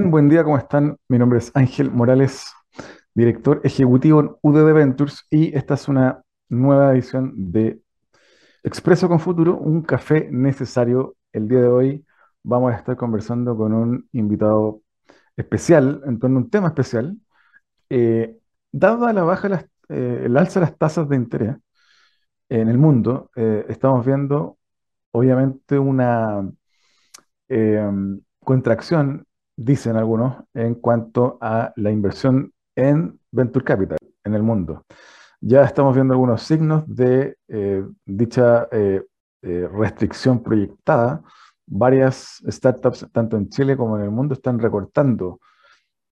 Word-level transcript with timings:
Buen 0.00 0.28
día, 0.28 0.44
¿cómo 0.44 0.56
están? 0.56 0.96
Mi 1.08 1.18
nombre 1.18 1.40
es 1.40 1.50
Ángel 1.54 1.90
Morales, 1.90 2.46
director 3.14 3.60
ejecutivo 3.64 4.20
en 4.20 4.30
UDD 4.42 4.72
Ventures 4.72 5.26
y 5.28 5.54
esta 5.56 5.74
es 5.74 5.88
una 5.88 6.22
nueva 6.48 6.92
edición 6.92 7.32
de 7.50 7.80
Expreso 8.62 9.08
con 9.08 9.18
Futuro, 9.18 9.56
un 9.58 9.82
café 9.82 10.28
necesario. 10.30 11.16
El 11.32 11.48
día 11.48 11.60
de 11.60 11.66
hoy 11.68 12.06
vamos 12.44 12.72
a 12.72 12.76
estar 12.76 12.96
conversando 12.96 13.56
con 13.56 13.74
un 13.74 14.08
invitado 14.12 14.82
especial 15.36 16.00
en 16.06 16.18
torno 16.20 16.38
a 16.38 16.42
un 16.42 16.50
tema 16.50 16.68
especial. 16.68 17.18
Eh, 17.90 18.38
dada 18.70 19.12
la 19.12 19.24
baja, 19.24 19.48
las, 19.48 19.64
eh, 19.88 20.22
el 20.26 20.36
alza 20.36 20.60
de 20.60 20.66
las 20.66 20.78
tasas 20.78 21.08
de 21.08 21.16
interés 21.16 21.56
en 22.48 22.68
el 22.68 22.78
mundo, 22.78 23.30
eh, 23.36 23.66
estamos 23.68 24.06
viendo 24.06 24.58
obviamente 25.10 25.78
una 25.78 26.48
em, 27.48 28.20
contracción 28.44 29.27
dicen 29.58 29.96
algunos, 29.96 30.36
en 30.54 30.76
cuanto 30.76 31.36
a 31.40 31.72
la 31.76 31.90
inversión 31.90 32.52
en 32.76 33.18
Venture 33.32 33.64
Capital 33.64 33.98
en 34.22 34.34
el 34.34 34.42
mundo. 34.42 34.84
Ya 35.40 35.64
estamos 35.64 35.94
viendo 35.94 36.14
algunos 36.14 36.42
signos 36.42 36.84
de 36.86 37.36
eh, 37.48 37.84
dicha 38.06 38.68
eh, 38.70 39.02
eh, 39.42 39.68
restricción 39.72 40.42
proyectada. 40.42 41.22
Varias 41.66 42.40
startups, 42.48 43.08
tanto 43.12 43.36
en 43.36 43.48
Chile 43.48 43.76
como 43.76 43.96
en 43.98 44.04
el 44.04 44.10
mundo, 44.10 44.34
están 44.34 44.58
recortando 44.58 45.40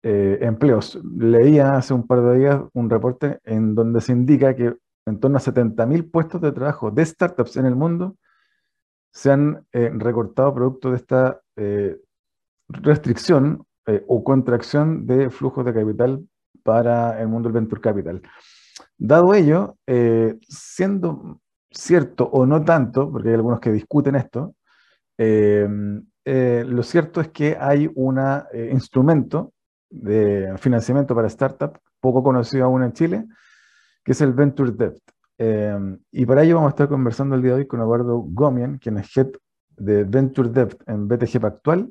empleos. 0.05 0.98
Leía 1.17 1.77
hace 1.77 1.95
un 1.95 2.09
par 2.09 2.23
de 2.23 2.39
días 2.39 2.61
un 2.73 2.91
reporte 2.91 3.39
en 3.45 3.77
donde 3.77 4.01
se 4.01 4.11
indica 4.11 4.57
que 4.57 4.75
en 5.07 5.20
torno 5.20 5.37
a 5.37 5.41
70.000 5.41 6.11
puestos 6.11 6.41
de 6.41 6.51
trabajo 6.51 6.91
de 6.91 7.07
startups 7.07 7.57
en 7.57 7.67
el 7.67 7.77
mundo 7.77 8.17
se 9.13 9.31
han 9.31 9.65
recortado 9.73 10.53
producto 10.55 10.91
de 10.91 10.97
esta 10.97 11.41
restricción 12.73 13.65
eh, 13.87 14.05
o 14.06 14.23
contracción 14.23 15.06
de 15.06 15.31
flujos 15.31 15.65
de 15.65 15.75
capital 15.75 16.25
para 16.62 17.20
el 17.20 17.29
mundo 17.29 17.48
del 17.48 17.55
venture 17.55 17.81
capital. 17.81 18.23
Dado 18.97 19.34
ello, 19.34 19.77
eh, 19.87 20.39
siendo 20.48 21.41
cierto 21.70 22.25
o 22.27 22.47
no 22.47 22.64
tanto, 22.64 23.11
porque 23.11 23.31
hay 23.31 23.34
algunos 23.34 23.61
que 23.61 23.73
discuten 23.73 24.14
esto, 24.14 24.55
eh, 25.19 25.67
lo 26.25 26.83
cierto 26.83 27.20
es 27.20 27.29
que 27.29 27.56
hay 27.59 27.91
un 27.95 28.20
instrumento 28.70 29.53
de 29.91 30.55
financiamiento 30.58 31.14
para 31.14 31.29
startups 31.29 31.80
poco 32.01 32.23
conocido 32.23 32.64
aún 32.64 32.83
en 32.83 32.92
Chile, 32.92 33.27
que 34.05 34.13
es 34.13 34.20
el 34.20 34.33
Venture 34.33 34.73
Debt. 34.73 34.98
y 36.11 36.27
para 36.27 36.42
ello 36.42 36.57
vamos 36.57 36.70
a 36.70 36.74
estar 36.74 36.89
conversando 36.89 37.35
el 37.35 37.42
día 37.42 37.52
de 37.52 37.61
hoy 37.61 37.67
con 37.67 37.80
Eduardo 37.80 38.18
Gomian, 38.18 38.79
quien 38.79 38.98
es 38.98 39.17
Head 39.17 39.33
de 39.77 40.05
Venture 40.05 40.48
Debt 40.48 40.83
en 40.86 41.08
BTG 41.08 41.41
Pactual, 41.41 41.91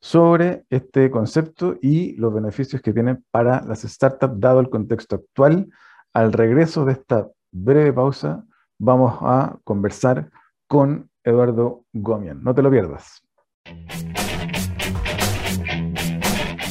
sobre 0.00 0.64
este 0.70 1.10
concepto 1.10 1.76
y 1.80 2.16
los 2.16 2.32
beneficios 2.32 2.80
que 2.80 2.92
tiene 2.92 3.18
para 3.30 3.62
las 3.62 3.82
startups, 3.82 4.40
dado 4.40 4.60
el 4.60 4.70
contexto 4.70 5.16
actual. 5.16 5.68
Al 6.12 6.32
regreso 6.32 6.84
de 6.84 6.92
esta 6.92 7.28
breve 7.52 7.92
pausa, 7.92 8.44
vamos 8.78 9.18
a 9.20 9.58
conversar 9.64 10.30
con 10.66 11.10
Eduardo 11.22 11.84
Gomian. 11.92 12.42
No 12.42 12.54
te 12.54 12.62
lo 12.62 12.70
pierdas. 12.70 13.22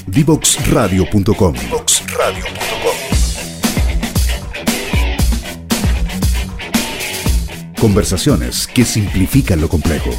Divoxradio.com 0.07 1.53
Conversaciones 7.79 8.67
que 8.67 8.83
simplifican 8.83 9.61
lo 9.61 9.69
complejo. 9.69 10.09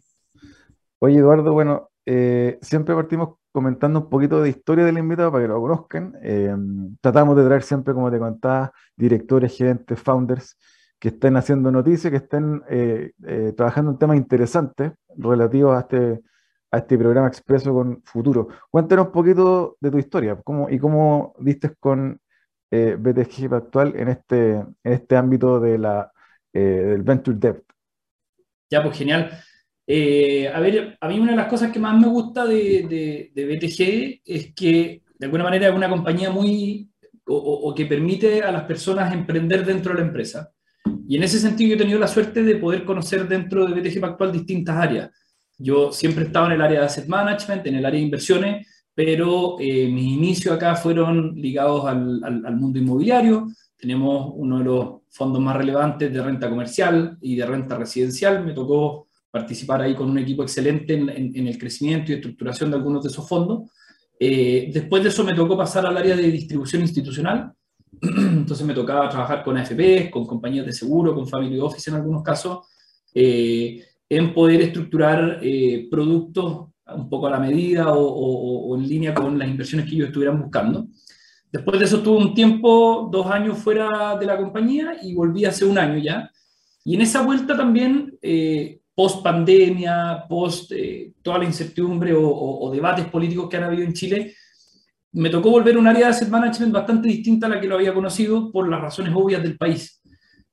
Oye, 0.99 1.17
Eduardo, 1.17 1.51
bueno, 1.53 1.89
eh, 2.05 2.59
siempre 2.61 2.95
partimos 2.95 3.37
comentando 3.51 4.01
un 4.01 4.09
poquito 4.09 4.41
de 4.41 4.49
historia 4.49 4.85
del 4.85 4.97
invitado 4.97 5.31
para 5.31 5.43
que 5.43 5.47
lo 5.47 5.61
conozcan. 5.61 6.13
Eh, 6.21 6.55
tratamos 7.01 7.35
de 7.37 7.45
traer 7.45 7.63
siempre, 7.63 7.93
como 7.93 8.11
te 8.11 8.19
contaba, 8.19 8.71
directores, 8.95 9.55
gerentes, 9.57 9.99
founders 9.99 10.57
que 10.99 11.09
estén 11.09 11.37
haciendo 11.37 11.71
noticias, 11.71 12.11
que 12.11 12.17
estén 12.17 12.61
eh, 12.69 13.11
trabajando 13.55 13.91
en 13.91 13.97
temas 13.97 14.17
interesantes 14.17 14.91
relativos 15.17 15.75
a 15.75 15.81
este, 15.81 16.21
a 16.71 16.77
este 16.77 16.97
programa 16.97 17.27
Expreso 17.27 17.73
con 17.73 18.01
Futuro. 18.03 18.47
Cuéntanos 18.69 19.07
un 19.07 19.11
poquito 19.11 19.77
de 19.79 19.91
tu 19.91 19.97
historia 19.97 20.39
cómo, 20.43 20.69
y 20.69 20.79
cómo 20.79 21.33
viste 21.39 21.73
con 21.79 22.19
eh, 22.75 22.95
BTG 22.97 23.53
actual 23.53 23.93
en 23.95 24.09
este, 24.09 24.51
en 24.51 24.75
este 24.83 25.15
ámbito 25.15 25.59
de 25.59 25.77
la, 25.77 26.11
eh, 26.51 26.59
del 26.59 27.03
Venture 27.03 27.37
Debt. 27.39 27.63
Ya, 28.69 28.83
pues 28.83 28.97
genial. 28.97 29.31
Eh, 29.87 30.49
a 30.53 30.59
ver, 30.59 30.97
a 30.99 31.07
mí 31.07 31.19
una 31.19 31.31
de 31.31 31.37
las 31.37 31.47
cosas 31.47 31.71
que 31.71 31.79
más 31.79 31.97
me 31.97 32.07
gusta 32.07 32.45
de, 32.45 33.31
de, 33.33 33.45
BTG 33.45 34.21
es 34.25 34.53
que 34.53 35.03
de 35.17 35.25
alguna 35.25 35.43
manera 35.43 35.69
es 35.69 35.75
una 35.75 35.89
compañía 35.89 36.31
muy, 36.31 36.89
o, 37.27 37.73
que 37.73 37.85
permite 37.85 38.41
a 38.41 38.51
las 38.51 38.63
personas 38.63 39.13
emprender 39.13 39.65
dentro 39.65 39.93
de 39.93 39.99
la 39.99 40.07
empresa. 40.07 40.51
Y 41.07 41.15
en 41.17 41.23
ese 41.23 41.39
sentido 41.39 41.69
yo 41.69 41.75
he 41.75 41.79
tenido 41.79 41.99
la 41.99 42.07
suerte 42.07 42.43
de 42.43 42.55
poder 42.55 42.83
conocer 42.83 43.27
dentro 43.27 43.65
de 43.65 43.79
BTG 43.79 44.03
actual 44.03 44.31
distintas 44.31 44.75
áreas. 44.75 45.11
Yo 45.57 45.91
siempre 45.93 46.23
he 46.23 46.27
estado 46.27 46.47
en 46.47 46.53
el 46.53 46.61
área 46.61 46.79
de 46.81 46.85
asset 46.87 47.07
management, 47.07 47.65
en 47.67 47.75
el 47.75 47.85
área 47.85 47.99
de 47.99 48.05
inversiones, 48.05 48.67
pero 48.95 49.57
eh, 49.59 49.87
mis 49.89 50.13
inicios 50.13 50.55
acá 50.55 50.75
fueron 50.75 51.35
ligados 51.35 51.85
al, 51.85 52.23
al, 52.23 52.55
mundo 52.55 52.79
inmobiliario. 52.79 53.47
Tenemos 53.75 54.31
uno 54.35 54.59
de 54.59 54.63
los 54.63 54.89
fondos 55.09 55.41
más 55.41 55.57
relevantes 55.57 56.11
de 56.11 56.23
renta 56.23 56.49
comercial 56.49 57.17
y 57.21 57.35
de 57.35 57.45
renta 57.45 57.77
residencial. 57.77 58.45
Me 58.45 58.53
tocó 58.53 59.07
participar 59.29 59.81
ahí 59.81 59.93
con 59.93 60.09
un 60.09 60.17
equipo 60.17 60.43
excelente 60.43 60.93
en, 60.93 61.09
en, 61.09 61.47
el 61.47 61.57
crecimiento 61.57 62.09
y 62.11 62.15
estructuración 62.15 62.71
de 62.71 62.77
algunos 62.77 63.03
de 63.03 63.09
esos 63.09 63.27
fondos. 63.27 63.69
Eh, 64.17 64.71
después 64.73 65.03
de 65.03 65.09
eso 65.09 65.25
me 65.25 65.33
tocó 65.33 65.57
pasar 65.57 65.85
al 65.85 65.97
área 65.97 66.15
de 66.15 66.31
distribución 66.31 66.81
institucional. 66.81 67.51
Entonces 68.01 68.65
me 68.65 68.73
tocaba 68.73 69.09
trabajar 69.09 69.43
con 69.43 69.57
AFP, 69.57 70.09
con 70.09 70.25
compañías 70.25 70.65
de 70.65 70.71
seguro, 70.71 71.13
con 71.13 71.27
Family 71.27 71.59
Office 71.59 71.89
en 71.89 71.97
algunos 71.97 72.23
casos, 72.23 72.65
eh, 73.13 73.83
en 74.07 74.33
poder 74.33 74.61
estructurar 74.61 75.39
eh, 75.43 75.89
productos 75.91 76.69
un 76.93 77.09
poco 77.09 77.27
a 77.27 77.31
la 77.31 77.39
medida 77.39 77.91
o, 77.91 78.75
en 78.75 78.87
línea 78.87 79.13
con 79.13 79.37
las 79.37 79.47
inversiones 79.47 79.87
que 79.87 79.95
ellos 79.95 80.07
estuvieran 80.07 80.41
buscando. 80.41 80.87
Después 81.51 81.79
de 81.79 81.85
eso 81.85 82.01
tuve 82.01 82.17
un 82.17 82.33
tiempo, 82.33 83.09
dos 83.11 83.27
años 83.27 83.57
fuera 83.57 84.17
de 84.17 84.25
la 84.25 84.37
compañía 84.37 84.97
y 85.01 85.13
volví 85.13 85.45
hace 85.45 85.65
un 85.65 85.77
año 85.77 85.97
ya. 85.97 86.29
Y 86.83 86.95
en 86.95 87.01
esa 87.01 87.21
vuelta 87.21 87.55
también, 87.55 88.17
eh, 88.21 88.81
post 88.93 89.23
pandemia, 89.23 90.25
post 90.29 90.71
eh, 90.73 91.13
toda 91.21 91.39
la 91.39 91.45
incertidumbre 91.45 92.13
o, 92.15 92.69
debates 92.71 93.05
políticos 93.05 93.49
que 93.49 93.57
han 93.57 93.63
habido 93.63 93.83
en 93.83 93.93
Chile, 93.93 94.35
me 95.13 95.29
tocó 95.29 95.49
volver 95.49 95.75
a 95.75 95.79
un 95.79 95.87
área 95.87 96.07
de 96.07 96.11
asset 96.11 96.29
management 96.29 96.73
bastante 96.73 97.07
distinta 97.07 97.47
a 97.47 97.49
la 97.49 97.61
que 97.61 97.67
lo 97.67 97.75
había 97.75 97.93
conocido 97.93 98.51
por 98.51 98.69
las 98.69 98.81
razones 98.81 99.13
obvias 99.15 99.41
del 99.41 99.57
país. 99.57 100.01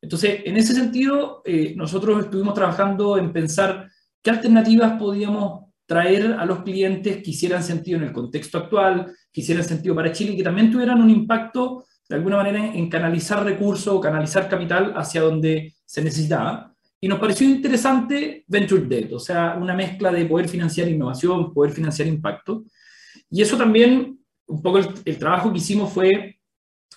Entonces, 0.00 0.40
en 0.44 0.56
ese 0.56 0.72
sentido, 0.74 1.42
eh, 1.44 1.74
nosotros 1.76 2.24
estuvimos 2.24 2.54
trabajando 2.54 3.18
en 3.18 3.32
pensar 3.32 3.88
qué 4.22 4.30
alternativas 4.30 4.98
podíamos 4.98 5.71
traer 5.86 6.34
a 6.38 6.44
los 6.44 6.62
clientes 6.62 7.22
que 7.22 7.30
hicieran 7.30 7.62
sentido 7.62 7.98
en 7.98 8.04
el 8.04 8.12
contexto 8.12 8.58
actual, 8.58 9.12
que 9.32 9.40
hicieran 9.40 9.64
sentido 9.64 9.94
para 9.94 10.12
Chile 10.12 10.32
y 10.32 10.36
que 10.36 10.42
también 10.42 10.70
tuvieran 10.70 11.00
un 11.00 11.10
impacto 11.10 11.84
de 12.08 12.16
alguna 12.16 12.36
manera 12.36 12.66
en 12.66 12.88
canalizar 12.88 13.44
recursos 13.44 13.94
o 13.94 14.00
canalizar 14.00 14.48
capital 14.48 14.92
hacia 14.96 15.22
donde 15.22 15.74
se 15.84 16.02
necesitaba. 16.02 16.74
Y 17.00 17.08
nos 17.08 17.18
pareció 17.18 17.48
interesante 17.48 18.44
Venture 18.46 18.82
Debt, 18.82 19.12
o 19.12 19.18
sea, 19.18 19.56
una 19.60 19.74
mezcla 19.74 20.12
de 20.12 20.24
poder 20.26 20.48
financiar 20.48 20.88
innovación, 20.88 21.52
poder 21.52 21.72
financiar 21.72 22.06
impacto. 22.06 22.64
Y 23.28 23.42
eso 23.42 23.56
también, 23.56 24.20
un 24.46 24.62
poco 24.62 24.78
el, 25.04 25.18
trabajo 25.18 25.50
que 25.50 25.58
hicimos 25.58 25.92
fue 25.92 26.38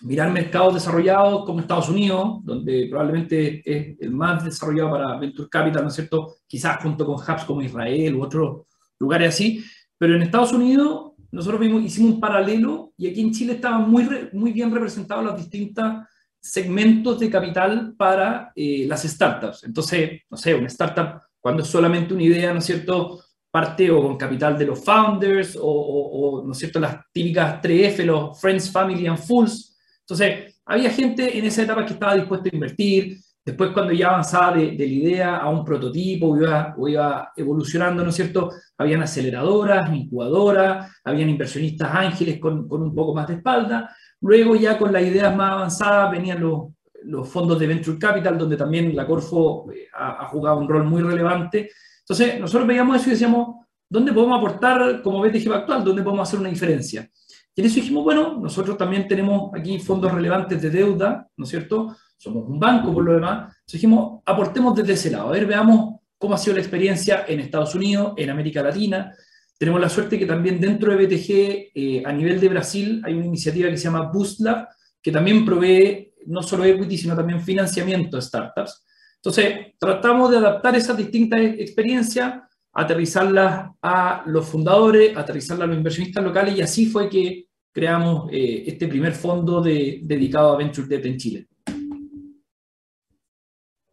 mirar 0.02 0.32
mercados 0.32 0.76
desarrollados 0.76 1.46
como 1.46 1.62
Estados 1.62 1.90
Unidos, 1.90 2.40
donde 2.44 2.88
probablemente 2.90 3.62
es 3.66 3.98
el 4.00 4.12
más 4.12 4.44
desarrollado 4.44 4.92
para 4.92 5.18
Venture 5.18 5.50
Capital, 5.50 5.84
¿no 5.84 5.88
es 5.88 5.96
cierto? 5.96 6.36
Quizás 6.46 6.84
junto 6.84 7.06
con 7.06 7.16
hubs 7.16 7.46
como 7.46 7.62
Israel 7.62 8.16
u 8.16 8.24
otros 8.24 8.68
lugares 9.00 9.30
así, 9.30 9.64
pero 9.98 10.16
en 10.16 10.24
Estados 10.24 10.54
Unidos 10.54 11.14
nosotros 11.32 11.60
vimos, 11.60 11.84
hicimos 11.84 12.14
un 12.14 12.20
paralelo 12.20 12.94
y 12.98 13.08
aquí 13.08 13.22
en 13.22 13.32
Chile 13.32 13.54
estaban 13.54 13.90
muy, 13.90 14.08
muy 14.34 14.52
bien 14.52 14.74
representadas 14.74 15.26
las 15.26 15.38
distintas 15.38 16.08
segmentos 16.40 17.20
de 17.20 17.30
capital 17.30 17.94
para 17.98 18.52
eh, 18.56 18.86
las 18.88 19.04
startups. 19.04 19.64
Entonces, 19.64 20.22
no 20.30 20.38
sé, 20.38 20.54
una 20.54 20.68
startup 20.68 21.22
cuando 21.40 21.64
es 21.64 21.70
solamente 21.70 22.14
una 22.14 22.24
idea, 22.24 22.54
¿no 22.54 22.60
es 22.60 22.66
cierto?, 22.66 23.22
parte 23.52 23.90
o 23.90 24.02
con 24.02 24.18
capital 24.18 24.58
de 24.58 24.66
los 24.66 24.84
founders 24.84 25.58
o, 25.62 26.44
¿no 26.46 26.52
es 26.52 26.58
cierto?, 26.58 26.80
las 26.80 26.98
típicas 27.12 27.62
3F, 27.62 28.04
los 28.04 28.40
Friends, 28.40 28.72
Family 28.72 29.08
and 29.08 29.18
Fools. 29.18 29.78
Entonces, 30.02 30.56
había 30.66 30.90
gente 30.90 31.38
en 31.38 31.46
esa 31.46 31.64
etapa 31.64 31.86
que 31.86 31.94
estaba 31.94 32.16
dispuesta 32.16 32.50
a 32.50 32.56
invertir. 32.56 33.18
Después, 33.46 33.72
cuando 33.72 33.94
ya 33.94 34.10
avanzaba 34.10 34.58
de, 34.58 34.76
la 34.78 34.86
idea 34.86 35.38
a 35.38 35.50
un 35.50 35.64
prototipo 35.64 36.30
o 36.30 36.38
iba, 36.38 36.76
iba 36.88 37.32
evolucionando, 37.36 38.04
¿no 38.04 38.10
es 38.10 38.16
cierto?, 38.16 38.52
habían 38.78 39.04
aceleradoras, 39.04 39.94
incubadoras, 39.94 40.92
habían 41.04 41.30
inversionistas 41.30 41.94
ángeles 41.94 42.40
con, 42.40 42.68
con 42.68 42.82
un 42.82 42.96
poco 42.96 43.14
más 43.14 43.28
de 43.28 43.36
espalda. 43.36 43.96
Luego, 44.22 44.56
ya 44.56 44.78
con 44.78 44.92
las 44.92 45.04
ideas 45.04 45.36
más 45.36 45.52
avanzadas, 45.52 46.12
venían 46.12 46.42
los, 46.42 46.70
los 47.04 47.30
fondos 47.30 47.60
de 47.60 47.68
Venture 47.68 48.00
Capital, 48.00 48.38
donde 48.38 48.58
también 48.58 48.96
la 48.96 49.06
Corfo 49.06 49.72
eh, 49.72 49.88
ha, 49.94 50.24
ha 50.24 50.28
jugado 50.28 50.58
un 50.58 50.68
rol 50.68 50.84
muy 50.84 51.04
relevante 51.04 51.70
entonces, 52.08 52.40
nosotros 52.40 52.68
veíamos 52.68 52.98
eso 52.98 53.10
y 53.10 53.14
decíamos, 53.14 53.66
¿dónde 53.90 54.14
podemos 54.14 54.38
aportar 54.38 55.02
como 55.02 55.22
BTG 55.22 55.52
actual? 55.52 55.84
¿Dónde 55.84 56.04
podemos 56.04 56.28
hacer 56.28 56.40
una 56.40 56.50
diferencia? 56.50 57.10
Y 57.56 57.62
en 57.62 57.68
eso 57.68 57.76
dijimos, 57.78 58.04
bueno, 58.04 58.38
nosotros 58.40 58.78
también 58.78 59.08
tenemos 59.08 59.50
aquí 59.56 59.80
fondos 59.80 60.12
relevantes 60.12 60.62
de 60.62 60.70
deuda, 60.70 61.28
¿no 61.36 61.46
es 61.46 61.50
cierto? 61.50 61.96
Somos 62.18 62.48
un 62.48 62.60
banco 62.60 62.94
por 62.94 63.04
lo 63.04 63.14
demás. 63.14 63.52
Entonces 63.52 63.74
dijimos, 63.74 64.22
aportemos 64.26 64.76
desde 64.76 64.94
ese 64.94 65.12
lado. 65.12 65.30
A 65.30 65.32
ver, 65.32 65.46
veamos 65.46 66.00
cómo 66.18 66.36
ha 66.36 66.38
sido 66.38 66.56
la 66.56 66.62
experiencia 66.62 67.26
en 67.28 67.40
Estados 67.40 67.76
Unidos, 67.76 68.14
en 68.18 68.30
América 68.30 68.64
Latina. 68.64 69.14
Tenemos 69.58 69.80
la 69.80 69.90
suerte 69.90 70.20
que 70.20 70.26
también 70.26 70.60
dentro 70.60 70.92
de 70.92 71.06
BTG, 71.06 71.72
eh, 71.74 72.04
a 72.06 72.12
nivel 72.12 72.40
de 72.40 72.50
Brasil, 72.50 73.02
hay 73.06 73.14
una 73.14 73.26
iniciativa 73.26 73.70
que 73.70 73.78
se 73.78 73.86
llama 73.86 74.12
BoostLab, 74.12 74.68
que 75.02 75.12
también 75.12 75.46
provee 75.46 76.14
no 76.28 76.42
solo 76.42 76.66
equity, 76.66 76.98
sino 76.98 77.16
también 77.16 77.42
financiamiento 77.42 78.18
a 78.18 78.22
startups. 78.22 78.84
Entonces, 79.18 79.74
tratamos 79.80 80.32
de 80.32 80.38
adaptar 80.38 80.76
esas 80.76 80.98
distintas 80.98 81.40
experiencias, 81.40 82.42
aterrizarlas 82.74 83.72
a 83.82 84.24
los 84.28 84.46
fundadores, 84.46 85.16
aterrizarlas 85.16 85.66
a 85.66 85.68
los 85.68 85.78
inversionistas 85.78 86.24
locales 86.24 86.58
y 86.58 86.62
así 86.62 86.88
fue 86.88 87.10
que 87.10 87.48
creamos 87.72 88.30
eh, 88.32 88.64
este 88.68 88.88
primer 88.88 89.14
fondo 89.14 89.62
dedicado 89.62 90.54
a 90.54 90.58
Venture 90.58 90.88
Debt 90.88 91.06
en 91.06 91.18
Chile. 91.18 91.48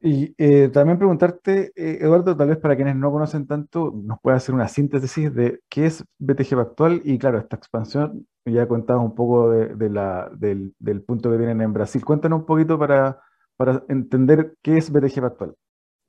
Y 0.04 0.34
eh, 0.36 0.68
también 0.68 0.98
preguntarte, 0.98 1.72
eh, 1.76 1.98
Eduardo, 2.00 2.36
tal 2.36 2.48
vez 2.48 2.58
para 2.58 2.74
quienes 2.74 2.96
no 2.96 3.12
conocen 3.12 3.46
tanto, 3.46 3.92
nos 3.94 4.18
puede 4.20 4.36
hacer 4.36 4.52
una 4.52 4.66
síntesis 4.66 5.32
de 5.32 5.60
qué 5.68 5.86
es 5.86 6.04
BTG 6.18 6.58
actual 6.58 7.00
y 7.04 7.18
claro, 7.18 7.38
esta 7.38 7.54
expansión, 7.54 8.26
ya 8.44 8.66
contado 8.66 9.00
un 9.00 9.14
poco 9.14 9.50
del, 9.50 11.04
punto 11.06 11.30
que 11.30 11.36
tienen 11.36 11.60
en 11.60 11.72
Brasil. 11.72 12.04
Cuéntanos 12.04 12.40
un 12.40 12.46
poquito 12.46 12.76
para, 12.76 13.20
para 13.56 13.84
entender 13.88 14.54
qué 14.60 14.76
es 14.76 14.90
BTG 14.90 15.20
Pactual. 15.20 15.54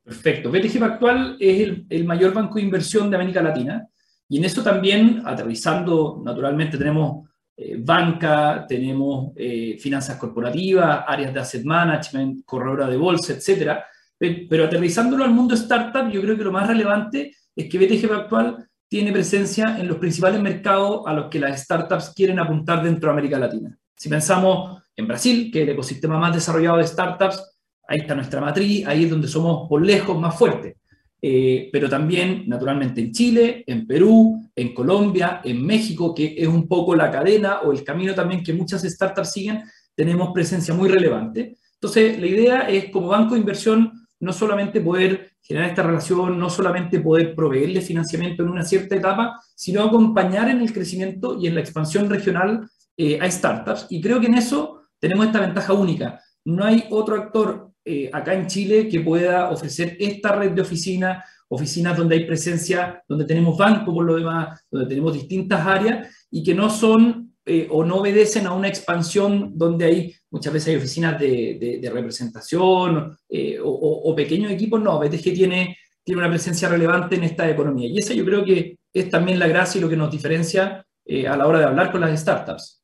Perfecto. 0.04 0.50
BTG 0.52 0.80
Pactual 0.80 1.38
es 1.40 1.86
el, 1.88 2.06
mayor 2.06 2.34
banco 2.34 2.56
de 2.56 2.64
inversión 2.64 3.12
de 3.12 3.16
América 3.18 3.44
Latina 3.44 3.88
y 4.28 4.40
en 4.40 4.46
eso 4.46 4.64
también, 4.64 5.22
aterrizando, 5.24 6.20
naturalmente 6.26 6.80
tenemos 6.80 7.30
eh, 7.56 7.76
banca, 7.78 8.66
tenemos 8.68 9.32
eh, 9.36 9.78
finanzas 9.80 10.18
corporativas, 10.18 11.04
áreas 11.08 11.34
de 11.34 11.40
asset 11.40 11.64
management, 11.64 12.44
corredora 12.46 12.88
de 12.88 12.98
bolsa, 12.98 13.34
etcétera. 13.34 13.86
Pero 14.18 14.66
aterrizándolo 14.66 15.24
al 15.24 15.32
mundo 15.32 15.54
startup, 15.54 16.10
yo 16.10 16.22
creo 16.22 16.38
que 16.38 16.44
lo 16.44 16.52
más 16.52 16.68
relevante 16.68 17.36
es 17.56 17.70
que 17.70 17.78
BTG 17.78 18.08
Pactual 18.08 18.70
tiene 18.88 19.12
presencia 19.12 19.78
en 19.80 19.88
los 19.88 19.98
principales 19.98 20.40
mercados 20.40 21.02
a 21.06 21.14
los 21.14 21.30
que 21.30 21.40
las 21.40 21.62
startups 21.62 22.14
quieren 22.16 22.40
apuntar 22.40 22.84
dentro 22.84 23.10
de 23.10 23.14
América 23.14 23.40
Latina. 23.40 23.78
Si 23.96 24.08
pensamos 24.08 24.82
en 24.96 25.08
Brasil, 25.08 25.50
que 25.52 25.60
es 25.60 25.68
el 25.68 25.74
ecosistema 25.74 26.18
más 26.18 26.34
desarrollado 26.34 26.78
de 26.78 26.88
startups, 26.88 27.58
ahí 27.88 28.00
está 28.00 28.16
nuestra 28.16 28.40
matriz, 28.40 28.86
ahí 28.88 29.04
es 29.04 29.10
donde 29.10 29.28
somos 29.28 29.68
por 29.68 29.84
lejos 29.84 30.18
más 30.20 30.38
fuertes. 30.38 30.76
Eh, 31.26 31.70
pero 31.72 31.88
también, 31.88 32.44
naturalmente, 32.48 33.00
en 33.00 33.14
Chile, 33.14 33.64
en 33.66 33.88
Perú, 33.88 34.52
en 34.54 34.74
Colombia, 34.74 35.40
en 35.42 35.66
México, 35.66 36.14
que 36.14 36.36
es 36.38 36.50
un 36.50 36.68
poco 36.68 36.96
la 36.96 37.10
cadena 37.10 37.62
o 37.62 37.72
el 37.72 37.82
camino 37.82 38.14
también 38.14 38.44
que 38.44 38.52
muchas 38.52 38.84
startups 38.84 39.32
siguen, 39.32 39.64
tenemos 39.96 40.34
presencia 40.34 40.74
muy 40.74 40.90
relevante. 40.90 41.56
Entonces, 41.76 42.20
la 42.20 42.28
idea 42.28 42.70
es, 42.70 42.90
como 42.90 43.08
banco 43.08 43.36
de 43.36 43.40
inversión, 43.40 44.06
no 44.20 44.34
solamente 44.34 44.82
poder 44.82 45.32
generar 45.42 45.70
esta 45.70 45.84
relación, 45.84 46.38
no 46.38 46.50
solamente 46.50 47.00
poder 47.00 47.34
proveerle 47.36 47.80
financiamiento 47.80 48.44
en 48.44 48.50
una 48.50 48.66
cierta 48.66 48.98
etapa, 48.98 49.40
sino 49.56 49.82
acompañar 49.82 50.50
en 50.50 50.60
el 50.60 50.74
crecimiento 50.74 51.40
y 51.40 51.48
en 51.48 51.56
la 51.56 51.62
expansión 51.62 52.10
regional 52.10 52.70
eh, 52.98 53.18
a 53.22 53.32
startups. 53.32 53.88
Y 53.90 54.02
creo 54.02 54.20
que 54.20 54.28
en 54.28 54.36
eso 54.36 54.82
tenemos 55.00 55.26
esta 55.26 55.40
ventaja 55.40 55.72
única. 55.72 56.20
No 56.44 56.66
hay 56.66 56.84
otro 56.90 57.16
actor 57.16 57.73
eh, 57.86 58.10
acá 58.14 58.34
en 58.34 58.48
Chile 58.48 58.88
que 58.88 59.02
pueda 59.02 59.50
ofrecer 59.50 59.98
esta 60.00 60.34
red 60.34 60.52
de 60.52 60.62
oficinas, 60.62 61.26
oficinas 61.50 61.98
donde 61.98 62.16
hay 62.16 62.26
presencia, 62.26 63.04
donde 63.08 63.26
tenemos 63.26 63.58
banco 63.58 63.94
por 63.94 64.06
lo 64.06 64.16
demás, 64.16 64.66
donde 64.72 64.88
tenemos 64.88 65.14
distintas 65.14 65.66
áreas 65.66 66.26
y 66.32 66.44
que 66.44 66.54
no 66.54 66.70
son 66.70 67.34
eh, 67.46 67.68
o 67.70 67.84
no 67.84 67.98
obedecen 67.98 68.48
a 68.48 68.54
una 68.54 68.70
expansión 68.70 69.52
donde 69.58 69.86
hay 69.86 70.16
muchas 70.32 70.54
veces 70.54 70.70
hay 70.70 70.76
oficinas 70.78 71.20
de, 71.20 71.92
representación 71.94 73.18
eh, 73.28 73.60
o, 73.62 74.16
pequeños 74.16 74.52
equipos. 74.52 74.82
No, 74.82 75.00
que 75.02 75.10
tiene, 75.10 75.78
tiene 76.04 76.22
una 76.22 76.30
presencia 76.30 76.70
relevante 76.70 77.16
en 77.16 77.26
esta 77.26 77.50
economía. 77.50 77.90
Y 77.90 77.98
esa 77.98 78.14
yo 78.14 78.24
creo 78.24 78.46
que 78.46 78.78
es 78.94 79.10
también 79.10 79.40
la 79.40 79.48
gracia 79.48 79.78
y 79.78 79.82
lo 79.82 79.90
que 79.90 79.98
nos 79.98 80.10
diferencia 80.10 80.86
a 81.28 81.38
la 81.38 81.48
hora 81.48 81.60
de 81.60 81.66
hablar 81.66 81.92
con 81.92 82.00
las 82.00 82.18
startups. 82.18 82.83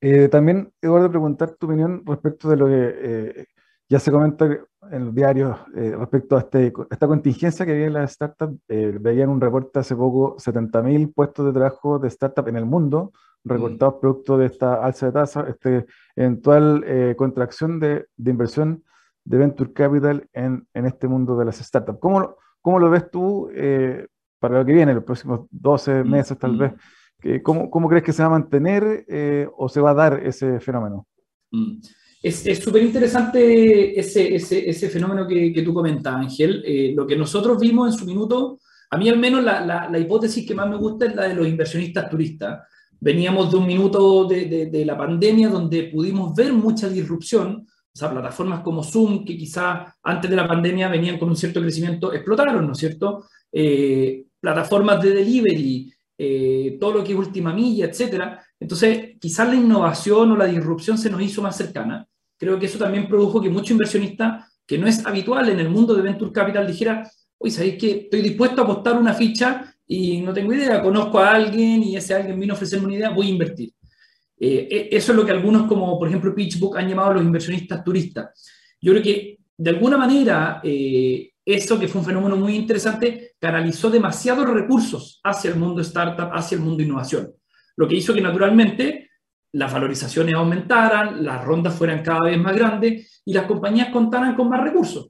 Eh, 0.00 0.28
también, 0.28 0.72
Eduardo, 0.80 1.10
preguntar 1.10 1.52
tu 1.52 1.66
opinión 1.66 2.02
respecto 2.04 2.48
de 2.50 2.56
lo 2.56 2.66
que 2.66 2.94
eh, 2.96 3.46
ya 3.88 3.98
se 3.98 4.10
comenta 4.10 4.46
en 4.90 5.04
los 5.06 5.14
diarios 5.14 5.56
eh, 5.74 5.94
respecto 5.96 6.36
a 6.36 6.40
este, 6.40 6.72
esta 6.90 7.06
contingencia 7.06 7.64
que 7.64 7.72
viene 7.72 7.86
en 7.86 7.92
las 7.94 8.12
startups. 8.12 8.58
veía 8.68 9.24
en 9.24 9.30
un 9.30 9.40
reporte 9.40 9.78
hace 9.78 9.96
poco 9.96 10.36
70.000 10.36 11.14
puestos 11.14 11.46
de 11.46 11.52
trabajo 11.52 11.98
de 11.98 12.08
startup 12.08 12.46
en 12.48 12.56
el 12.56 12.66
mundo, 12.66 13.12
recortados 13.44 13.96
mm. 13.96 14.00
producto 14.00 14.38
de 14.38 14.46
esta 14.46 14.84
alza 14.84 15.06
de 15.06 15.12
tasa, 15.12 15.46
este 15.48 15.86
eventual 16.14 16.84
contracción 17.16 17.80
de, 17.80 18.06
de, 18.16 18.30
inversión 18.30 18.84
de 19.24 19.38
venture 19.38 19.72
capital 19.72 20.28
en, 20.32 20.66
en, 20.74 20.86
este 20.86 21.08
mundo 21.08 21.36
de 21.36 21.44
las 21.46 21.56
startups. 21.56 21.98
¿Cómo, 22.00 22.36
cómo 22.60 22.78
lo 22.78 22.90
ves 22.90 23.10
tú 23.10 23.50
para 24.38 24.58
lo 24.58 24.64
que 24.64 24.72
viene, 24.72 24.94
los 24.94 25.04
próximos 25.04 25.46
12 25.50 26.04
mm, 26.04 26.10
meses 26.10 26.38
tal 26.38 26.52
mm. 26.52 26.58
vez? 26.58 26.72
¿Cómo, 27.42 27.70
¿Cómo, 27.70 27.88
crees 27.88 28.04
que 28.04 28.12
se 28.12 28.22
va 28.22 28.28
a 28.28 28.38
mantener 28.38 29.04
eh, 29.08 29.48
o 29.56 29.68
se 29.68 29.80
va 29.80 29.90
a 29.90 29.94
dar 29.94 30.22
ese 30.24 30.60
fenómeno? 30.60 31.06
Mm. 31.50 31.78
Es 32.22 32.58
súper 32.58 32.82
interesante 32.82 33.98
ese, 34.00 34.88
fenómeno 34.90 35.28
que, 35.28 35.62
tú 35.64 35.72
comentas, 35.72 36.14
Ángel. 36.14 36.62
Eh, 36.66 36.92
lo 36.94 37.06
que 37.06 37.14
nosotros 37.14 37.60
vimos 37.60 37.92
en 37.92 37.98
su 37.98 38.04
minuto, 38.04 38.58
a 38.90 38.98
mí 38.98 39.08
al 39.08 39.18
menos 39.18 39.44
la, 39.44 39.96
hipótesis 39.96 40.46
que 40.46 40.54
más 40.54 40.68
me 40.68 40.76
gusta 40.76 41.06
es 41.06 41.14
la 41.14 41.28
de 41.28 41.34
los 41.34 41.46
inversionistas 41.46 42.10
turistas. 42.10 42.66
Veníamos 42.98 43.52
de 43.52 43.58
un 43.58 43.66
minuto 43.66 44.24
de, 44.24 44.46
de, 44.46 44.66
de 44.66 44.84
la 44.84 44.98
pandemia 44.98 45.48
donde 45.48 45.84
pudimos 45.84 46.34
ver 46.34 46.52
mucha 46.52 46.88
disrupción, 46.88 47.64
o 47.96 47.98
sea, 47.98 48.10
plataformas 48.10 48.60
como 48.60 48.82
Zoom, 48.82 49.24
que 49.24 49.38
quizás 49.38 49.94
antes 50.02 50.28
de 50.28 50.36
la 50.36 50.48
pandemia 50.48 50.88
venían 50.88 51.18
con 51.18 51.28
un 51.28 51.36
cierto 51.36 51.60
crecimiento, 51.60 52.12
explotaron, 52.12 52.66
¿no 52.66 52.72
es 52.72 52.78
cierto? 52.78 53.24
Eh, 53.52 54.24
plataformas 54.40 55.00
de 55.02 55.14
delivery, 55.14 55.92
eh, 56.18 56.76
todo 56.80 56.94
lo 56.94 57.04
que 57.04 57.12
es 57.12 57.18
última 57.18 57.52
milla, 57.52 57.86
etcétera. 57.86 58.42
Entonces, 58.58 59.16
quizás 59.20 59.48
la 59.48 59.54
innovación 59.54 60.32
o 60.32 60.36
la 60.36 60.46
disrupción 60.46 60.96
se 60.96 61.10
nos 61.10 61.20
hizo 61.22 61.42
más 61.42 61.56
cercana. 61.56 62.06
Creo 62.38 62.58
que 62.58 62.66
eso 62.66 62.78
también 62.78 63.08
produjo 63.08 63.40
que 63.40 63.50
muchos 63.50 63.72
inversionistas, 63.72 64.52
que 64.66 64.78
no 64.78 64.86
es 64.86 65.04
habitual 65.06 65.48
en 65.48 65.60
el 65.60 65.68
mundo 65.68 65.94
de 65.94 66.02
Venture 66.02 66.32
Capital, 66.32 66.66
dijera, 66.66 67.08
oye, 67.38 67.52
¿sabéis 67.52 67.78
que 67.78 67.90
estoy 67.90 68.22
dispuesto 68.22 68.60
a 68.60 68.64
apostar 68.64 68.96
una 68.98 69.14
ficha 69.14 69.74
y 69.86 70.20
no 70.20 70.32
tengo 70.32 70.52
idea, 70.52 70.82
conozco 70.82 71.18
a 71.18 71.32
alguien 71.32 71.82
y 71.82 71.96
ese 71.96 72.14
alguien 72.14 72.38
vino 72.38 72.54
a 72.54 72.56
ofrecerme 72.56 72.86
una 72.86 72.94
idea, 72.96 73.10
voy 73.10 73.28
a 73.28 73.30
invertir? 73.30 73.72
Eh, 74.38 74.68
e, 74.70 74.96
eso 74.96 75.12
es 75.12 75.16
lo 75.16 75.24
que 75.24 75.32
algunos, 75.32 75.66
como 75.66 75.98
por 75.98 76.08
ejemplo 76.08 76.34
PitchBook, 76.34 76.76
han 76.76 76.88
llamado 76.88 77.14
los 77.14 77.22
inversionistas 77.22 77.82
turistas. 77.82 78.26
Yo 78.80 78.92
creo 78.92 79.02
que 79.02 79.38
de 79.56 79.70
alguna 79.70 79.96
manera 79.96 80.60
eh, 80.62 81.30
eso, 81.44 81.78
que 81.78 81.88
fue 81.88 82.00
un 82.00 82.06
fenómeno 82.06 82.36
muy 82.36 82.54
interesante, 82.54 83.25
canalizó 83.38 83.90
demasiados 83.90 84.48
recursos 84.48 85.20
hacia 85.22 85.50
el 85.50 85.56
mundo 85.56 85.82
startup, 85.82 86.30
hacia 86.32 86.56
el 86.56 86.62
mundo 86.62 86.82
innovación, 86.82 87.32
lo 87.76 87.86
que 87.86 87.96
hizo 87.96 88.14
que 88.14 88.20
naturalmente 88.20 89.10
las 89.52 89.72
valorizaciones 89.72 90.34
aumentaran, 90.34 91.24
las 91.24 91.44
rondas 91.44 91.74
fueran 91.74 92.02
cada 92.02 92.22
vez 92.22 92.38
más 92.38 92.56
grandes 92.56 93.22
y 93.24 93.32
las 93.32 93.46
compañías 93.46 93.88
contaran 93.90 94.34
con 94.34 94.48
más 94.48 94.62
recursos. 94.62 95.08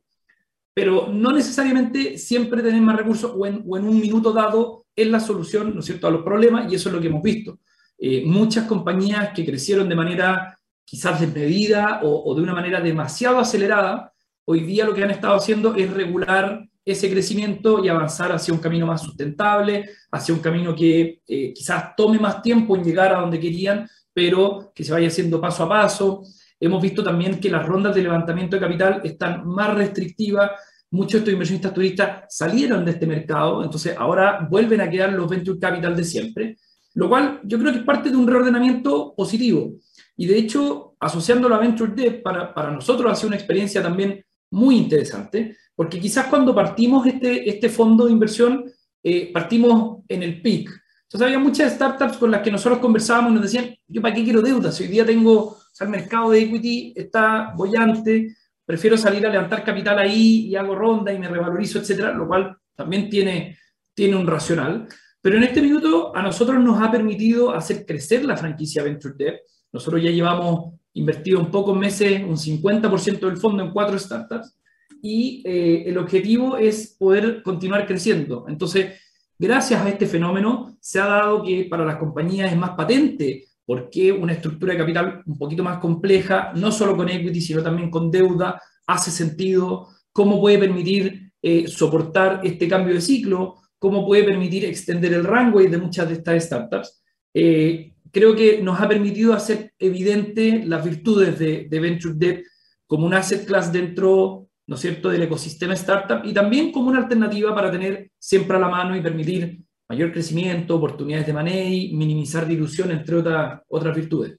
Pero 0.75 1.09
no 1.11 1.33
necesariamente 1.33 2.19
siempre 2.19 2.63
tener 2.63 2.81
más 2.83 2.97
recursos 2.97 3.33
o 3.35 3.47
en, 3.47 3.65
un 3.67 4.01
minuto 4.01 4.33
dado 4.33 4.87
es 4.95 5.09
la 5.09 5.21
solución, 5.21 5.75
¿no 5.75 5.81
es 5.81 5.87
cierto?, 5.87 6.07
a 6.07 6.11
los 6.11 6.23
problemas 6.23 6.71
y 6.71 6.77
eso 6.77 6.89
es 6.89 6.95
lo 6.95 7.01
que 7.01 7.09
hemos 7.09 7.23
visto. 7.23 7.61
Eh, 7.99 8.25
muchas 8.27 8.67
compañías 8.67 9.31
que 9.31 9.45
crecieron 9.45 9.89
de 9.89 9.95
manera 9.95 10.59
quizás 10.85 11.19
desmedida 11.21 12.01
o, 12.03 12.31
o 12.31 12.35
de 12.35 12.43
una 12.43 12.55
manera 12.55 12.81
demasiado 12.81 13.39
acelerada, 13.39 14.13
hoy 14.45 14.61
día 14.61 14.85
lo 14.85 14.95
que 14.95 15.03
han 15.03 15.11
estado 15.11 15.35
haciendo 15.35 15.75
es 15.75 15.91
regular 15.91 16.69
ese 16.87 17.11
crecimiento 17.11 17.85
y 17.85 17.89
avanzar 17.89 18.31
hacia 18.31 18.55
un 18.55 18.61
camino 18.61 18.87
más 18.87 19.03
sustentable, 19.03 19.91
hacia 20.13 20.33
un 20.33 20.41
camino 20.41 20.73
que 20.73 21.21
eh, 21.27 21.53
quizás 21.53 21.97
tome 21.97 22.21
más 22.21 22.41
tiempo 22.41 22.77
en 22.77 22.85
llegar 22.85 23.13
a 23.13 23.21
donde 23.21 23.41
querían, 23.41 23.89
pero 24.15 24.71
que 24.73 24.85
se 24.85 24.93
vaya 24.93 25.09
haciendo 25.09 25.41
paso 25.41 25.65
a 25.65 25.69
paso. 25.69 26.23
Hemos 26.61 26.81
visto 26.81 27.03
también 27.03 27.41
que 27.41 27.51
las 27.51 27.67
rondas 27.67 27.93
de 27.93 28.03
levantamiento 28.03 28.55
de 28.55 28.61
capital 28.61 29.01
están 29.03 29.45
más 29.49 29.75
restrictivas. 29.75 30.53
Muchos 30.93 31.13
de 31.13 31.19
estos 31.19 31.33
inversionistas 31.33 31.75
turistas 31.75 32.25
salieron 32.29 32.85
de 32.85 32.93
este 32.93 33.07
mercado, 33.07 33.65
entonces 33.65 33.97
ahora 33.99 34.47
vuelven 34.49 34.81
a 34.81 34.89
quedar 34.89 35.13
los 35.13 35.29
venture 35.29 35.59
capital 35.59 35.97
de 35.97 36.05
siempre, 36.05 36.57
lo 36.95 37.09
cual 37.09 37.41
yo 37.43 37.59
creo 37.59 37.73
que 37.73 37.79
es 37.81 37.85
parte 37.85 38.11
de 38.11 38.17
un 38.17 38.29
reordenamiento 38.29 39.13
positivo. 39.17 39.73
Y 40.17 40.27
de 40.27 40.39
hecho, 40.39 40.95
asociándolo 41.01 41.57
a 41.57 41.59
Venture 41.59 41.93
Debt, 41.95 42.23
para, 42.23 42.55
para 42.55 42.71
nosotros 42.71 43.11
ha 43.11 43.17
sido 43.17 43.29
una 43.29 43.37
experiencia 43.37 43.83
también 43.83 44.25
muy 44.51 44.77
interesante, 44.77 45.57
porque 45.77 46.01
quizás 46.01 46.27
cuando 46.27 46.55
partimos 46.55 47.07
este, 47.07 47.49
este 47.49 47.69
fondo 47.69 48.07
de 48.07 48.13
inversión, 48.13 48.65
eh, 49.03 49.31
partimos 49.33 49.99
en 50.09 50.23
el 50.23 50.41
peak. 50.41 50.71
Entonces 51.03 51.27
había 51.27 51.39
muchas 51.39 51.75
startups 51.75 52.17
con 52.17 52.31
las 52.31 52.43
que 52.43 52.51
nosotros 52.51 52.81
conversábamos 52.81 53.31
y 53.31 53.35
nos 53.35 53.43
decían, 53.45 53.77
yo 53.87 54.03
para 54.03 54.15
qué 54.15 54.25
quiero 54.25 54.43
deuda, 54.43 54.73
si 54.73 54.85
hoy 54.85 54.89
día 54.89 55.07
tengo, 55.07 55.35
o 55.43 55.59
sea, 55.73 55.85
el 55.85 55.91
mercado 55.91 56.31
de 56.31 56.41
equity 56.41 56.95
está 56.97 57.53
bollante, 57.55 58.35
prefiero 58.65 58.97
salir 58.97 59.25
a 59.27 59.31
levantar 59.31 59.63
capital 59.63 59.99
ahí 59.99 60.49
y 60.49 60.57
hago 60.57 60.75
ronda 60.75 61.13
y 61.13 61.19
me 61.19 61.29
revalorizo, 61.29 61.79
etcétera, 61.79 62.13
lo 62.13 62.27
cual 62.27 62.57
también 62.75 63.09
tiene, 63.09 63.59
tiene 63.95 64.17
un 64.17 64.27
racional. 64.27 64.89
Pero 65.21 65.37
en 65.37 65.45
este 65.45 65.61
minuto 65.61 66.17
a 66.17 66.23
nosotros 66.23 66.59
nos 66.63 66.81
ha 66.83 66.91
permitido 66.91 67.55
hacer 67.55 67.85
crecer 67.85 68.25
la 68.25 68.37
franquicia 68.37 68.83
Venture 68.83 69.15
Debt. 69.17 69.41
Nosotros 69.73 70.03
ya 70.03 70.11
llevamos 70.11 70.75
invertido 70.95 71.39
en 71.39 71.51
pocos 71.51 71.77
meses 71.77 72.23
un 72.23 72.37
50% 72.37 73.21
del 73.21 73.37
fondo 73.37 73.63
en 73.63 73.71
cuatro 73.71 73.99
startups 73.99 74.57
y 75.03 75.43
eh, 75.45 75.85
el 75.87 75.99
objetivo 75.99 76.57
es 76.57 76.97
poder 76.99 77.43
continuar 77.43 77.87
creciendo. 77.87 78.47
Entonces, 78.49 79.01
gracias 79.39 79.81
a 79.81 79.89
este 79.89 80.07
fenómeno 80.07 80.77
se 80.81 81.01
ha 81.01 81.07
dado 81.07 81.43
que 81.43 81.67
para 81.71 81.85
las 81.85 81.97
compañías 81.97 82.51
es 82.51 82.59
más 82.59 82.71
patente 82.71 83.45
porque 83.67 84.13
una 84.13 84.33
estructura 84.33 84.73
de 84.73 84.79
capital 84.79 85.23
un 85.27 85.37
poquito 85.37 85.65
más 85.65 85.79
compleja, 85.79 86.53
no 86.55 86.71
solo 86.71 86.97
con 86.97 87.09
equity, 87.09 87.41
sino 87.41 87.63
también 87.63 87.91
con 87.91 88.11
deuda, 88.11 88.63
hace 88.87 89.11
sentido, 89.11 89.89
cómo 90.13 90.41
puede 90.41 90.59
permitir 90.59 91.33
eh, 91.43 91.67
soportar 91.67 92.41
este 92.45 92.69
cambio 92.69 92.95
de 92.95 93.01
ciclo, 93.01 93.57
cómo 93.79 94.07
puede 94.07 94.23
permitir 94.25 94.65
extender 94.65 95.13
el 95.13 95.25
runway 95.25 95.67
de 95.67 95.79
muchas 95.79 96.09
de 96.09 96.15
estas 96.15 96.45
startups. 96.45 97.03
Eh, 97.35 97.93
creo 98.13 98.35
que 98.35 98.63
nos 98.63 98.81
ha 98.81 98.89
permitido 98.89 99.35
hacer 99.35 99.73
evidente 99.79 100.63
las 100.65 100.85
virtudes 100.85 101.39
de, 101.39 101.69
Venture 101.69 102.15
Debt 102.17 102.45
como 102.87 103.05
un 103.05 103.15
asset 103.15 103.45
class 103.45 103.73
dentro, 103.73 104.46
¿no 104.67 104.75
es 104.75 104.81
cierto?, 104.81 105.09
del 105.11 105.23
ecosistema 105.23 105.75
startup 105.75 106.25
y 106.25 106.33
también 106.35 106.73
como 106.73 106.89
una 106.89 106.99
alternativa 106.99 107.55
para 107.55 107.71
tener 107.71 108.11
siempre 108.19 108.57
a 108.57 108.61
la 108.61 108.69
mano 108.69 108.97
y 108.97 109.01
permitir 109.01 109.63
mayor 109.89 110.13
crecimiento, 110.13 110.77
oportunidades 110.77 111.27
de 111.27 111.33
money, 111.33 111.95
minimizar 111.95 112.47
dilución, 112.47 112.91
entre 112.91 113.17
otras, 113.17 113.63
otras 113.69 113.95
virtudes. 113.95 114.39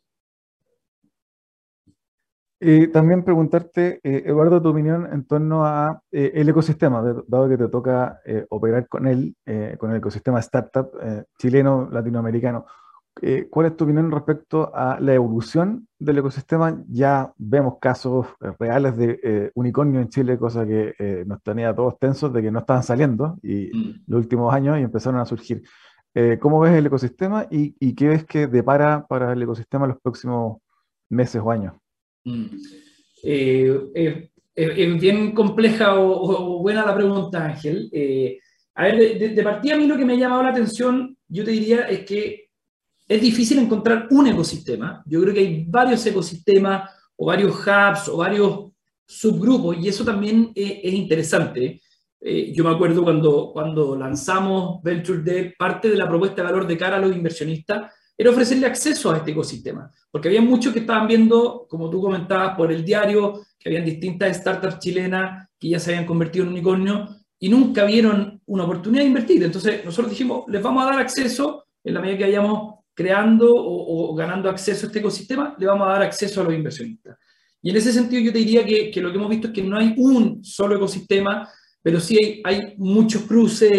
Y 2.60 2.88
también 2.88 3.24
preguntarte, 3.24 4.00
eh, 4.04 4.24
Eduardo, 4.26 4.60
tu 4.62 4.70
opinión 4.70 5.08
en 5.14 5.26
torno 5.26 5.64
a 5.64 6.02
eh, 6.12 6.32
el 6.34 6.50
ecosistema, 6.50 7.04
dado 7.28 7.48
que 7.48 7.58
te 7.58 7.68
toca 7.68 8.20
eh, 8.26 8.48
operar 8.50 8.88
con 8.88 9.06
él, 9.06 9.36
con 9.78 9.92
el 9.92 9.98
ecosistema 9.98 10.40
startup 10.40 10.90
chileno, 11.38 11.88
latinoamericano. 11.92 12.66
Eh, 13.22 13.48
¿cuál 13.50 13.68
es 13.68 13.78
tu 13.78 13.84
opinión 13.84 14.12
respecto 14.12 14.72
a 14.74 15.00
la 15.00 15.14
evolución 15.14 15.88
del 15.98 16.20
ecosistema? 16.20 16.84
Ya 16.88 17.32
vemos 17.38 17.76
casos 17.80 18.28
eh, 18.42 18.52
reales 18.60 18.98
de 18.98 19.20
eh, 19.24 19.52
unicornio 19.56 20.00
en 20.00 20.10
Chile, 20.10 20.38
cosa 20.38 20.66
que 20.66 20.94
nos 21.26 21.42
tenía 21.42 21.74
todos 21.76 21.98
tensos 22.00 22.32
de 22.34 22.42
que 22.42 22.52
no 22.52 22.60
estaban 22.60 22.84
saliendo 22.84 23.38
y 23.42 23.70
mm. 23.74 24.04
los 24.08 24.22
últimos 24.22 24.54
años 24.54 24.78
y 24.80 24.82
empezaron 24.82 25.20
a 25.20 25.26
surgir. 25.26 25.64
¿Cómo 26.40 26.60
ves 26.60 26.74
el 26.74 26.88
ecosistema 26.88 27.46
y, 27.52 27.94
qué 27.94 28.08
ves 28.08 28.26
que 28.26 28.48
depara 28.48 29.06
para 29.06 29.34
el 29.34 29.44
ecosistema 29.44 29.86
los 29.86 30.02
próximos 30.02 30.58
meses 31.10 31.40
o 31.46 31.52
años? 31.52 31.76
Mm. 32.24 32.46
es 33.24 35.00
bien 35.00 35.34
compleja 35.34 35.94
o, 36.00 36.60
buena 36.60 36.84
la 36.84 36.96
pregunta, 36.96 37.46
Ángel. 37.46 37.92
a 38.74 38.84
ver, 38.86 39.20
de, 39.20 39.30
de 39.30 39.44
partida 39.44 39.76
a 39.76 39.78
mí 39.78 39.86
lo 39.86 39.96
que 39.96 40.06
me 40.06 40.14
ha 40.14 40.18
llamado 40.18 40.42
la 40.42 40.50
atención, 40.50 41.16
yo 41.28 41.44
te 41.44 41.52
diría, 41.52 41.82
es 41.82 42.00
que 42.00 42.47
es 43.08 43.22
difícil 43.22 43.60
encontrar 43.60 44.08
un 44.12 44.28
ecosistema. 44.28 45.02
Yo 45.06 45.22
creo 45.22 45.34
que 45.34 45.40
hay 45.40 45.66
varios 45.68 46.06
ecosistemas 46.06 46.92
o 47.16 47.26
varios 47.26 47.56
hubs 47.56 48.10
o 48.10 48.18
varios 48.18 48.72
subgrupos 49.06 49.78
y 49.78 49.88
eso 49.88 50.04
también 50.04 50.52
es, 50.54 50.94
interesante. 50.94 51.82
Eh, 52.20 52.52
yo 52.54 52.64
me 52.64 52.72
acuerdo 52.72 53.04
cuando, 53.04 53.52
cuando 53.54 53.96
lanzamos 53.96 54.82
Venture 54.84 55.56
parte 55.58 55.90
de 55.90 55.96
la 55.96 56.08
propuesta 56.08 56.38
de 56.38 56.48
valor 56.52 56.68
de 56.68 56.78
cara 56.78 56.98
a 56.98 57.00
los 57.00 57.16
inversionistas 57.16 57.94
era 58.18 58.32
ofrecerle 58.32 58.66
acceso 58.66 59.12
a 59.12 59.18
este 59.18 59.32
ecosistema, 59.32 59.92
porque 60.10 60.28
había 60.28 60.42
muchos 60.42 60.74
que 60.74 60.80
estaban 60.80 61.08
viendo, 61.08 61.68
como 61.70 61.88
tú 61.88 62.02
comentabas, 62.02 62.58
por 62.58 62.72
el 62.72 62.84
diario, 62.84 63.46
que 63.60 63.70
habían 63.70 63.86
distintas 63.86 64.38
startups 64.38 64.80
chilenas 64.80 65.48
que 65.60 65.70
ya 65.70 65.80
se 65.80 65.92
habían 65.92 66.08
convertido 66.08 66.44
en 66.44 66.52
unicornio 66.52 67.10
y 67.40 67.48
nunca 67.48 67.84
vieron 67.86 68.42
una 68.48 68.64
oportunidad 68.64 69.04
de 69.04 69.10
invertir. 69.10 69.44
Entonces 69.44 69.86
nosotros 69.86 70.10
dijimos, 70.10 70.46
les 70.48 70.62
vamos 70.62 70.84
a 70.84 70.88
dar 70.88 71.00
acceso 71.00 71.66
en 71.84 71.94
la 71.94 72.02
medida 72.02 72.18
que 72.18 72.26
hayamos 72.26 72.77
creando 72.98 73.54
o, 73.56 74.16
ganando 74.16 74.50
acceso 74.50 74.86
a 74.86 74.88
este 74.88 74.98
ecosistema, 74.98 75.56
le 75.60 75.68
vamos 75.68 75.88
a 75.88 75.92
dar 75.92 76.02
acceso 76.02 76.42
a 76.42 76.46
los 76.46 76.54
inversionistas. 76.56 77.16
Y 77.62 77.70
en 77.70 77.76
ese 77.76 77.94
sentido 77.94 78.24
yo 78.24 78.34
te 78.34 78.40
diría 78.40 78.66
que, 78.66 79.00
lo 79.00 79.12
que 79.12 79.18
hemos 79.18 79.30
visto 79.30 79.50
es 79.50 79.54
que 79.54 79.62
no 79.62 79.78
hay 79.78 79.94
un 79.98 80.44
solo 80.44 80.78
ecosistema, 80.78 81.48
pero 81.80 82.00
sí 82.00 82.42
hay, 82.44 82.74
muchos 82.78 83.22
cruces 83.22 83.72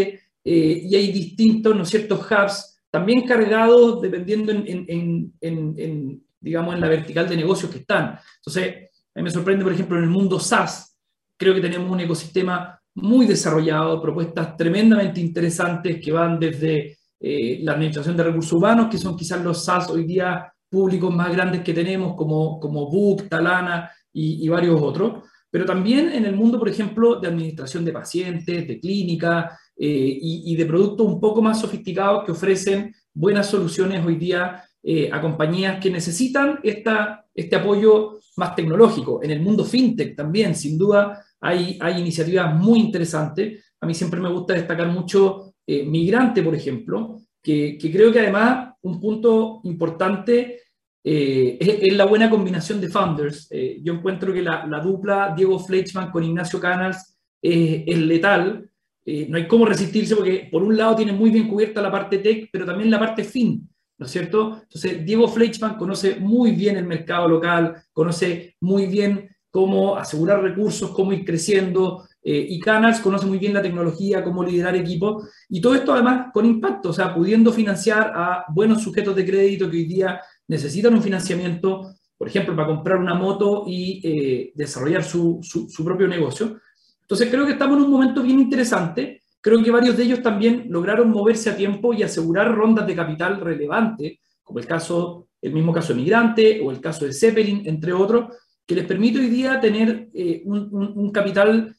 eh, 0.44 0.82
y 0.84 0.94
hay 0.94 1.10
distintos, 1.10 1.74
¿no 1.74 1.84
ciertos 1.84 2.24
hubs, 2.30 2.80
también 2.92 3.26
cargados 3.26 4.00
dependiendo 4.00 4.52
en, 4.52 6.22
digamos, 6.38 6.74
en 6.76 6.80
la 6.80 6.88
vertical 6.88 7.28
de 7.28 7.36
negocios 7.38 7.72
que 7.72 7.78
están. 7.78 8.20
Entonces, 8.36 8.88
a 9.16 9.18
mí 9.18 9.24
me 9.24 9.30
sorprende, 9.30 9.64
por 9.64 9.72
ejemplo, 9.72 9.98
en 9.98 10.04
el 10.04 10.10
mundo 10.10 10.38
SaaS, 10.38 10.96
creo 11.36 11.54
que 11.54 11.60
tenemos 11.60 11.90
un 11.90 11.98
ecosistema 11.98 12.80
muy 12.94 13.26
desarrollado, 13.26 14.00
propuestas 14.00 14.56
tremendamente 14.56 15.20
interesantes 15.20 16.00
que 16.00 16.12
van 16.12 16.38
desde 16.38 16.97
eh, 17.20 17.58
la 17.62 17.72
administración 17.72 18.16
de 18.16 18.24
recursos 18.24 18.52
humanos, 18.52 18.88
que 18.90 18.98
son 18.98 19.16
quizás 19.16 19.42
los 19.42 19.64
SaaS 19.64 19.90
hoy 19.90 20.04
día 20.04 20.52
públicos 20.70 21.14
más 21.14 21.32
grandes 21.32 21.62
que 21.62 21.74
tenemos, 21.74 22.14
como, 22.14 22.60
como 22.60 22.90
Book, 22.90 23.28
Talana 23.28 23.90
y, 24.12 24.48
varios 24.48 24.80
otros, 24.80 25.24
pero 25.50 25.64
también 25.64 26.10
en 26.12 26.26
el 26.26 26.36
mundo, 26.36 26.58
por 26.58 26.68
ejemplo, 26.68 27.16
de 27.16 27.28
administración 27.28 27.84
de 27.84 27.92
pacientes, 27.92 28.68
de 28.68 28.80
clínica 28.80 29.58
eh, 29.76 30.18
y, 30.20 30.54
de 30.54 30.66
productos 30.66 31.06
un 31.06 31.20
poco 31.20 31.40
más 31.40 31.60
sofisticados 31.60 32.24
que 32.24 32.32
ofrecen 32.32 32.94
buenas 33.14 33.46
soluciones 33.46 34.04
hoy 34.04 34.16
día 34.16 34.62
eh, 34.82 35.10
a 35.12 35.20
compañías 35.20 35.80
que 35.80 35.90
necesitan 35.90 36.60
esta, 36.62 37.24
este 37.34 37.56
apoyo 37.56 38.18
más 38.36 38.54
tecnológico. 38.54 39.22
En 39.22 39.30
el 39.30 39.40
mundo 39.40 39.64
fintech 39.64 40.14
también, 40.14 40.54
sin 40.54 40.76
duda, 40.76 41.24
hay, 41.40 41.78
hay 41.80 42.00
iniciativas 42.00 42.54
muy 42.54 42.80
interesantes. 42.80 43.64
A 43.80 43.86
mí 43.86 43.94
siempre 43.94 44.20
me 44.20 44.30
gusta 44.30 44.54
destacar 44.54 44.88
mucho 44.88 45.47
eh, 45.70 45.84
migrante, 45.84 46.42
por 46.42 46.54
ejemplo, 46.54 47.20
que, 47.42 47.76
creo 47.78 48.10
que 48.10 48.20
además 48.20 48.72
un 48.80 48.98
punto 48.98 49.60
importante 49.64 50.62
eh, 51.04 51.58
es, 51.60 51.94
la 51.94 52.06
buena 52.06 52.30
combinación 52.30 52.80
de 52.80 52.88
founders. 52.88 53.48
Eh, 53.50 53.78
yo 53.82 53.92
encuentro 53.92 54.32
que 54.32 54.40
la, 54.40 54.80
dupla 54.82 55.34
Diego 55.36 55.58
Fleischmann 55.58 56.10
con 56.10 56.24
Ignacio 56.24 56.58
Canals 56.58 57.18
es 57.42 57.98
letal. 57.98 58.70
no 59.04 59.36
hay 59.36 59.46
cómo 59.46 59.66
resistirse 59.66 60.16
porque 60.16 60.48
por 60.50 60.62
un 60.62 60.74
lado 60.74 60.96
tiene 60.96 61.12
muy 61.12 61.28
bien 61.28 61.46
cubierta 61.48 61.82
la 61.82 61.92
parte 61.92 62.16
tech, 62.16 62.48
pero 62.50 62.64
también 62.64 62.90
la 62.90 62.98
parte 62.98 63.22
fin. 63.22 63.68
¿no 63.98 64.06
es 64.06 64.12
cierto? 64.12 64.60
Entonces, 64.62 65.04
Diego 65.04 65.28
Fleischmann 65.28 65.76
conoce 65.76 66.16
muy 66.18 66.52
bien 66.52 66.78
el 66.78 66.86
mercado 66.86 67.28
local, 67.28 67.74
conoce 67.92 68.56
muy 68.60 68.86
bien 68.86 69.28
cómo 69.50 69.96
asegurar 69.96 70.40
recursos, 70.40 70.92
cómo 70.92 71.12
ir 71.12 71.26
creciendo, 71.26 72.07
eh, 72.22 72.46
y 72.50 72.58
Canals 72.58 73.00
conoce 73.00 73.26
muy 73.26 73.38
bien 73.38 73.54
la 73.54 73.62
tecnología, 73.62 74.24
cómo 74.24 74.44
liderar 74.44 74.74
equipos, 74.76 75.28
y 75.48 75.60
todo 75.60 75.74
esto 75.74 75.92
además 75.92 76.28
con 76.32 76.44
impacto, 76.44 76.90
o 76.90 76.92
sea, 76.92 77.14
pudiendo 77.14 77.52
financiar 77.52 78.12
a 78.14 78.44
buenos 78.48 78.82
sujetos 78.82 79.14
de 79.14 79.24
crédito 79.24 79.70
que 79.70 79.76
hoy 79.76 79.84
día 79.84 80.20
necesitan 80.48 80.94
un 80.94 81.02
financiamiento, 81.02 81.94
por 82.16 82.28
ejemplo, 82.28 82.56
para 82.56 82.68
comprar 82.68 82.98
una 82.98 83.14
moto 83.14 83.64
y 83.66 84.00
eh, 84.02 84.52
desarrollar 84.54 85.04
su, 85.04 85.40
su, 85.42 85.84
propio 85.84 86.08
negocio. 86.08 86.58
Entonces 87.02 87.30
creo 87.30 87.46
que 87.46 87.52
estamos 87.52 87.78
en 87.78 87.84
un 87.84 87.90
momento 87.90 88.22
bien 88.22 88.40
interesante. 88.40 89.22
Creo 89.40 89.62
que 89.62 89.70
varios 89.70 89.96
de 89.96 90.02
ellos 90.02 90.22
también 90.22 90.66
lograron 90.68 91.10
moverse 91.10 91.50
a 91.50 91.56
tiempo 91.56 91.94
y 91.94 92.02
asegurar 92.02 92.52
rondas 92.52 92.86
de 92.86 92.96
capital 92.96 93.40
relevantes, 93.40 94.18
como 94.42 94.58
el 94.58 94.66
caso, 94.66 95.28
el 95.40 95.52
mismo 95.52 95.72
caso 95.72 95.94
de 95.94 96.00
Migrante 96.00 96.60
o 96.62 96.70
el 96.72 96.80
caso 96.80 97.04
de 97.04 97.12
Zeppelin, 97.12 97.62
entre 97.66 97.92
otros, 97.92 98.34
que 98.66 98.74
les 98.74 98.84
permite 98.84 99.20
hoy 99.20 99.30
día 99.30 99.60
tener 99.60 100.08
eh, 100.12 100.42
un, 100.44 100.68
un, 100.72 101.10
capital 101.10 101.74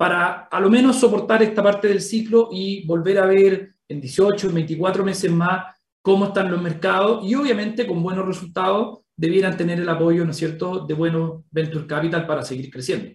para 0.00 0.44
a 0.44 0.60
lo 0.60 0.70
menos 0.70 0.96
soportar 0.96 1.42
esta 1.42 1.62
parte 1.62 1.86
del 1.86 2.00
ciclo 2.00 2.48
y 2.50 2.86
volver 2.86 3.18
a 3.18 3.26
ver 3.26 3.74
en 3.86 4.00
18, 4.00 4.50
24 4.50 5.04
meses 5.04 5.30
más 5.30 5.76
cómo 6.00 6.24
están 6.24 6.50
los 6.50 6.62
mercados 6.62 7.22
y 7.22 7.34
obviamente 7.34 7.86
con 7.86 8.02
buenos 8.02 8.24
resultados 8.24 9.00
debieran 9.14 9.58
tener 9.58 9.78
el 9.78 9.88
apoyo, 9.90 10.24
¿no 10.24 10.30
es 10.30 10.38
cierto?, 10.38 10.86
de 10.86 10.94
buenos 10.94 11.42
venture 11.50 11.86
capital 11.86 12.26
para 12.26 12.40
seguir 12.40 12.70
creciendo. 12.70 13.10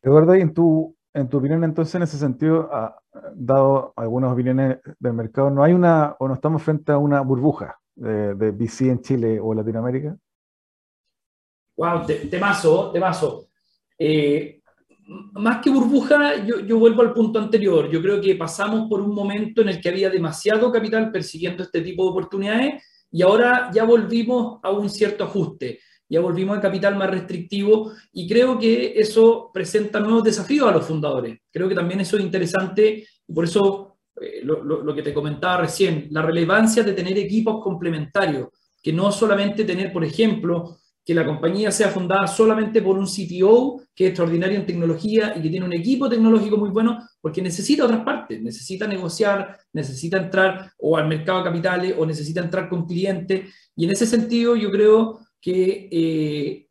Eduardo, 0.00 0.34
y 0.36 0.40
en 0.40 0.54
tu, 0.54 0.96
en 1.12 1.28
tu 1.28 1.36
opinión 1.36 1.62
entonces 1.64 1.94
en 1.96 2.04
ese 2.04 2.16
sentido, 2.16 2.70
dado 3.34 3.92
algunas 3.94 4.32
opiniones 4.32 4.78
del 4.98 5.12
mercado, 5.12 5.50
no 5.50 5.62
hay 5.62 5.74
una, 5.74 6.16
o 6.18 6.28
no 6.28 6.32
estamos 6.32 6.62
frente 6.62 6.92
a 6.92 6.96
una 6.96 7.20
burbuja, 7.20 7.78
de, 7.94 8.34
de 8.36 8.52
VC 8.52 8.88
en 8.88 9.02
Chile 9.02 9.38
o 9.38 9.52
Latinoamérica? 9.52 10.16
Wow, 11.76 12.06
temazo, 12.06 12.90
temazo. 12.90 13.48
Eh, 13.98 14.55
más 15.06 15.62
que 15.62 15.70
burbuja, 15.70 16.44
yo, 16.44 16.60
yo, 16.60 16.78
vuelvo 16.78 17.02
al 17.02 17.12
punto 17.12 17.38
anterior. 17.38 17.88
Yo 17.90 18.02
creo 18.02 18.20
que 18.20 18.34
pasamos 18.34 18.88
por 18.88 19.00
un 19.00 19.14
momento 19.14 19.62
en 19.62 19.68
el 19.68 19.80
que 19.80 19.88
había 19.88 20.10
demasiado 20.10 20.72
capital 20.72 21.12
persiguiendo 21.12 21.62
este 21.62 21.80
tipo 21.80 22.04
de 22.04 22.10
oportunidades 22.10 22.82
y 23.10 23.22
ahora 23.22 23.70
ya 23.72 23.84
volvimos 23.84 24.58
a 24.62 24.70
un 24.70 24.90
cierto 24.90 25.24
ajuste, 25.24 25.78
ya 26.08 26.20
volvimos 26.20 26.56
al 26.56 26.62
capital 26.62 26.96
más 26.96 27.10
restrictivo 27.10 27.92
y 28.12 28.28
creo 28.28 28.58
que 28.58 28.94
eso 28.96 29.50
presenta 29.54 30.00
nuevos 30.00 30.24
desafíos 30.24 30.68
a 30.68 30.72
los 30.72 30.84
fundadores. 30.84 31.38
Creo 31.52 31.68
que 31.68 31.74
también 31.74 32.00
eso 32.00 32.16
es 32.16 32.24
interesante 32.24 33.06
y 33.28 33.32
por 33.32 33.44
eso 33.44 33.98
eh, 34.20 34.40
lo, 34.42 34.64
lo, 34.64 34.82
lo 34.82 34.94
que 34.94 35.02
te 35.02 35.14
comentaba 35.14 35.58
recién, 35.58 36.08
la 36.10 36.22
relevancia 36.22 36.82
de 36.82 36.94
tener 36.94 37.16
equipos 37.16 37.62
complementarios, 37.62 38.48
que 38.82 38.92
no 38.92 39.12
solamente 39.12 39.64
tener, 39.64 39.92
por 39.92 40.04
ejemplo, 40.04 40.78
que 41.06 41.14
la 41.14 41.24
compañía 41.24 41.70
sea 41.70 41.88
fundada 41.88 42.26
solamente 42.26 42.82
por 42.82 42.98
un 42.98 43.06
CTO 43.06 43.80
que 43.94 44.06
es 44.06 44.10
extraordinario 44.10 44.58
en 44.58 44.66
tecnología 44.66 45.34
y 45.36 45.40
que 45.40 45.50
tiene 45.50 45.64
un 45.64 45.72
equipo 45.72 46.08
tecnológico 46.08 46.56
muy 46.56 46.70
bueno, 46.70 46.98
porque 47.20 47.40
necesita 47.40 47.84
otras 47.84 48.00
partes, 48.00 48.42
necesita 48.42 48.88
negociar, 48.88 49.56
necesita 49.72 50.16
entrar 50.16 50.72
o 50.78 50.96
al 50.96 51.06
mercado 51.06 51.38
de 51.38 51.44
capitales 51.44 51.94
o 51.96 52.04
necesita 52.04 52.40
entrar 52.40 52.68
con 52.68 52.86
clientes. 52.86 53.54
Y 53.76 53.84
en 53.84 53.92
ese 53.92 54.04
sentido 54.04 54.56
yo 54.56 54.68
creo 54.68 55.20
que 55.40 55.88
eh, 55.92 56.68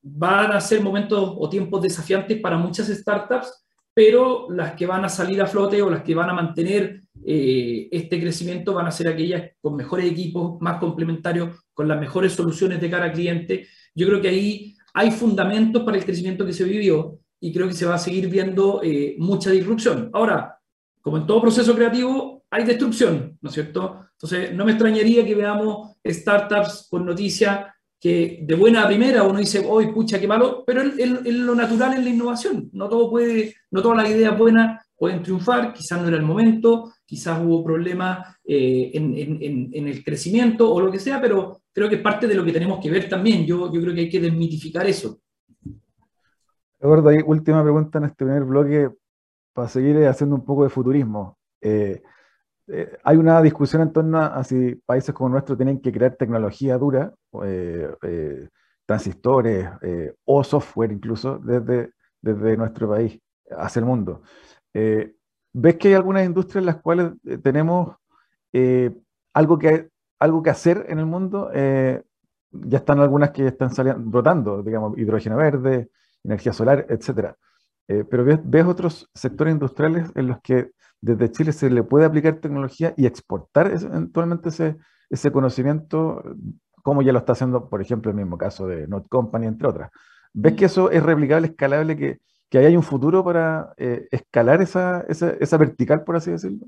van 0.00 0.52
a 0.52 0.60
ser 0.60 0.80
momentos 0.80 1.34
o 1.36 1.48
tiempos 1.48 1.82
desafiantes 1.82 2.40
para 2.40 2.56
muchas 2.56 2.86
startups, 2.86 3.66
pero 3.92 4.46
las 4.48 4.74
que 4.74 4.86
van 4.86 5.04
a 5.04 5.08
salir 5.08 5.42
a 5.42 5.46
flote 5.48 5.82
o 5.82 5.90
las 5.90 6.04
que 6.04 6.14
van 6.14 6.30
a 6.30 6.34
mantener 6.34 7.02
eh, 7.24 7.88
este 7.90 8.20
crecimiento 8.20 8.74
van 8.74 8.86
a 8.86 8.90
ser 8.90 9.08
aquellas 9.08 9.50
con 9.60 9.76
mejores 9.76 10.10
equipos, 10.10 10.60
más 10.60 10.78
complementarios, 10.78 11.64
con 11.74 11.88
las 11.88 12.00
mejores 12.00 12.32
soluciones 12.32 12.80
de 12.80 12.90
cara 12.90 13.06
al 13.06 13.12
cliente. 13.12 13.66
Yo 13.94 14.06
creo 14.06 14.20
que 14.20 14.28
ahí 14.28 14.76
hay 14.94 15.10
fundamentos 15.10 15.82
para 15.82 15.98
el 15.98 16.04
crecimiento 16.04 16.46
que 16.46 16.52
se 16.52 16.64
vivió 16.64 17.18
y 17.40 17.52
creo 17.52 17.68
que 17.68 17.74
se 17.74 17.86
va 17.86 17.94
a 17.94 17.98
seguir 17.98 18.28
viendo 18.28 18.80
eh, 18.82 19.16
mucha 19.18 19.50
disrupción. 19.50 20.10
Ahora, 20.12 20.58
como 21.00 21.16
en 21.16 21.26
todo 21.26 21.40
proceso 21.40 21.74
creativo, 21.74 22.44
hay 22.50 22.64
destrucción, 22.64 23.38
¿no 23.40 23.48
es 23.48 23.54
cierto? 23.54 24.06
Entonces, 24.12 24.52
no 24.52 24.64
me 24.64 24.72
extrañaría 24.72 25.24
que 25.24 25.34
veamos 25.34 25.96
startups 26.04 26.88
con 26.90 27.06
noticias 27.06 27.66
que 27.98 28.40
de 28.42 28.54
buena 28.54 28.82
a 28.82 28.86
primera 28.86 29.22
uno 29.22 29.38
dice, 29.38 29.64
hoy 29.66 29.92
pucha, 29.92 30.18
qué 30.18 30.26
malo, 30.26 30.64
pero 30.66 30.80
es 30.82 31.34
lo 31.34 31.54
natural 31.54 31.94
en 31.94 32.04
la 32.04 32.10
innovación. 32.10 32.70
No, 32.72 32.88
todo 32.88 33.10
puede, 33.10 33.54
no 33.70 33.82
todas 33.82 33.98
las 33.98 34.10
ideas 34.10 34.36
buenas 34.38 34.86
pueden 35.00 35.22
triunfar, 35.22 35.72
quizás 35.72 35.98
no 35.98 36.08
era 36.08 36.18
el 36.18 36.22
momento, 36.22 36.92
quizás 37.06 37.40
hubo 37.42 37.64
problemas 37.64 38.36
eh, 38.44 38.90
en, 38.92 39.14
en, 39.72 39.88
el 39.88 40.04
crecimiento 40.04 40.70
o 40.70 40.78
lo 40.78 40.92
que 40.92 40.98
sea, 40.98 41.18
pero 41.18 41.62
creo 41.72 41.88
que 41.88 41.94
es 41.94 42.02
parte 42.02 42.28
de 42.28 42.34
lo 42.34 42.44
que 42.44 42.52
tenemos 42.52 42.78
que 42.82 42.90
ver 42.90 43.08
también. 43.08 43.46
Yo, 43.46 43.72
yo 43.72 43.80
creo 43.80 43.94
que 43.94 44.00
hay 44.02 44.10
que 44.10 44.20
desmitificar 44.20 44.86
eso. 44.86 45.18
Eduardo, 46.78 47.08
ahí 47.08 47.20
última 47.24 47.62
pregunta 47.62 47.96
en 47.96 48.04
este 48.04 48.26
primer 48.26 48.44
bloque 48.44 48.90
para 49.54 49.68
seguir 49.68 49.96
eh, 49.96 50.06
haciendo 50.06 50.36
un 50.36 50.44
poco 50.44 50.64
de 50.64 50.68
futurismo. 50.68 51.38
Eh, 51.62 52.02
hay 53.02 53.16
una 53.16 53.40
discusión 53.40 53.80
en 53.80 53.94
torno 53.94 54.18
a 54.18 54.44
si 54.44 54.74
países 54.84 55.14
como 55.14 55.30
nuestro 55.30 55.56
tienen 55.56 55.80
que 55.80 55.90
crear 55.90 56.14
tecnología 56.14 56.76
dura, 56.76 57.12
transistores 58.84 59.66
o 60.26 60.44
software 60.44 60.92
incluso 60.92 61.38
desde, 61.38 61.94
desde 62.20 62.56
nuestro 62.58 62.90
país 62.90 63.18
hacia 63.50 63.80
el 63.80 63.86
mundo. 63.86 64.22
¿Ves 64.72 65.76
que 65.76 65.88
hay 65.88 65.94
algunas 65.94 66.24
industrias 66.24 66.62
en 66.62 66.66
las 66.66 66.76
cuales 66.76 67.12
tenemos 67.42 67.96
algo, 69.32 69.58
que, 69.58 69.88
algo 70.18 70.42
que 70.42 70.50
hacer 70.50 70.86
en 70.88 70.98
el 70.98 71.06
mundo? 71.06 71.50
ya 72.52 72.78
están 72.78 72.98
algunas 72.98 73.30
que 73.30 73.46
están 73.46 73.72
saliendo, 73.72 74.02
brotando, 74.10 74.62
digamos, 74.62 74.98
hidrógeno 74.98 75.36
verde, 75.36 75.90
energía 76.24 76.52
solar, 76.52 76.84
etc. 76.88 77.34
pero 77.86 78.24
ves, 78.24 78.40
ves 78.42 78.66
otros 78.66 79.08
sectores 79.14 79.52
industriales 79.52 80.10
en 80.16 80.26
los 80.26 80.40
que 80.40 80.72
desde 81.00 81.30
Chile 81.30 81.52
se 81.52 81.70
le 81.70 81.82
puede 81.82 82.04
aplicar 82.04 82.36
tecnología 82.36 82.92
y 82.96 83.06
exportar 83.06 83.72
eventualmente 83.72 84.50
ese, 84.50 84.76
ese 85.08 85.32
conocimiento, 85.32 86.22
como 86.82 87.02
ya 87.02 87.12
lo 87.12 87.18
está 87.18 87.32
haciendo, 87.32 87.68
por 87.68 87.80
ejemplo, 87.80 88.10
el 88.10 88.16
mismo 88.16 88.36
caso 88.36 88.66
de 88.66 88.86
Not 88.86 89.08
Company, 89.08 89.46
entre 89.46 89.68
otras. 89.68 89.90
¿Ves 90.32 90.54
que 90.54 90.66
eso 90.66 90.90
es 90.90 91.02
replicable, 91.02 91.48
escalable, 91.48 91.96
que, 91.96 92.20
que 92.50 92.58
ahí 92.58 92.66
hay 92.66 92.76
un 92.76 92.82
futuro 92.82 93.24
para 93.24 93.72
eh, 93.76 94.08
escalar 94.10 94.60
esa, 94.60 95.06
esa, 95.08 95.56
vertical, 95.56 96.02
por 96.02 96.16
así 96.16 96.32
decirlo? 96.32 96.66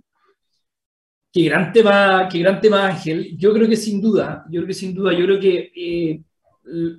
Qué 1.33 1.45
gran 1.45 1.73
tema, 1.73 2.29
qué 2.31 2.38
gran 2.38 2.61
tema, 2.61 2.87
Ángel. 2.87 3.37
Yo 3.37 3.53
creo 3.53 3.68
que 3.68 3.77
sin 3.77 4.01
duda, 4.01 4.45
yo 4.49 4.61
creo 4.61 4.68
que 4.68 4.75
sin 4.75 4.95
duda, 4.95 5.12
yo 5.12 5.25
creo 5.25 5.40
que 5.40 5.73
eh, 5.75 6.23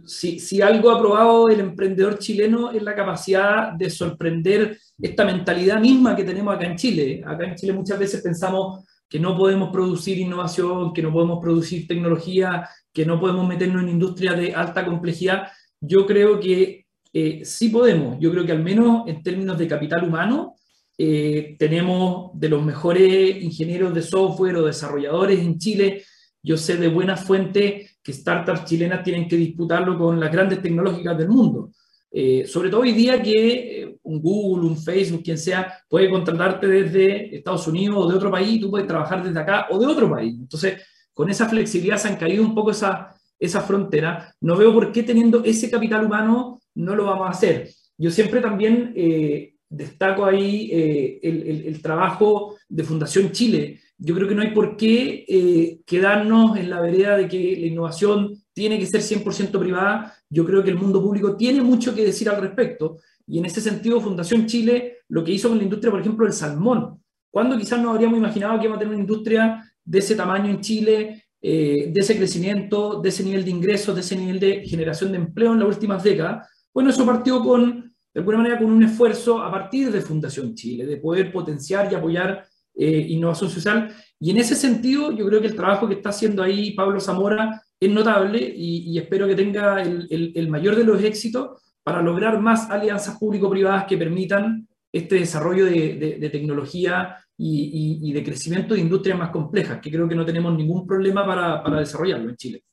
si, 0.06 0.38
si, 0.39 0.62
algo 0.62 0.91
ha 0.91 1.00
probado 1.00 1.50
el 1.50 1.62
emprendedor 1.62 2.19
chileno 2.19 2.72
es 2.72 2.84
la 2.84 2.93
capacidad 2.93 3.72
de 3.72 3.89
sorprender 3.89 4.78
esta 5.02 5.24
mentalidad 5.24 5.80
misma 5.80 6.13
que 6.15 6.26
tenemos 6.26 6.54
acá 6.54 6.65
en 6.65 6.76
Chile. 6.76 7.24
Acá 7.26 7.46
en 7.46 7.56
Chile 7.56 7.72
muchas 7.72 7.98
veces 7.98 8.22
pensamos 8.22 8.84
que 9.08 9.19
no 9.19 9.38
podemos 9.38 9.69
producir 9.72 10.17
innovación, 10.17 10.91
que 10.91 11.04
no 11.04 11.13
podemos 11.13 11.39
producir 11.39 11.88
tecnología, 11.88 12.67
que 12.91 13.06
no 13.06 13.17
podemos 13.19 13.48
meternos 13.48 13.84
en 13.84 13.89
industria 13.89 14.34
de 14.34 14.54
alta 14.54 14.84
complejidad. 14.84 15.48
Yo 15.80 16.06
creo 16.06 16.39
que 16.39 16.83
eh, 17.13 17.41
sí 17.45 17.69
podemos. 17.69 18.17
Yo 18.19 18.32
creo 18.32 18.45
que 18.45 18.52
al 18.52 18.63
menos 18.63 19.08
en 19.08 19.21
términos 19.23 19.58
de 19.58 19.67
capital 19.67 20.04
humano, 20.04 20.56
eh, 20.97 21.56
tenemos 21.58 22.32
de 22.39 22.49
los 22.49 22.63
mejores 22.63 23.41
ingenieros 23.41 23.93
de 23.93 24.02
software 24.02 24.58
o 24.58 24.65
desarrolladores 24.65 25.39
en 25.39 25.58
Chile. 25.58 26.04
Yo 26.41 26.58
sé 26.58 26.78
de 26.78 26.88
buena 26.88 27.17
fuente 27.17 27.89
que 28.04 28.13
startups 28.13 28.65
chilenas 28.65 29.04
tienen 29.04 29.28
que 29.28 29.38
disputarlo 29.38 29.97
con 29.97 30.19
las 30.19 30.32
grandes 30.32 30.62
tecnológicas 30.62 31.17
del 31.17 31.30
mundo. 31.30 31.71
Eh, 32.12 32.45
sobre 32.45 32.69
todo 32.69 32.82
hoy 32.82 32.91
día 32.91 33.23
que 33.23 33.82
eh, 33.82 33.97
un 34.04 34.21
Google, 34.21 34.67
un 34.67 34.78
Facebook, 34.78 35.23
quien 35.23 35.38
sea, 35.38 35.80
puede 35.89 36.12
contratarte 36.12 36.67
desde 36.67 37.38
Estados 37.38 37.67
Unidos 37.67 37.97
o 37.97 38.08
de 38.08 38.15
otro 38.15 38.30
país, 38.30 38.62
tú 38.62 38.69
puedes 38.69 38.88
trabajar 38.88 39.23
desde 39.23 39.39
acá 39.39 39.67
o 39.71 39.80
de 39.80 39.88
otro 39.88 40.10
país. 40.12 40.36
Entonces, 40.38 40.80
con 41.12 41.30
esa 41.32 41.49
flexibilidad 41.49 41.97
se 41.97 42.10
han 42.10 42.17
caído 42.17 42.43
un 42.43 42.54
poco 42.54 42.69
esa, 42.69 43.15
esa 43.39 43.62
frontera. 43.62 44.36
No 44.41 44.56
veo 44.56 44.71
por 44.71 44.91
qué 44.91 45.02
teniendo 45.02 45.43
ese 45.43 45.71
capital 45.71 46.06
humano 46.06 46.62
no 46.76 46.96
lo 46.96 47.06
vamos 47.06 47.28
a 47.28 47.32
hacer. 47.32 47.70
Yo 47.98 48.12
siempre 48.12 48.42
también 48.42 48.94
eh, 48.96 49.56
destaco 49.70 50.26
ahí 50.26 50.70
eh, 50.72 51.20
el, 51.22 51.82
trabajo 51.82 52.56
de 52.68 52.84
Fundación 52.84 53.32
Chile, 53.32 53.80
yo 53.98 54.16
creo 54.16 54.28
que 54.28 54.36
no 54.36 54.42
hay 54.42 54.52
por 54.52 54.76
qué 54.76 55.26
eh, 55.28 55.80
quedarnos 55.86 56.58
en 56.58 56.70
la 56.70 56.82
vereda 56.82 57.16
de 57.16 57.28
que 57.28 57.56
la 57.58 57.68
innovación 57.68 58.36
tiene 58.52 58.78
que 58.78 58.86
ser 58.86 59.02
100% 59.02 59.58
privada. 59.60 60.14
Yo 60.30 60.46
creo 60.46 60.64
que 60.64 60.72
el 60.72 60.78
mundo 60.78 61.02
público 61.02 61.38
tiene 61.38 61.62
mucho 61.62 61.96
que 61.96 62.04
decir 62.04 62.28
al 62.28 62.42
respecto. 62.42 62.98
Y 63.26 63.40
en 63.40 63.46
ese 63.46 63.62
sentido, 63.62 64.02
Fundación 64.02 64.46
Chile 64.46 64.98
lo 65.08 65.24
que 65.24 65.32
hizo 65.32 65.48
con 65.48 65.58
la 65.58 65.64
industria, 65.64 65.92
por 65.92 66.02
ejemplo, 66.02 66.26
del 66.26 66.34
salmón. 66.34 67.00
cuando 67.32 67.58
quizás 67.58 67.82
no 67.82 67.92
habríamos 67.92 68.18
imaginado 68.18 68.60
que 68.60 68.66
íbamos 68.66 68.78
a 68.78 68.80
tener 68.80 68.94
una 68.94 69.04
industria 69.04 69.64
de 69.86 70.00
ese 70.00 70.16
tamaño 70.16 70.50
en 70.52 70.60
Chile, 70.60 71.24
de 71.42 71.94
ese 71.96 72.18
crecimiento, 72.18 73.02
de 73.02 73.10
ese 73.10 73.24
nivel 73.24 73.44
de 73.44 73.52
ingresos, 73.52 73.96
de 73.96 74.02
ese 74.02 74.16
nivel 74.16 74.40
de 74.40 74.66
generación 74.66 75.12
de 75.12 75.18
empleo 75.20 75.54
en 75.54 75.60
las 75.60 75.68
últimas 75.70 76.04
décadas? 76.04 76.48
Bueno, 76.74 76.90
eso 76.90 77.06
partió 77.06 77.42
con, 77.42 77.94
de 78.14 78.20
alguna 78.20 78.38
manera, 78.38 78.58
con 78.58 78.72
un 78.72 78.84
esfuerzo 78.84 79.42
a 79.42 79.52
partir 79.52 79.92
de 79.92 80.02
Fundación 80.02 80.56
Chile, 80.56 80.86
de 80.86 80.98
poder 80.98 81.32
potenciar 81.32 81.92
y 81.92 81.96
apoyar 81.96 82.46
eh, 82.76 83.06
innovación 83.10 83.50
social. 83.50 83.96
Y 84.20 84.32
en 84.32 84.38
ese 84.38 84.56
sentido, 84.56 85.12
yo 85.12 85.28
creo 85.28 85.40
que 85.40 85.48
el 85.48 85.56
trabajo 85.56 85.88
que 85.88 85.96
está 85.96 86.10
haciendo 86.10 86.42
ahí 86.42 86.72
Pablo 86.72 87.00
Zamora 87.00 87.62
es 87.80 87.90
notable 87.90 88.40
y, 88.56 88.98
espero 88.98 89.28
que 89.28 89.36
tenga 89.36 89.82
el, 89.84 90.48
mayor 90.50 90.76
de 90.76 90.86
los 90.86 91.04
éxitos 91.04 91.62
para 91.84 92.02
lograr 92.02 92.40
más 92.40 92.70
alianzas 92.70 93.18
público-privadas 93.18 93.86
que 93.86 93.98
permitan 93.98 94.68
este 94.92 95.16
desarrollo 95.16 95.66
de, 95.66 96.30
tecnología 96.32 97.18
y, 97.38 98.12
de 98.14 98.24
crecimiento 98.24 98.74
de 98.74 98.80
industrias 98.80 99.20
más 99.20 99.30
complejas, 99.30 99.80
que 99.82 99.92
creo 99.92 100.08
que 100.08 100.16
no 100.16 100.26
tenemos 100.26 100.56
ningún 100.56 100.88
problema 100.88 101.26
para 101.26 101.80
desarrollarlo 101.80 102.30
en 102.30 102.38
Chile. 102.38 102.64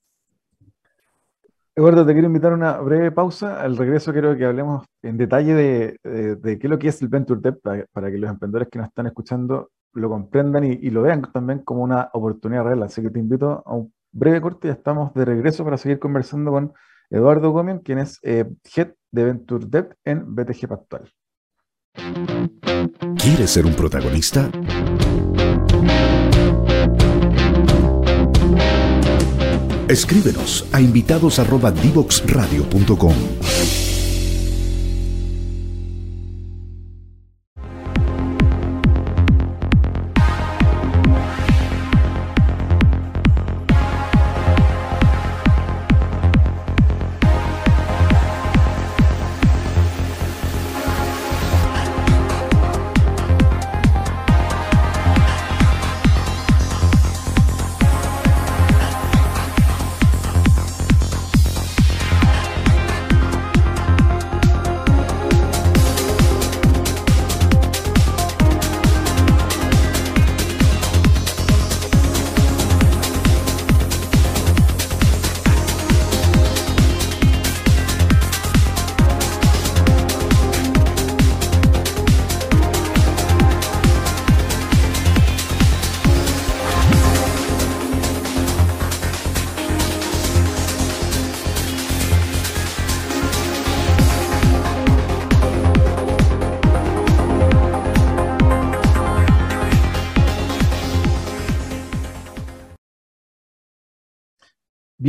Eduardo, 1.76 2.04
te 2.04 2.12
quiero 2.12 2.26
invitar 2.26 2.52
a 2.52 2.56
una 2.56 2.78
breve 2.78 3.12
pausa. 3.12 3.60
Al 3.60 3.76
regreso 3.76 4.12
quiero 4.12 4.36
que 4.36 4.44
hablemos 4.44 4.84
en 5.02 5.16
detalle 5.16 5.54
de, 5.54 5.98
qué 6.02 6.58
es 6.60 6.70
lo 6.70 6.78
que 6.78 6.88
es 6.88 7.00
el 7.00 7.08
Venture 7.08 7.40
Debt 7.40 7.60
para, 7.62 8.10
que 8.10 8.18
los 8.18 8.30
emprendedores 8.30 8.68
que 8.68 8.78
nos 8.78 8.88
están 8.88 9.06
escuchando 9.06 9.70
lo 9.92 10.08
comprendan 10.08 10.64
y, 10.64 10.72
y, 10.72 10.90
lo 10.90 11.02
vean 11.02 11.22
también 11.32 11.60
como 11.60 11.82
una 11.82 12.10
oportunidad 12.12 12.64
real. 12.64 12.82
Así 12.82 13.02
que 13.02 13.10
te 13.10 13.18
invito 13.18 13.62
a 13.64 13.74
un 13.74 13.92
breve 14.12 14.40
corte 14.40 14.68
y 14.68 14.70
ya 14.70 14.74
estamos 14.74 15.14
de 15.14 15.24
regreso 15.24 15.64
para 15.64 15.78
seguir 15.78 15.98
conversando 15.98 16.50
con 16.50 16.72
Eduardo 17.08 17.50
Gómez, 17.50 17.80
quien 17.84 17.98
es 17.98 18.18
eh, 18.22 18.46
Head 18.74 18.92
de 19.12 19.24
Venture 19.24 19.66
Debt 19.68 19.94
en 20.04 20.34
BTG 20.34 20.68
Pactual. 20.68 21.10
¿Quieres 23.16 23.50
ser 23.50 23.66
un 23.66 23.74
protagonista? 23.74 24.50
Escríbenos 29.90 30.64
a 30.72 30.80
invitados@divoxradio.com. 30.80 33.79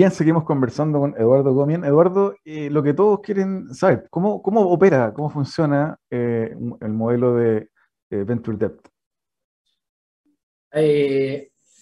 Bien, 0.01 0.09
seguimos 0.09 0.45
conversando 0.45 0.99
con 0.99 1.13
Eduardo 1.15 1.53
Gomien. 1.53 1.83
Eduardo, 1.83 2.35
eh, 2.43 2.71
lo 2.71 2.81
que 2.81 2.95
todos 2.95 3.19
quieren 3.19 3.71
saber, 3.71 4.07
¿cómo, 4.09 4.41
opera, 4.41 5.13
cómo 5.13 5.29
funciona 5.29 5.95
eh, 6.09 6.55
el 6.81 6.89
modelo 6.91 7.35
de 7.35 7.69
eh, 8.09 8.23
Venture 8.23 8.57
Debt? 8.57 8.81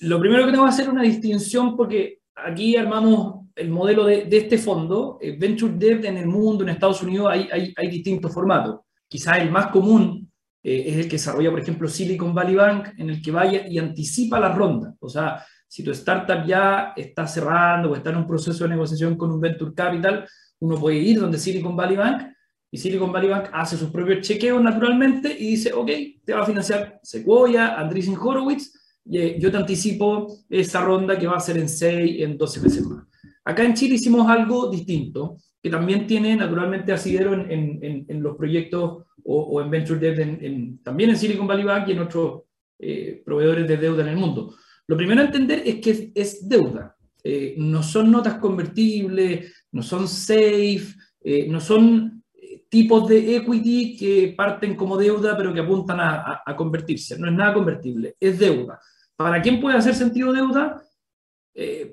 lo 0.01 0.19
primero 0.19 0.45
que 0.45 0.51
tengo 0.51 0.65
que 0.65 0.69
hacer 0.69 0.87
es 0.87 0.91
una 0.91 1.03
distinción 1.03 1.77
porque 1.77 2.19
aquí 2.35 2.75
armamos 2.75 3.45
el 3.55 3.69
modelo 3.69 4.03
de, 4.03 4.25
de 4.25 4.37
este 4.37 4.57
fondo. 4.57 5.17
Venture 5.37 5.75
Debt 5.77 6.03
en 6.03 6.17
el 6.17 6.27
mundo, 6.27 6.65
en 6.65 6.71
Estados 6.71 7.01
Unidos, 7.01 7.29
hay, 7.31 7.47
hay, 7.49 7.73
hay 7.73 7.89
distintos 7.89 8.33
formatos. 8.33 8.81
Quizás 9.07 9.37
el 9.37 9.49
más 9.49 9.67
común 9.67 10.29
es 10.61 10.97
el 10.97 11.05
que 11.05 11.15
desarrolla, 11.15 11.51
por 11.51 11.61
ejemplo, 11.61 11.87
Silicon 11.87 12.33
Valley 12.33 12.55
Bank, 12.55 12.89
en 12.97 13.11
el 13.11 13.21
que 13.21 13.31
vaya 13.31 13.65
y 13.65 13.77
anticipa 13.77 14.41
la 14.41 14.51
ronda. 14.53 14.93
O 14.99 15.07
sea, 15.07 15.41
si 15.69 15.83
tu 15.83 15.91
startup 15.91 16.45
ya 16.45 16.93
está 16.97 17.27
cerrando 17.27 17.91
o 17.91 17.95
está 17.95 18.09
en 18.09 18.17
un 18.17 18.27
proceso 18.27 18.63
de 18.63 18.71
negociación 18.71 19.15
con 19.15 19.31
un 19.31 19.39
venture 19.39 19.71
capital, 19.73 20.27
uno 20.59 20.75
puede 20.77 20.97
ir 20.97 21.21
donde 21.21 21.37
Silicon 21.37 21.77
Valley 21.77 21.95
Bank 21.95 22.23
y 22.71 22.77
Silicon 22.77 23.11
Valley 23.11 23.29
Bank 23.29 23.49
hace 23.53 23.77
sus 23.77 23.91
propios 23.91 24.27
chequeos 24.27 24.61
naturalmente 24.61 25.31
y 25.31 25.51
dice, 25.51 25.71
ok, 25.71 25.89
te 26.25 26.33
va 26.33 26.41
a 26.41 26.45
financiar 26.45 26.99
Sequoia, 27.03 27.79
Andreessen 27.79 28.17
Horowitz, 28.17 28.73
y 29.05 29.19
eh, 29.19 29.37
yo 29.39 29.51
te 29.51 29.57
anticipo 29.57 30.27
esa 30.49 30.81
ronda 30.81 31.17
que 31.17 31.27
va 31.27 31.37
a 31.37 31.39
ser 31.39 31.57
en 31.57 31.69
6, 31.69 32.23
en 32.23 32.37
12 32.37 32.61
meses 32.61 32.85
más. 32.87 33.05
Acá 33.45 33.63
en 33.63 33.75
Chile 33.75 33.95
hicimos 33.95 34.27
algo 34.27 34.69
distinto, 34.69 35.37
que 35.61 35.69
también 35.69 36.07
tiene 36.07 36.35
naturalmente 36.35 36.91
asidero 36.91 37.33
en, 37.33 37.79
en, 37.81 38.05
en 38.07 38.23
los 38.23 38.35
proyectos 38.35 39.03
o, 39.23 39.61
en 39.61 39.69
Venture 39.69 39.99
Debt, 39.99 40.83
también 40.83 41.11
en 41.11 41.17
Silicon 41.17 41.47
Valley 41.47 41.65
Bank 41.65 41.87
y 41.87 41.91
en 41.91 41.99
otros 41.99 42.43
eh, 42.79 43.21
proveedores 43.23 43.67
de 43.67 43.77
deuda 43.77 44.01
en 44.01 44.09
el 44.09 44.17
mundo. 44.17 44.55
Lo 44.89 44.97
primero 44.97 45.21
a 45.21 45.25
entender 45.25 45.61
es 45.63 45.75
que 45.75 46.11
es, 46.15 46.49
deuda. 46.49 46.97
Eh, 47.23 47.53
no 47.59 47.83
son 47.83 48.09
notas 48.09 48.39
convertibles, 48.39 49.67
no 49.71 49.83
son 49.83 50.07
safe, 50.07 50.95
eh, 51.21 51.45
no 51.47 51.61
son 51.61 52.23
eh, 52.33 52.63
tipos 52.67 53.07
de 53.07 53.35
equity 53.35 53.95
que 53.95 54.33
parten 54.35 54.75
como 54.75 54.97
deuda 54.97 55.37
pero 55.37 55.53
que 55.53 55.59
apuntan 55.59 55.99
a, 56.01 56.43
convertirse. 56.57 57.19
No 57.19 57.27
es 57.27 57.35
nada 57.35 57.53
convertible, 57.53 58.15
es 58.19 58.39
deuda. 58.39 58.79
¿Para 59.15 59.39
quién 59.43 59.61
puede 59.61 59.77
hacer 59.77 59.93
sentido 59.93 60.33
deuda? 60.33 60.83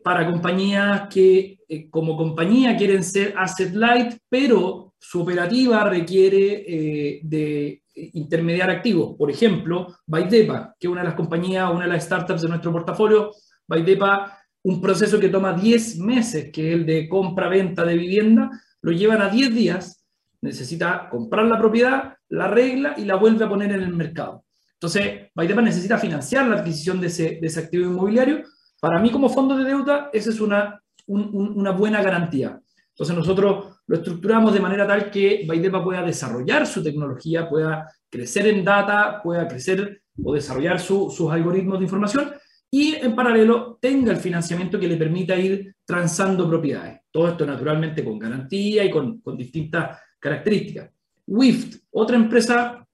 para 0.04 0.30
compañías 0.30 1.08
que 1.12 1.58
como 1.90 2.16
compañía 2.16 2.76
quieren 2.76 3.02
ser 3.02 3.34
asset 3.36 3.74
light, 3.74 4.14
pero 4.28 4.85
su 5.08 5.22
operativa 5.22 5.84
requiere 5.84 7.20
de 7.22 7.82
intermediar 7.94 8.70
activos. 8.70 9.14
Por 9.16 9.30
ejemplo, 9.30 9.98
Baidepa, 10.04 10.74
que 10.80 10.88
es 10.88 10.90
una 10.90 11.02
de 11.02 11.06
las 11.06 11.14
compañías, 11.14 11.70
una 11.70 11.84
de 11.84 11.92
las 11.92 12.04
startups 12.04 12.42
de 12.42 12.48
nuestro 12.48 12.72
portafolio, 12.72 13.30
Baidepa, 13.68 14.36
un 14.64 14.80
proceso 14.80 15.20
que 15.20 15.28
toma 15.28 15.52
10 15.52 16.00
meses, 16.00 16.50
que 16.52 16.70
es 16.70 16.74
el 16.74 16.84
de 16.84 17.08
compra-venta 17.08 17.84
de 17.84 17.94
vivienda, 17.94 18.50
lo 18.82 18.90
llevan 18.90 19.22
a 19.22 19.28
10 19.28 19.54
días, 19.54 20.04
necesita 20.40 21.08
comprar 21.08 21.46
la 21.46 21.58
propiedad, 21.60 22.14
la 22.28 22.48
regla 22.48 22.94
y 22.96 23.04
la 23.04 23.14
vuelve 23.14 23.44
a 23.44 23.48
poner 23.48 23.70
en 23.70 23.82
el 23.82 23.94
mercado. 23.94 24.44
Entonces, 24.72 25.30
Baidepa 25.36 25.62
necesita 25.62 25.98
financiar 25.98 26.48
la 26.48 26.56
adquisición 26.56 27.00
de 27.00 27.06
ese, 27.06 27.38
de 27.40 27.46
ese 27.46 27.60
activo 27.60 27.84
inmobiliario. 27.84 28.42
Para 28.80 28.98
mí, 29.00 29.12
como 29.12 29.28
fondo 29.28 29.56
de 29.56 29.62
deuda, 29.62 30.10
esa 30.12 30.30
es 30.30 30.40
una, 30.40 30.82
una 31.06 31.70
buena 31.70 32.02
garantía. 32.02 32.60
Entonces 32.96 33.14
nosotros 33.14 33.75
lo 33.86 33.96
estructuramos 33.96 34.52
de 34.52 34.60
manera 34.60 34.86
tal 34.86 35.10
que 35.10 35.44
Baidepa 35.46 35.82
pueda 35.82 36.02
desarrollar 36.02 36.66
su 36.66 36.82
tecnología, 36.82 37.48
pueda 37.48 37.88
crecer 38.10 38.46
en 38.48 38.64
data, 38.64 39.20
pueda 39.22 39.46
crecer 39.46 40.02
o 40.22 40.34
desarrollar 40.34 40.80
sus 40.80 41.30
algoritmos 41.30 41.78
de 41.78 41.84
información 41.84 42.32
y 42.70 42.94
en 42.96 43.14
paralelo 43.14 43.78
tenga 43.80 44.12
el 44.12 44.18
financiamiento 44.18 44.78
que 44.78 44.88
le 44.88 44.96
permita 44.96 45.36
ir 45.36 45.76
transando 45.84 46.48
propiedades. 46.48 47.00
Todo 47.10 47.28
esto 47.28 47.46
naturalmente 47.46 48.04
con 48.04 48.18
garantía 48.18 48.84
y 48.84 48.90
con, 48.90 49.20
con 49.20 49.36
distintas 49.36 49.98
características. 50.18 50.90
WIFT, 51.26 51.82
otra 51.92 52.16
empresa 52.16 52.86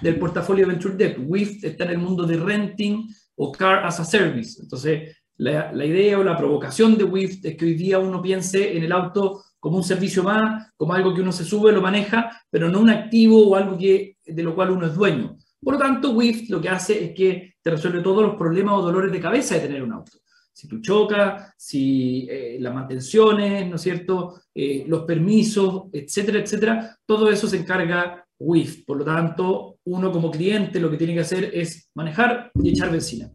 del 0.00 0.18
portafolio 0.18 0.66
Venture 0.66 0.94
Debt. 0.94 1.18
WIFT 1.20 1.64
está 1.64 1.84
en 1.84 1.90
el 1.90 1.98
mundo 1.98 2.24
de 2.24 2.36
renting 2.36 3.08
o 3.36 3.52
car 3.52 3.84
as 3.84 4.00
a 4.00 4.04
service. 4.04 4.60
Entonces, 4.62 5.16
la, 5.40 5.86
idea 5.86 6.18
o 6.18 6.22
la 6.22 6.36
provocación 6.36 6.98
de 6.98 7.04
WIFT 7.04 7.46
es 7.46 7.56
que 7.56 7.64
hoy 7.64 7.74
día 7.74 7.98
uno 7.98 8.20
piense 8.20 8.76
en 8.76 8.84
el 8.84 8.92
auto 8.92 9.42
como 9.58 9.78
un 9.78 9.84
servicio 9.84 10.22
más, 10.22 10.70
como 10.76 10.92
algo 10.92 11.14
que 11.14 11.22
uno 11.22 11.32
se 11.32 11.44
sube, 11.44 11.72
lo 11.72 11.80
maneja, 11.80 12.30
pero 12.50 12.68
no 12.68 12.80
un 12.80 12.90
activo 12.90 13.48
o 13.48 13.56
algo 13.56 13.78
que, 13.78 14.18
de 14.24 14.42
lo 14.42 14.54
cual 14.54 14.70
uno 14.70 14.86
es 14.86 14.94
dueño. 14.94 15.38
Por 15.62 15.74
lo 15.74 15.80
tanto, 15.80 16.10
WIFT 16.10 16.50
lo 16.50 16.60
que 16.60 16.68
hace 16.68 17.04
es 17.04 17.14
que 17.14 17.54
te 17.62 17.70
resuelve 17.70 18.02
todos 18.02 18.22
los 18.22 18.36
problemas 18.36 18.74
o 18.74 18.82
dolores 18.82 19.10
de 19.10 19.20
cabeza 19.20 19.54
de 19.54 19.62
tener 19.62 19.82
un 19.82 19.92
auto. 19.92 20.12
Si 20.52 20.68
tú 20.68 20.80
chocas, 20.80 21.54
si 21.56 22.26
eh, 22.30 22.58
las 22.60 22.74
mantenciones, 22.74 23.66
¿no 23.66 23.76
es 23.76 23.82
cierto?, 23.82 24.42
eh, 24.54 24.84
los 24.86 25.04
permisos, 25.04 25.84
etcétera, 25.90 26.40
etcétera, 26.40 26.98
todo 27.06 27.30
eso 27.30 27.48
se 27.48 27.56
encarga 27.56 28.26
WIFT. 28.38 28.84
Por 28.84 28.98
lo 28.98 29.04
tanto, 29.06 29.78
uno 29.84 30.12
como 30.12 30.30
cliente 30.30 30.80
lo 30.80 30.90
que 30.90 30.98
tiene 30.98 31.14
que 31.14 31.20
hacer 31.20 31.50
es 31.54 31.88
manejar 31.94 32.50
y 32.62 32.70
echar 32.70 32.90
benzina. 32.90 33.30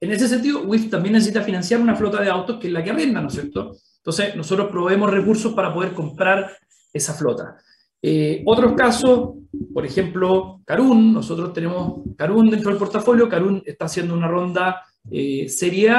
En 0.00 0.12
ese 0.12 0.28
sentido, 0.28 0.62
WIF 0.62 0.90
también 0.90 1.14
necesita 1.14 1.42
financiar 1.42 1.80
una 1.80 1.96
flota 1.96 2.22
de 2.22 2.30
autos 2.30 2.58
que 2.58 2.68
es 2.68 2.72
la 2.72 2.84
que 2.84 2.90
arrenda, 2.90 3.20
¿no 3.20 3.28
es 3.28 3.34
cierto? 3.34 3.76
Entonces, 3.96 4.36
nosotros 4.36 4.68
proveemos 4.70 5.10
recursos 5.10 5.52
para 5.54 5.74
poder 5.74 5.92
comprar 5.92 6.56
esa 6.92 7.14
flota. 7.14 7.56
Eh, 8.00 8.42
otros 8.46 8.74
casos, 8.74 9.30
por 9.74 9.84
ejemplo, 9.84 10.60
Carun, 10.64 11.12
nosotros 11.12 11.52
tenemos 11.52 12.02
Carun 12.16 12.48
dentro 12.48 12.70
del 12.70 12.78
portafolio, 12.78 13.28
Carun 13.28 13.62
está 13.66 13.86
haciendo 13.86 14.14
una 14.14 14.28
ronda 14.28 14.82
eh, 15.10 15.48
Serie 15.48 15.92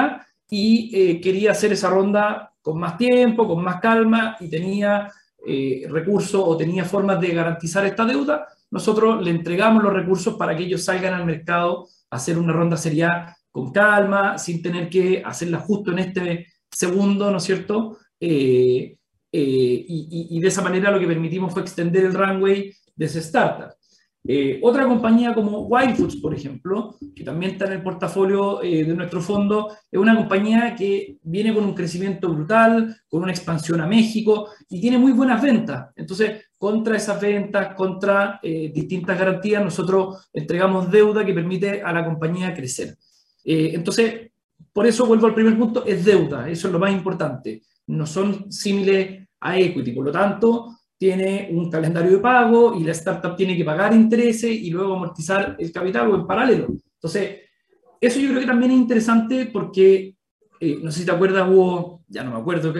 y 0.49 0.91
eh, 0.93 1.21
quería 1.21 1.51
hacer 1.51 1.73
esa 1.73 1.89
ronda 1.89 2.53
con 2.61 2.79
más 2.79 2.97
tiempo, 2.97 3.47
con 3.47 3.63
más 3.63 3.79
calma 3.79 4.37
y 4.39 4.49
tenía 4.49 5.11
eh, 5.45 5.87
recursos 5.89 6.41
o 6.43 6.57
tenía 6.57 6.83
formas 6.83 7.19
de 7.21 7.33
garantizar 7.33 7.85
esta 7.85 8.05
deuda. 8.05 8.47
Nosotros 8.71 9.21
le 9.23 9.31
entregamos 9.31 9.83
los 9.83 9.93
recursos 9.93 10.35
para 10.35 10.55
que 10.55 10.63
ellos 10.63 10.83
salgan 10.83 11.13
al 11.13 11.25
mercado 11.25 11.87
a 12.09 12.17
hacer 12.17 12.37
una 12.37 12.53
ronda 12.53 12.77
Serie 12.77 13.07
con 13.59 13.71
calma, 13.71 14.37
sin 14.37 14.61
tener 14.61 14.89
que 14.89 15.21
hacerla 15.23 15.59
justo 15.59 15.91
en 15.91 15.99
este 15.99 16.47
segundo, 16.71 17.29
¿no 17.31 17.37
es 17.37 17.43
cierto? 17.43 17.97
Eh, 18.19 18.97
eh, 19.31 19.85
y, 19.87 20.39
de 20.39 20.47
esa 20.47 20.61
manera 20.61 20.91
lo 20.91 20.99
que 20.99 21.07
permitimos 21.07 21.53
fue 21.53 21.61
extender 21.61 22.05
el 22.05 22.13
runway 22.13 22.73
de 22.95 23.05
ese 23.05 23.19
startup. 23.19 23.73
Eh, 24.27 24.59
otra 24.61 24.85
compañía 24.85 25.33
como 25.33 25.67
Wild 25.67 26.21
por 26.21 26.33
ejemplo, 26.35 26.97
que 27.15 27.23
también 27.23 27.53
está 27.53 27.65
en 27.65 27.73
el 27.73 27.83
portafolio 27.83 28.59
de 28.59 28.85
nuestro 28.93 29.21
fondo, 29.21 29.69
es 29.89 29.99
una 29.99 30.15
compañía 30.15 30.75
que 30.75 31.17
viene 31.23 31.53
con 31.53 31.63
un 31.63 31.73
crecimiento 31.73 32.29
brutal, 32.29 32.95
con 33.07 33.23
una 33.23 33.31
expansión 33.31 33.81
a 33.81 33.87
México 33.87 34.49
y 34.69 34.81
tiene 34.81 34.97
muy 34.97 35.11
buenas 35.13 35.41
ventas. 35.41 35.89
Entonces, 35.95 36.43
contra 36.57 36.97
esas 36.97 37.19
ventas, 37.21 37.73
contra 37.75 38.39
distintas 38.41 39.17
garantías, 39.17 39.63
nosotros 39.63 40.29
entregamos 40.33 40.91
deuda 40.91 41.25
que 41.25 41.33
permite 41.33 41.81
a 41.81 41.93
la 41.93 42.05
compañía 42.05 42.53
crecer. 42.53 42.97
Eh, 43.43 43.71
entonces, 43.73 44.31
por 44.71 44.85
eso 44.85 45.05
vuelvo 45.05 45.27
al 45.27 45.33
primer 45.33 45.57
punto, 45.57 45.85
es 45.85 46.05
deuda, 46.05 46.49
eso 46.49 46.67
es 46.67 46.73
lo 46.73 46.79
más 46.79 46.91
importante. 46.91 47.61
No 47.87 48.05
son 48.05 48.51
similares 48.51 49.27
a 49.39 49.57
equity, 49.57 49.91
por 49.91 50.05
lo 50.05 50.11
tanto, 50.11 50.79
tiene 50.97 51.49
un 51.51 51.71
calendario 51.71 52.11
de 52.11 52.17
pago 52.17 52.75
y 52.75 52.83
la 52.83 52.91
startup 52.91 53.35
tiene 53.35 53.55
que 53.55 53.63
pagar 53.63 53.93
intereses 53.93 54.51
y 54.51 54.69
luego 54.69 54.95
amortizar 54.95 55.55
el 55.57 55.71
capital 55.71 56.11
o 56.11 56.15
en 56.15 56.27
paralelo. 56.27 56.67
Entonces, 56.95 57.37
eso 58.01 58.19
yo 58.19 58.29
creo 58.29 58.41
que 58.41 58.47
también 58.47 58.71
es 58.71 58.77
interesante 58.77 59.45
porque, 59.45 60.15
eh, 60.59 60.79
no 60.83 60.91
sé 60.91 60.99
si 60.99 61.05
te 61.05 61.11
acuerdas, 61.11 61.47
hubo, 61.49 62.03
ya 62.07 62.23
no 62.23 62.31
me 62.31 62.39
acuerdo 62.39 62.73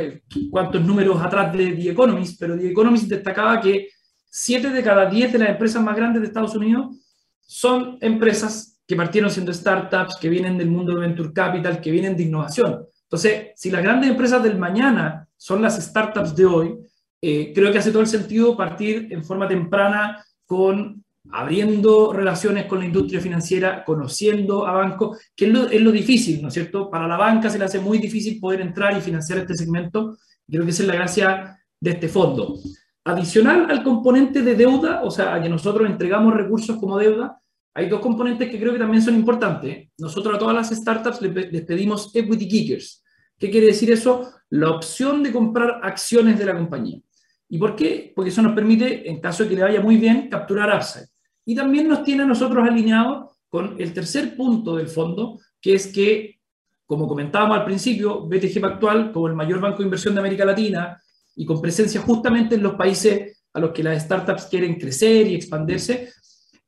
cuántos 0.52 0.84
números 0.84 1.22
atrás 1.22 1.54
de 1.54 1.74
The 1.74 1.91
Economist, 1.91 2.39
pero 2.39 2.58
The 2.58 2.69
Economist 2.69 3.08
destacaba 3.08 3.60
que 3.62 3.88
7 4.30 4.69
de 4.69 4.84
cada 4.84 5.10
10 5.10 5.34
de 5.34 5.39
las 5.39 5.50
empresas 5.50 5.82
más 5.82 5.95
grandes 5.95 6.22
de 6.22 6.28
Estados 6.28 6.56
Unidos 6.56 6.98
son 7.41 7.98
empresas 8.02 8.78
que 8.89 8.95
partieron 8.95 9.30
siendo 9.30 9.54
startups, 9.54 10.17
que 10.19 10.30
vienen 10.30 10.58
del 10.58 10.71
mundo 10.71 10.95
de 10.95 11.02
venture 11.02 11.32
capital, 11.32 11.80
que 11.80 11.91
vienen 11.91 12.17
de 12.17 12.23
innovación. 12.23 12.88
Entonces, 13.04 13.52
si 13.56 13.69
las 13.69 13.84
grandes 13.84 14.10
empresas 14.10 14.41
del 14.41 14.58
mañana 14.58 15.28
son 15.38 15.62
las 15.62 15.80
startups 15.80 16.36
de 16.36 16.45
hoy, 16.47 16.75
eh, 17.21 17.52
creo 17.54 17.71
que 17.71 17.78
hace 17.78 17.91
todo 17.91 18.02
el 18.02 18.08
sentido 18.08 18.58
partir 18.58 19.08
en 19.12 19.23
forma 19.23 19.47
temprana 19.47 20.25
con 20.43 21.06
abriendo 21.30 22.12
relaciones 22.13 22.65
con 22.65 22.80
la 22.80 22.86
industria 22.86 23.21
financiera, 23.21 23.86
conociendo 23.86 24.65
a 24.65 24.71
bancos, 24.71 25.19
que 25.36 25.45
es 25.45 25.52
lo, 25.52 25.69
es 25.69 25.82
lo, 25.82 25.91
difícil, 25.91 26.41
¿no 26.41 26.47
es 26.47 26.56
cierto? 26.56 26.89
Para 26.89 27.08
la 27.08 27.15
banca 27.15 27.47
se 27.52 27.60
le 27.60 27.65
hace 27.65 27.80
muy 27.80 27.99
difícil 27.99 28.39
poder 28.39 28.62
entrar 28.62 28.97
y 28.97 29.02
financiar 29.02 29.38
este 29.38 29.54
segmento. 29.54 30.17
Creo 30.49 30.63
que 30.63 30.71
esa 30.71 30.82
es 30.82 30.88
la 30.88 30.95
gracia 30.95 31.60
de 31.80 31.91
este 31.91 32.08
fondo. 32.08 32.58
Adicional 33.04 33.69
al 33.69 33.84
componente 33.84 34.41
de 34.41 34.56
deuda, 34.56 35.04
o 35.04 35.12
sea, 35.12 35.36
a 35.36 35.41
que 35.43 35.47
nosotros 35.47 35.88
entregamos 35.88 36.34
recursos 36.34 36.78
como 36.78 36.97
deuda, 36.97 37.39
hay 37.79 37.87
dos 37.87 38.01
componentes 38.01 38.49
que 38.49 38.59
creo 38.59 38.73
que 38.73 38.79
también 38.79 39.01
son 39.01 39.15
importantes. 39.15 39.89
Nosotros 39.97 40.35
a 40.35 40.37
todas 40.37 40.55
las 40.55 40.69
startups 40.69 41.21
les 41.21 41.61
pedimos 41.63 42.13
equity 42.13 42.47
kickers. 42.47 43.03
¿Qué 43.37 43.49
quiere 43.49 43.67
decir 43.67 43.89
eso? 43.89 44.33
La 44.49 44.71
opción 44.71 45.23
de 45.23 45.31
comprar 45.31 45.79
acciones 45.81 46.37
de 46.37 46.45
la 46.45 46.57
compañía. 46.57 46.99
¿Y 47.47 47.57
por 47.57 47.77
qué? 47.77 48.11
Porque 48.13 48.31
eso 48.31 48.41
nos 48.41 48.53
permite, 48.53 49.09
en 49.09 49.21
caso 49.21 49.43
de 49.43 49.49
que 49.49 49.55
le 49.55 49.63
vaya 49.63 49.79
muy 49.79 49.95
bien, 49.95 50.29
capturar 50.29 50.75
upside. 50.75 51.07
Y 51.45 51.55
también 51.55 51.87
nos 51.87 52.03
tiene 52.03 52.23
a 52.23 52.25
nosotros 52.25 52.67
alineados 52.67 53.37
con 53.47 53.79
el 53.79 53.93
tercer 53.93 54.35
punto 54.35 54.75
del 54.75 54.89
fondo, 54.89 55.39
que 55.61 55.75
es 55.75 55.87
que 55.87 56.39
como 56.85 57.07
comentábamos 57.07 57.59
al 57.59 57.65
principio, 57.65 58.27
BTG 58.27 58.59
Pactual, 58.59 59.11
como 59.13 59.27
el 59.27 59.35
mayor 59.35 59.61
banco 59.61 59.77
de 59.77 59.83
inversión 59.85 60.15
de 60.15 60.21
América 60.21 60.43
Latina 60.43 61.01
y 61.35 61.45
con 61.45 61.61
presencia 61.61 62.01
justamente 62.01 62.55
en 62.55 62.63
los 62.63 62.73
países 62.73 63.43
a 63.53 63.59
los 63.59 63.71
que 63.71 63.83
las 63.83 64.03
startups 64.03 64.45
quieren 64.45 64.75
crecer 64.75 65.27
y 65.27 65.35
expandirse, 65.35 66.11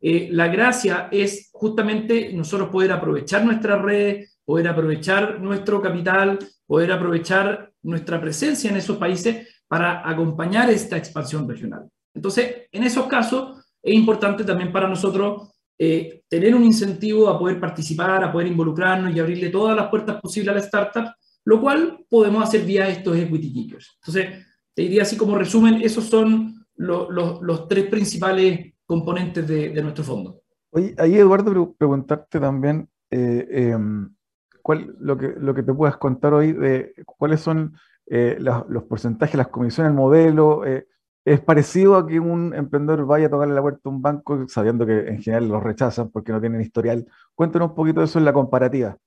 eh, 0.02 0.30
la 0.32 0.48
gracia 0.48 1.10
es 1.12 1.50
justamente 1.54 2.34
nosotros 2.34 2.70
poder 2.70 2.92
aprovechar 2.92 3.46
nuestras 3.46 3.82
redes, 3.82 4.40
poder 4.44 4.68
aprovechar 4.68 5.40
nuestro 5.40 5.80
capital, 5.80 6.40
poder 6.66 6.92
aprovechar 6.92 7.72
nuestra 7.84 8.20
presencia 8.20 8.72
en 8.72 8.78
esos 8.78 8.98
países 8.98 9.48
para 9.68 10.08
acompañar 10.10 10.70
esta 10.72 10.98
expansión 10.98 11.48
regional. 11.48 11.88
Entonces, 12.14 12.68
en 12.72 12.84
esos 12.84 13.06
casos 13.06 13.64
es 13.82 13.94
importante 13.94 14.44
también 14.44 14.72
para 14.72 14.88
nosotros 14.88 15.50
eh, 15.78 16.24
tener 16.28 16.56
un 16.56 16.64
incentivo 16.64 17.30
a 17.30 17.38
poder 17.38 17.60
participar, 17.60 18.24
a 18.24 18.32
poder 18.32 18.48
involucrarnos 18.48 19.16
y 19.16 19.20
abrirle 19.20 19.50
todas 19.50 19.76
las 19.76 19.88
puertas 19.88 20.20
posibles 20.20 20.52
a 20.52 20.56
la 20.56 20.66
startup, 20.66 21.14
lo 21.46 21.62
cual 21.62 22.06
podemos 22.10 22.44
hacer 22.44 22.66
vía 22.66 22.90
estos 22.90 23.18
equity 23.18 23.54
kickers. 23.54 23.98
Entonces, 24.02 24.46
te 24.74 24.82
diría 24.82 25.04
así 25.04 25.16
como 25.16 25.38
resumen, 25.38 25.82
esos 25.82 26.06
son 26.06 26.66
los 26.76 27.68
tres 27.68 27.86
principales 27.88 28.74
componentes 28.92 29.48
de, 29.48 29.82
nuestro 29.82 30.04
fondo. 30.04 30.42
Oye, 30.72 30.94
ahí 30.98 31.16
Eduardo, 31.16 31.74
preguntarte 31.78 32.42
también 32.42 32.90
eh, 33.10 33.48
em, 33.50 34.14
cuál, 34.62 34.94
lo, 35.00 35.18
que, 35.18 35.30
lo 35.38 35.54
que 35.54 35.64
te 35.64 35.74
puedas 35.74 35.96
contar 35.96 36.34
hoy 36.34 36.52
de 36.52 36.94
cuáles 37.06 37.40
son 37.40 37.74
eh, 38.08 38.36
los, 38.38 38.84
porcentajes, 38.84 39.36
las 39.36 39.48
comisiones, 39.48 39.92
el 39.92 39.96
modelo. 39.96 40.66
Eh, 40.66 40.88
¿Es 41.24 41.40
parecido 41.40 41.96
a 41.96 42.06
que 42.06 42.20
un 42.20 42.54
emprendedor 42.54 43.06
vaya 43.06 43.28
a 43.28 43.30
tocarle 43.30 43.56
la 43.56 43.62
puerta 43.62 43.80
a 43.86 43.90
un 43.90 44.02
banco 44.02 44.46
sabiendo 44.50 44.86
que 44.86 45.08
en 45.08 45.22
general 45.22 45.48
los 45.48 45.64
rechazan 45.64 46.10
porque 46.10 46.34
no 46.34 46.42
tienen 46.42 46.60
historial? 46.60 47.08
Cuéntanos 47.34 47.70
un 47.70 47.76
poquito 47.76 48.02
de 48.02 48.08
eso 48.08 48.20
en 48.20 48.26
la 48.26 48.34
comparativa. 48.34 48.98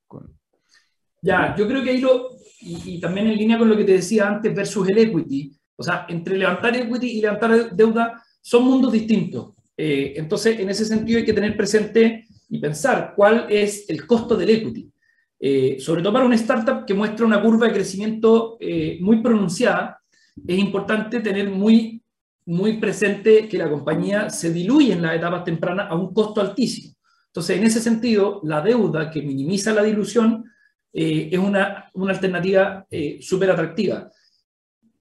Ya, 1.21 1.55
yo 1.55 1.67
creo 1.67 1.83
que 1.83 1.91
ahí 1.91 2.01
lo, 2.01 2.31
y, 2.61 2.95
y, 2.95 2.99
también 2.99 3.27
en 3.27 3.37
línea 3.37 3.59
con 3.59 3.69
lo 3.69 3.77
que 3.77 3.83
te 3.83 3.91
decía 3.91 4.27
antes 4.27 4.55
versus 4.55 4.89
el 4.89 4.97
equity, 4.97 5.55
o 5.75 5.83
sea, 5.83 6.07
entre 6.09 6.39
levantar 6.39 6.75
equity 6.75 7.19
y 7.19 7.21
levantar 7.21 7.75
deuda 7.75 8.23
son 8.41 8.63
mundos 8.63 8.91
distintos. 8.91 9.54
Eh, 9.77 10.13
entonces, 10.15 10.59
en 10.59 10.69
ese 10.69 10.85
sentido 10.85 11.19
hay 11.19 11.25
que 11.25 11.33
tener 11.33 11.55
presente 11.57 12.27
y 12.49 12.59
pensar 12.59 13.13
cuál 13.15 13.47
es 13.49 13.89
el 13.89 14.05
costo 14.05 14.35
del 14.35 14.49
equity. 14.49 14.91
Eh, 15.39 15.77
sobre 15.79 16.01
todo 16.01 16.13
para 16.13 16.25
una 16.25 16.35
startup 16.35 16.85
que 16.85 16.93
muestra 16.93 17.25
una 17.25 17.41
curva 17.41 17.67
de 17.67 17.73
crecimiento 17.73 18.57
eh, 18.59 18.97
muy 19.01 19.21
pronunciada, 19.21 20.01
es 20.47 20.57
importante 20.57 21.19
tener 21.19 21.49
muy, 21.49 22.01
muy 22.45 22.77
presente 22.77 23.47
que 23.47 23.57
la 23.57 23.69
compañía 23.69 24.29
se 24.29 24.51
diluye 24.51 24.93
en 24.93 25.01
las 25.01 25.15
etapas 25.15 25.43
tempranas 25.43 25.87
a 25.89 25.95
un 25.95 26.13
costo 26.13 26.41
altísimo. 26.41 26.93
Entonces, 27.27 27.57
en 27.57 27.65
ese 27.65 27.81
sentido, 27.81 28.39
la 28.43 28.61
deuda 28.61 29.11
que 29.11 29.21
minimiza 29.21 29.73
la 29.73 29.83
dilución 29.83 30.45
es 30.93 31.37
una, 31.37 31.89
una 31.93 32.13
alternativa 32.13 32.87
súper 33.19 33.51
atractiva. 33.51 34.09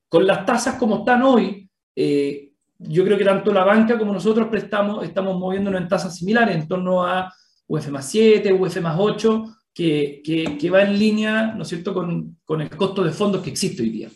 Con 0.08 0.26
las 0.26 0.44
tasas 0.44 0.74
como 0.74 0.98
están 0.98 1.22
hoy, 1.22 1.70
yo 2.78 3.04
creo 3.04 3.16
que 3.16 3.24
tanto 3.24 3.52
la 3.52 3.64
banca 3.64 3.98
como 3.98 4.12
nosotros 4.12 4.48
prestamos, 4.48 5.04
estamos 5.04 5.38
moviéndonos 5.38 5.80
en 5.80 5.88
tasas 5.88 6.16
similares, 6.16 6.56
en 6.56 6.68
torno 6.68 7.06
a 7.06 7.32
UF 7.66 7.88
más 7.88 8.08
7, 8.08 8.52
UF 8.52 8.80
más 8.80 8.96
8, 8.98 9.44
que, 9.72 10.22
que, 10.24 10.70
va 10.70 10.82
en 10.82 10.98
línea, 10.98 11.54
¿no 11.54 11.62
es 11.62 11.68
cierto?, 11.68 11.92
con, 11.92 12.38
con, 12.44 12.60
el 12.60 12.70
costo 12.70 13.02
de 13.02 13.10
fondos 13.10 13.42
que 13.42 13.50
existe 13.50 13.82
hoy 13.82 13.90
día. 13.90 14.08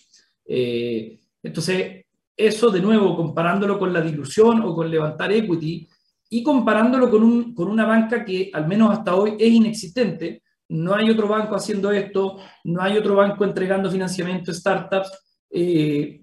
Eh, 0.47 1.19
entonces, 1.43 2.05
eso 2.37 2.71
de 2.71 2.81
nuevo, 2.81 3.17
comparándolo 3.17 3.79
con 3.79 3.93
la 3.93 4.01
dilución 4.01 4.63
o 4.63 4.75
con 4.75 4.89
levantar 4.89 5.33
equity 5.33 5.89
y 6.31 6.43
comparándolo 6.43 7.11
con, 7.11 7.25
un, 7.25 7.55
con 7.55 7.69
una 7.69 7.85
banca 7.85 8.25
que 8.25 8.51
al 8.53 8.69
menos 8.69 8.91
hasta 8.93 9.17
hoy 9.17 9.35
es 9.39 9.53
inexistente, 9.53 10.43
no 10.69 10.95
hay 10.95 11.11
otro 11.11 11.27
banco 11.27 11.57
haciendo 11.57 11.91
esto, 11.91 12.39
no 12.65 12.83
hay 12.83 12.97
otro 12.97 13.17
banco 13.17 13.45
entregando 13.45 13.91
financiamiento 13.91 14.51
a 14.51 14.55
startups, 14.55 15.11
eh, 15.51 16.21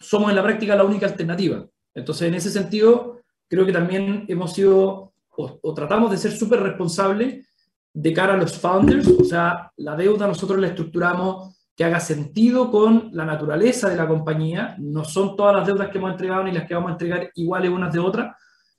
somos 0.00 0.30
en 0.30 0.36
la 0.36 0.42
práctica 0.42 0.74
la 0.74 0.84
única 0.84 1.06
alternativa. 1.06 1.64
Entonces, 1.94 2.28
en 2.28 2.34
ese 2.34 2.50
sentido, 2.50 3.20
creo 3.48 3.66
que 3.66 3.72
también 3.72 4.24
hemos 4.28 4.52
sido 4.52 5.12
o, 5.36 5.74
tratamos 5.74 6.10
de 6.10 6.18
ser 6.18 6.32
súper 6.32 6.60
responsables 6.60 7.46
de 7.94 8.12
cara 8.12 8.34
a 8.34 8.36
los 8.36 8.58
founders, 8.58 9.06
o 9.06 9.24
sea, 9.24 9.70
la 9.76 9.96
deuda 9.96 10.26
nosotros 10.26 10.58
la 10.58 10.68
estructuramos 10.68 11.56
que 11.74 11.84
haga 11.84 12.00
sentido 12.00 12.70
con 12.70 13.10
la 13.12 13.24
naturaleza 13.24 13.88
de 13.88 13.96
la 13.96 14.08
compañía, 14.08 14.76
no 14.78 15.04
son 15.04 15.36
todas 15.36 15.56
las 15.56 15.66
deudas 15.66 15.88
que 15.88 15.98
hemos 15.98 16.12
entregado 16.12 16.44
ni 16.44 16.52
las 16.52 16.66
que 16.66 16.74
vamos 16.74 16.90
a 16.90 16.92
entregar 16.92 17.30
iguales 17.34 17.70
unas 17.70 17.92
de 17.92 17.98
otras. 17.98 18.36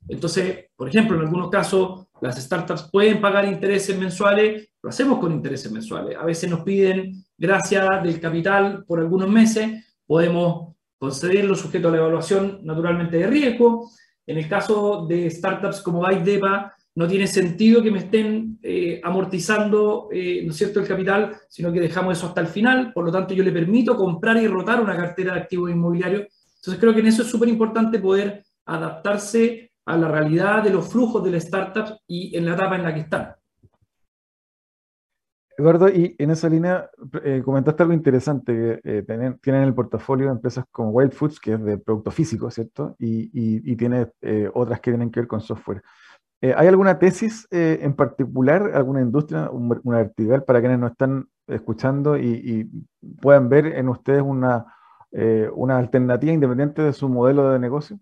Entonces, 0.08 0.66
por 0.76 0.88
ejemplo, 0.88 1.16
en 1.16 1.22
algunos 1.22 1.50
casos 1.50 2.06
las 2.20 2.40
startups 2.40 2.88
pueden 2.90 3.20
pagar 3.20 3.46
intereses 3.46 3.98
mensuales, 3.98 4.68
lo 4.82 4.90
hacemos 4.90 5.18
con 5.18 5.32
intereses 5.32 5.70
mensuales. 5.72 6.16
A 6.16 6.24
veces 6.24 6.48
nos 6.48 6.60
piden 6.60 7.24
gracias 7.36 8.02
del 8.02 8.20
capital 8.20 8.84
por 8.84 9.00
algunos 9.00 9.28
meses, 9.28 9.96
podemos 10.06 10.73
concederlo 11.04 11.54
sujeto 11.54 11.88
a 11.88 11.90
la 11.90 11.98
evaluación 11.98 12.60
naturalmente 12.62 13.18
de 13.18 13.26
riesgo. 13.26 13.90
En 14.26 14.38
el 14.38 14.48
caso 14.48 15.04
de 15.06 15.30
startups 15.30 15.82
como 15.82 16.00
ByteDepa, 16.00 16.74
no 16.94 17.06
tiene 17.06 17.26
sentido 17.26 17.82
que 17.82 17.90
me 17.90 17.98
estén 17.98 18.58
eh, 18.62 19.02
amortizando 19.04 20.08
eh, 20.10 20.42
¿no 20.44 20.52
es 20.52 20.56
cierto? 20.56 20.80
el 20.80 20.86
capital, 20.86 21.36
sino 21.50 21.70
que 21.70 21.80
dejamos 21.80 22.16
eso 22.16 22.28
hasta 22.28 22.40
el 22.40 22.46
final. 22.46 22.94
Por 22.94 23.04
lo 23.04 23.12
tanto, 23.12 23.34
yo 23.34 23.44
le 23.44 23.52
permito 23.52 23.96
comprar 23.96 24.38
y 24.38 24.46
rotar 24.46 24.80
una 24.80 24.96
cartera 24.96 25.34
de 25.34 25.40
activos 25.40 25.70
inmobiliarios. 25.70 26.22
Entonces, 26.56 26.80
creo 26.80 26.94
que 26.94 27.00
en 27.00 27.08
eso 27.08 27.20
es 27.20 27.28
súper 27.28 27.50
importante 27.50 27.98
poder 27.98 28.42
adaptarse 28.64 29.72
a 29.84 29.98
la 29.98 30.08
realidad 30.08 30.62
de 30.62 30.70
los 30.70 30.88
flujos 30.88 31.22
de 31.22 31.32
la 31.32 31.36
startup 31.36 31.98
y 32.06 32.34
en 32.34 32.46
la 32.46 32.54
etapa 32.54 32.76
en 32.76 32.82
la 32.82 32.94
que 32.94 33.00
están. 33.00 33.34
Eduardo, 35.56 35.88
y 35.88 36.16
en 36.18 36.30
esa 36.30 36.48
línea 36.48 36.90
eh, 37.22 37.42
comentaste 37.44 37.82
algo 37.82 37.94
interesante, 37.94 38.80
que 38.82 38.98
eh, 38.98 39.02
tienen, 39.02 39.38
en 39.44 39.54
el 39.54 39.74
portafolio 39.74 40.30
empresas 40.30 40.64
como 40.70 40.90
Wild 40.90 41.12
Foods, 41.12 41.38
que 41.38 41.52
es 41.52 41.64
de 41.64 41.78
producto 41.78 42.10
físico, 42.10 42.50
¿cierto? 42.50 42.96
Y, 42.98 43.30
y, 43.32 43.76
tiene 43.76 44.10
eh, 44.22 44.50
otras 44.52 44.80
que 44.80 44.90
tienen 44.90 45.10
que 45.10 45.20
ver 45.20 45.28
con 45.28 45.40
software. 45.40 45.82
¿Hay 46.42 46.66
alguna 46.66 46.98
tesis 46.98 47.48
en 47.50 47.94
particular, 47.94 48.72
alguna 48.74 49.00
industria, 49.00 49.48
una 49.50 49.96
vertical 49.96 50.44
para 50.44 50.60
quienes 50.60 50.78
nos 50.78 50.90
están 50.90 51.26
escuchando 51.46 52.18
y, 52.18 52.68
puedan 53.22 53.48
ver 53.48 53.66
en 53.66 53.88
ustedes 53.88 54.20
una, 54.20 54.66
una 55.54 55.78
alternativa 55.78 56.34
independiente 56.34 56.82
de 56.82 56.92
su 56.92 57.08
modelo 57.08 57.50
de 57.50 57.58
negocio? 57.58 57.98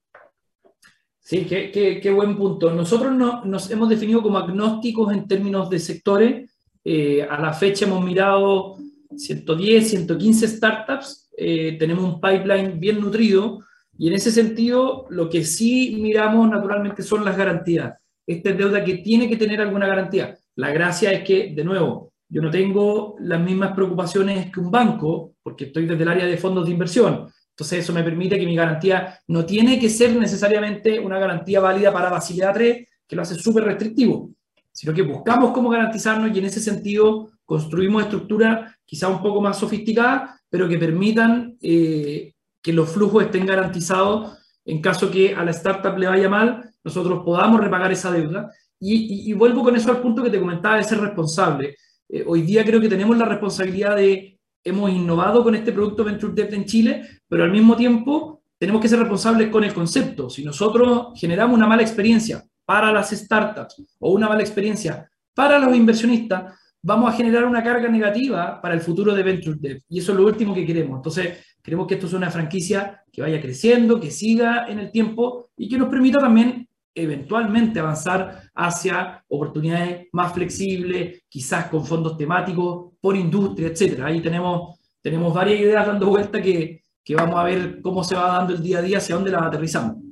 Sí, 1.20 1.46
qué, 1.46 1.70
qué, 1.70 2.00
qué 2.00 2.10
buen 2.10 2.36
punto. 2.36 2.72
Nosotros 2.72 3.12
no, 3.12 3.44
nos 3.44 3.70
hemos 3.70 3.88
definido 3.88 4.22
como 4.22 4.38
agnósticos 4.38 5.12
en 5.12 5.28
términos 5.28 5.70
de 5.70 5.78
sectores 5.78 6.51
eh, 6.84 7.22
a 7.22 7.40
la 7.40 7.52
fecha 7.52 7.86
hemos 7.86 8.04
mirado 8.04 8.76
110, 9.16 9.90
115 9.90 10.48
startups, 10.48 11.30
eh, 11.36 11.76
tenemos 11.78 12.04
un 12.04 12.20
pipeline 12.20 12.78
bien 12.78 13.00
nutrido 13.00 13.60
y 13.96 14.08
en 14.08 14.14
ese 14.14 14.32
sentido 14.32 15.06
lo 15.10 15.28
que 15.28 15.44
sí 15.44 15.96
miramos 16.00 16.48
naturalmente 16.48 17.02
son 17.02 17.24
las 17.24 17.36
garantías. 17.36 17.94
Esta 18.26 18.50
es 18.50 18.58
deuda 18.58 18.84
que 18.84 18.98
tiene 18.98 19.28
que 19.28 19.36
tener 19.36 19.60
alguna 19.60 19.86
garantía. 19.86 20.36
La 20.56 20.70
gracia 20.70 21.12
es 21.12 21.24
que, 21.24 21.52
de 21.54 21.64
nuevo, 21.64 22.12
yo 22.28 22.40
no 22.40 22.50
tengo 22.50 23.16
las 23.20 23.40
mismas 23.40 23.72
preocupaciones 23.74 24.50
que 24.50 24.60
un 24.60 24.70
banco 24.70 25.34
porque 25.42 25.64
estoy 25.66 25.86
desde 25.86 26.02
el 26.02 26.08
área 26.08 26.26
de 26.26 26.36
fondos 26.36 26.66
de 26.66 26.72
inversión. 26.72 27.28
Entonces 27.50 27.80
eso 27.80 27.92
me 27.92 28.02
permite 28.02 28.38
que 28.38 28.46
mi 28.46 28.56
garantía 28.56 29.18
no 29.28 29.44
tiene 29.44 29.78
que 29.78 29.90
ser 29.90 30.16
necesariamente 30.16 30.98
una 30.98 31.18
garantía 31.18 31.60
válida 31.60 31.92
para 31.92 32.10
Basilea 32.10 32.52
3, 32.52 32.88
que 33.06 33.16
lo 33.16 33.22
hace 33.22 33.34
súper 33.34 33.64
restrictivo 33.64 34.30
sino 34.72 34.94
que 34.94 35.02
buscamos 35.02 35.52
cómo 35.52 35.70
garantizarnos 35.70 36.35
y 36.35 36.38
en 36.38 36.46
ese 36.46 36.61
sentido 36.61 37.30
construimos 37.44 38.02
estructuras 38.02 38.74
quizá 38.85 39.08
un 39.08 39.22
poco 39.22 39.40
más 39.40 39.58
sofisticadas, 39.58 40.40
pero 40.48 40.68
que 40.68 40.78
permitan 40.78 41.56
eh, 41.61 42.32
que 42.62 42.72
los 42.72 42.90
flujos 42.90 43.24
estén 43.24 43.46
garantizados 43.46 44.38
en 44.64 44.80
caso 44.80 45.11
que 45.11 45.35
a 45.35 45.44
la 45.44 45.50
startup 45.50 45.96
le 45.98 46.06
vaya 46.06 46.28
mal, 46.28 46.70
nosotros 46.85 47.22
podamos 47.24 47.61
repagar 47.61 47.90
esa 47.92 48.11
deuda. 48.11 48.50
Y, 48.85 49.32
vuelvo 49.35 49.62
con 49.62 49.76
eso 49.76 49.90
al 49.90 50.00
punto 50.00 50.24
que 50.24 50.30
te 50.30 50.40
comentaba 50.40 50.76
de 50.76 50.85
ser 50.85 50.98
responsable. 50.98 51.76
Eh, 52.08 52.24
hoy 52.26 52.42
día 52.42 52.64
creo 52.64 52.80
que 52.80 52.88
tenemos 52.88 53.16
la 53.16 53.24
responsabilidad 53.24 53.96
de, 53.96 54.40
hemos 54.64 54.90
innovado 54.90 55.44
con 55.44 55.54
este 55.54 55.72
producto 55.72 56.04
Venture 56.04 56.32
Debt 56.35 56.52
en 56.52 56.64
Chile, 56.64 57.08
pero 57.28 57.44
al 57.44 57.52
mismo 57.52 57.76
tiempo 57.76 58.42
tenemos 58.58 58.82
que 58.82 58.88
ser 58.88 58.98
responsables 58.98 59.50
con 59.50 59.62
el 59.62 59.72
concepto. 59.72 60.28
Si 60.28 60.44
nosotros 60.44 61.12
generamos 61.14 61.56
una 61.56 61.66
mala 61.66 61.82
experiencia 61.82 62.44
para 62.72 62.90
las 62.90 63.11
startups 63.11 63.85
o 63.98 64.12
una 64.12 64.30
mala 64.30 64.40
experiencia 64.40 65.06
para 65.35 65.58
los 65.58 65.76
inversionistas, 65.76 66.54
vamos 66.80 67.12
a 67.12 67.14
generar 67.14 67.44
una 67.44 67.62
carga 67.62 67.87
negativa 67.87 68.62
para 68.62 68.72
el 68.72 68.80
futuro 68.80 69.14
de 69.14 69.22
Venture 69.22 69.58
Dev. 69.61 69.82
Y 69.90 69.98
eso 69.98 70.12
es 70.12 70.18
lo 70.18 70.24
último 70.24 70.54
que 70.54 70.64
queremos. 70.64 70.96
Entonces, 70.96 71.54
queremos 71.62 71.87
que 71.87 71.94
esto 71.96 72.08
sea 72.08 72.16
una 72.16 72.30
franquicia 72.30 73.02
que 73.12 73.20
vaya 73.20 73.42
creciendo, 73.42 74.00
que 74.00 74.11
siga 74.11 74.68
en 74.68 74.78
el 74.78 74.90
tiempo 74.90 75.50
y 75.54 75.68
que 75.68 75.76
nos 75.76 75.90
permita 75.90 76.18
también 76.18 76.66
eventualmente 76.94 77.78
avanzar 77.78 78.50
hacia 78.54 79.22
oportunidades 79.28 80.06
más 80.12 80.32
flexibles, 80.32 81.24
quizás 81.28 81.66
con 81.66 81.85
fondos 81.85 82.16
temáticos, 82.16 82.94
por 83.02 83.14
industria, 83.16 83.68
etc. 83.68 84.00
Ahí 84.02 84.22
tenemos, 84.22 84.80
tenemos 85.02 85.35
varias 85.35 85.61
ideas 85.61 85.87
dando 85.87 86.06
vuelta 86.06 86.40
que, 86.40 86.80
que 87.04 87.14
vamos 87.14 87.38
a 87.38 87.44
ver 87.44 87.82
cómo 87.82 88.02
se 88.02 88.14
va 88.14 88.28
dando 88.38 88.54
el 88.54 88.62
día 88.62 88.78
a 88.78 88.82
día, 88.82 88.96
hacia 88.96 89.14
dónde 89.14 89.30
las 89.30 89.42
aterrizamos. 89.42 90.12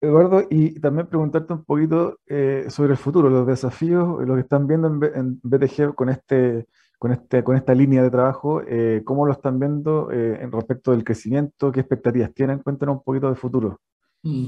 Eduardo, 0.00 0.42
y 0.48 0.80
también 0.80 1.06
preguntarte 1.08 1.52
un 1.52 1.64
poquito 1.64 2.18
eh, 2.26 2.66
sobre 2.68 2.92
el 2.92 2.96
futuro, 2.98 3.28
los 3.28 3.46
desafíos, 3.46 4.26
lo 4.26 4.34
que 4.34 4.40
están 4.40 4.66
viendo 4.66 4.88
en, 4.88 4.98
B- 4.98 5.12
en 5.14 5.40
BTG 5.42 5.94
con 5.94 6.08
este, 6.08 6.66
con 6.98 7.12
este, 7.12 7.44
con 7.44 7.56
esta 7.56 7.74
línea 7.74 8.02
de 8.02 8.10
trabajo, 8.10 8.62
eh, 8.66 9.02
¿cómo 9.04 9.26
lo 9.26 9.32
están 9.32 9.58
viendo 9.58 10.10
eh, 10.10 10.38
en 10.40 10.50
respecto 10.52 10.90
del 10.92 11.04
crecimiento? 11.04 11.70
¿Qué 11.70 11.80
expectativas 11.80 12.32
tienen? 12.32 12.60
Cuéntanos 12.60 12.96
un 12.96 13.02
poquito 13.02 13.28
de 13.28 13.36
futuro. 13.36 13.80
Mm. 14.22 14.46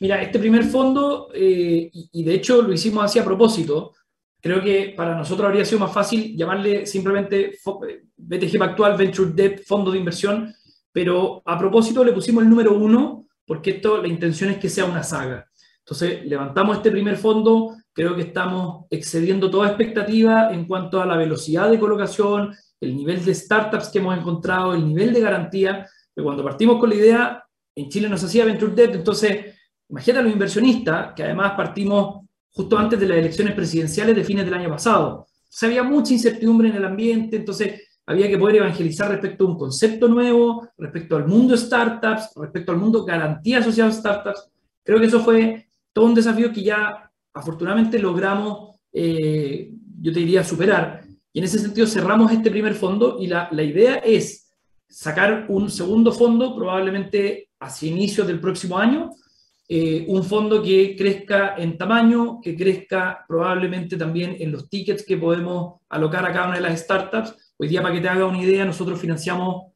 Mira, 0.00 0.20
este 0.22 0.38
primer 0.38 0.64
fondo, 0.64 1.28
eh, 1.34 1.90
y, 1.92 2.08
y 2.12 2.24
de 2.24 2.34
hecho 2.34 2.62
lo 2.62 2.72
hicimos 2.72 3.04
así 3.04 3.18
a 3.18 3.24
propósito, 3.24 3.92
creo 4.40 4.60
que 4.60 4.94
para 4.96 5.16
nosotros 5.16 5.46
habría 5.46 5.64
sido 5.64 5.78
más 5.80 5.92
fácil 5.92 6.36
llamarle 6.36 6.86
simplemente 6.86 7.50
eh, 7.50 8.04
BTG 8.16 8.58
Pactual 8.58 8.96
Venture 8.96 9.30
Debt 9.32 9.62
Fondo 9.64 9.92
de 9.92 9.98
Inversión, 9.98 10.52
pero 10.92 11.40
a 11.44 11.58
propósito 11.58 12.04
le 12.04 12.12
pusimos 12.12 12.42
el 12.42 12.50
número 12.50 12.76
uno, 12.76 13.26
porque 13.52 13.72
esto, 13.72 14.00
la 14.00 14.08
intención 14.08 14.48
es 14.48 14.56
que 14.56 14.70
sea 14.70 14.86
una 14.86 15.02
saga. 15.02 15.46
Entonces, 15.80 16.24
levantamos 16.24 16.78
este 16.78 16.90
primer 16.90 17.18
fondo, 17.18 17.76
creo 17.92 18.16
que 18.16 18.22
estamos 18.22 18.86
excediendo 18.88 19.50
toda 19.50 19.68
expectativa 19.68 20.54
en 20.54 20.64
cuanto 20.64 21.02
a 21.02 21.04
la 21.04 21.18
velocidad 21.18 21.68
de 21.68 21.78
colocación, 21.78 22.56
el 22.80 22.96
nivel 22.96 23.22
de 23.22 23.34
startups 23.34 23.90
que 23.90 23.98
hemos 23.98 24.16
encontrado, 24.16 24.72
el 24.72 24.86
nivel 24.88 25.12
de 25.12 25.20
garantía, 25.20 25.86
que 26.16 26.22
cuando 26.22 26.42
partimos 26.42 26.80
con 26.80 26.88
la 26.88 26.94
idea, 26.94 27.44
en 27.76 27.90
Chile 27.90 28.08
nos 28.08 28.24
hacía 28.24 28.46
Venture 28.46 28.72
Debt, 28.72 28.94
entonces, 28.94 29.54
imagínate 29.86 30.20
a 30.20 30.22
los 30.22 30.32
inversionistas, 30.32 31.12
que 31.14 31.22
además 31.22 31.52
partimos 31.54 32.24
justo 32.52 32.78
antes 32.78 32.98
de 32.98 33.06
las 33.06 33.18
elecciones 33.18 33.52
presidenciales 33.52 34.16
de 34.16 34.24
fines 34.24 34.46
del 34.46 34.54
año 34.54 34.70
pasado. 34.70 35.26
Entonces, 35.42 35.62
había 35.64 35.82
mucha 35.82 36.14
incertidumbre 36.14 36.70
en 36.70 36.76
el 36.76 36.86
ambiente, 36.86 37.36
entonces 37.36 37.82
había 38.06 38.28
que 38.28 38.38
poder 38.38 38.56
evangelizar 38.56 39.10
respecto 39.10 39.44
a 39.44 39.48
un 39.48 39.58
concepto 39.58 40.08
nuevo, 40.08 40.68
respecto 40.76 41.16
al 41.16 41.26
mundo 41.26 41.56
startups, 41.56 42.30
respecto 42.36 42.72
al 42.72 42.78
mundo 42.78 43.04
garantía 43.04 43.58
asociado 43.58 43.90
a 43.90 43.92
startups. 43.92 44.48
Creo 44.82 44.98
que 44.98 45.06
eso 45.06 45.20
fue 45.20 45.68
todo 45.92 46.06
un 46.06 46.14
desafío 46.14 46.52
que 46.52 46.62
ya 46.62 47.10
afortunadamente 47.32 47.98
logramos, 47.98 48.76
eh, 48.92 49.72
yo 50.00 50.12
te 50.12 50.20
diría, 50.20 50.42
superar. 50.42 51.02
Y 51.32 51.38
en 51.38 51.44
ese 51.44 51.58
sentido 51.58 51.86
cerramos 51.86 52.30
este 52.32 52.50
primer 52.50 52.74
fondo 52.74 53.18
y 53.20 53.26
la, 53.26 53.48
la 53.52 53.62
idea 53.62 53.96
es 53.96 54.50
sacar 54.88 55.46
un 55.48 55.70
segundo 55.70 56.12
fondo 56.12 56.54
probablemente 56.54 57.48
hacia 57.60 57.88
inicios 57.88 58.26
del 58.26 58.40
próximo 58.40 58.78
año, 58.78 59.10
eh, 59.68 60.04
un 60.08 60.22
fondo 60.22 60.62
que 60.62 60.94
crezca 60.96 61.54
en 61.56 61.78
tamaño, 61.78 62.40
que 62.42 62.54
crezca 62.54 63.24
probablemente 63.26 63.96
también 63.96 64.36
en 64.38 64.52
los 64.52 64.68
tickets 64.68 65.02
que 65.02 65.16
podemos 65.16 65.80
alocar 65.88 66.26
a 66.26 66.32
cada 66.32 66.48
una 66.48 66.56
de 66.56 66.60
las 66.60 66.80
startups. 66.80 67.51
Hoy 67.62 67.68
día, 67.68 67.80
para 67.80 67.94
que 67.94 68.00
te 68.00 68.08
haga 68.08 68.26
una 68.26 68.42
idea, 68.42 68.64
nosotros 68.64 69.00
financiamos, 69.00 69.66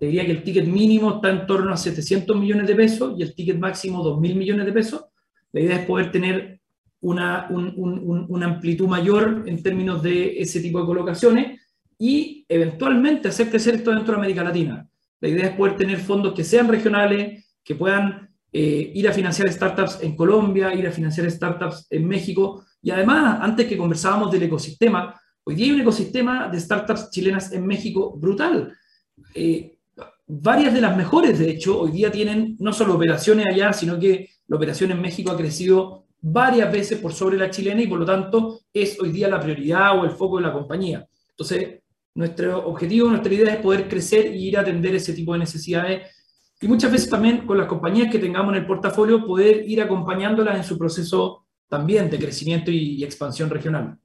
te 0.00 0.06
diría 0.06 0.26
que 0.26 0.32
el 0.32 0.42
ticket 0.42 0.66
mínimo 0.66 1.14
está 1.14 1.30
en 1.30 1.46
torno 1.46 1.72
a 1.72 1.76
700 1.76 2.36
millones 2.36 2.66
de 2.66 2.74
pesos 2.74 3.14
y 3.16 3.22
el 3.22 3.36
ticket 3.36 3.56
máximo 3.56 4.02
2.000 4.02 4.34
millones 4.34 4.66
de 4.66 4.72
pesos. 4.72 5.04
La 5.52 5.60
idea 5.60 5.76
es 5.76 5.86
poder 5.86 6.10
tener 6.10 6.60
una, 7.02 7.46
un, 7.50 7.72
un, 7.76 8.00
un, 8.00 8.26
una 8.28 8.46
amplitud 8.46 8.88
mayor 8.88 9.44
en 9.46 9.62
términos 9.62 10.02
de 10.02 10.40
ese 10.40 10.58
tipo 10.60 10.80
de 10.80 10.86
colocaciones 10.86 11.60
y 11.96 12.44
eventualmente 12.48 13.28
hacer 13.28 13.48
crecer 13.48 13.76
esto 13.76 13.92
dentro 13.92 14.14
de 14.14 14.18
América 14.18 14.42
Latina. 14.42 14.84
La 15.20 15.28
idea 15.28 15.46
es 15.46 15.56
poder 15.56 15.76
tener 15.76 15.98
fondos 15.98 16.34
que 16.34 16.42
sean 16.42 16.66
regionales, 16.66 17.60
que 17.62 17.76
puedan 17.76 18.28
eh, 18.52 18.90
ir 18.92 19.08
a 19.08 19.12
financiar 19.12 19.52
startups 19.52 20.00
en 20.02 20.16
Colombia, 20.16 20.74
ir 20.74 20.88
a 20.88 20.90
financiar 20.90 21.30
startups 21.30 21.86
en 21.90 22.08
México. 22.08 22.64
Y 22.82 22.90
además, 22.90 23.38
antes 23.40 23.68
que 23.68 23.76
conversábamos 23.76 24.32
del 24.32 24.42
ecosistema, 24.42 25.14
hoy 25.48 25.54
día 25.54 25.66
hay 25.66 25.72
un 25.72 25.80
ecosistema 25.80 26.48
de 26.48 26.58
startups 26.58 27.10
chilenas 27.10 27.52
en 27.52 27.64
México 27.64 28.16
brutal. 28.16 28.76
Eh, 29.32 29.78
varias 30.26 30.74
de 30.74 30.80
las 30.80 30.96
mejores, 30.96 31.38
de 31.38 31.48
hecho, 31.48 31.80
hoy 31.80 31.92
día 31.92 32.10
tienen 32.10 32.56
no 32.58 32.72
solo 32.72 32.96
operaciones 32.96 33.46
allá, 33.46 33.72
sino 33.72 33.98
que 33.98 34.28
la 34.48 34.56
operación 34.56 34.90
en 34.90 35.00
México 35.00 35.30
ha 35.30 35.36
crecido 35.36 36.06
varias 36.20 36.72
veces 36.72 36.98
por 36.98 37.12
sobre 37.12 37.36
la 37.36 37.48
chilena 37.48 37.80
y 37.80 37.86
por 37.86 38.00
lo 38.00 38.04
tanto 38.04 38.62
es 38.72 38.98
hoy 39.00 39.12
día 39.12 39.28
la 39.28 39.38
prioridad 39.38 39.96
o 39.96 40.04
el 40.04 40.10
foco 40.10 40.38
de 40.38 40.42
la 40.42 40.52
compañía. 40.52 41.06
Entonces, 41.30 41.80
nuestro 42.14 42.66
objetivo, 42.66 43.08
nuestra 43.08 43.32
idea 43.32 43.54
es 43.54 43.60
poder 43.60 43.88
crecer 43.88 44.34
y 44.34 44.48
ir 44.48 44.58
a 44.58 44.62
atender 44.62 44.96
ese 44.96 45.12
tipo 45.12 45.32
de 45.34 45.38
necesidades 45.40 46.10
y 46.60 46.66
muchas 46.66 46.90
veces 46.90 47.08
también 47.08 47.46
con 47.46 47.58
las 47.58 47.68
compañías 47.68 48.10
que 48.10 48.18
tengamos 48.18 48.52
en 48.52 48.62
el 48.62 48.66
portafolio 48.66 49.24
poder 49.24 49.62
ir 49.68 49.80
acompañándolas 49.80 50.56
en 50.56 50.64
su 50.64 50.76
proceso 50.76 51.46
también 51.68 52.10
de 52.10 52.18
crecimiento 52.18 52.72
y, 52.72 52.96
y 52.96 53.04
expansión 53.04 53.48
regional. 53.48 53.96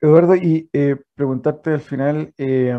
Eduardo, 0.00 0.36
y 0.36 0.68
eh, 0.72 0.96
preguntarte 1.14 1.70
al 1.70 1.80
final, 1.80 2.32
eh, 2.36 2.76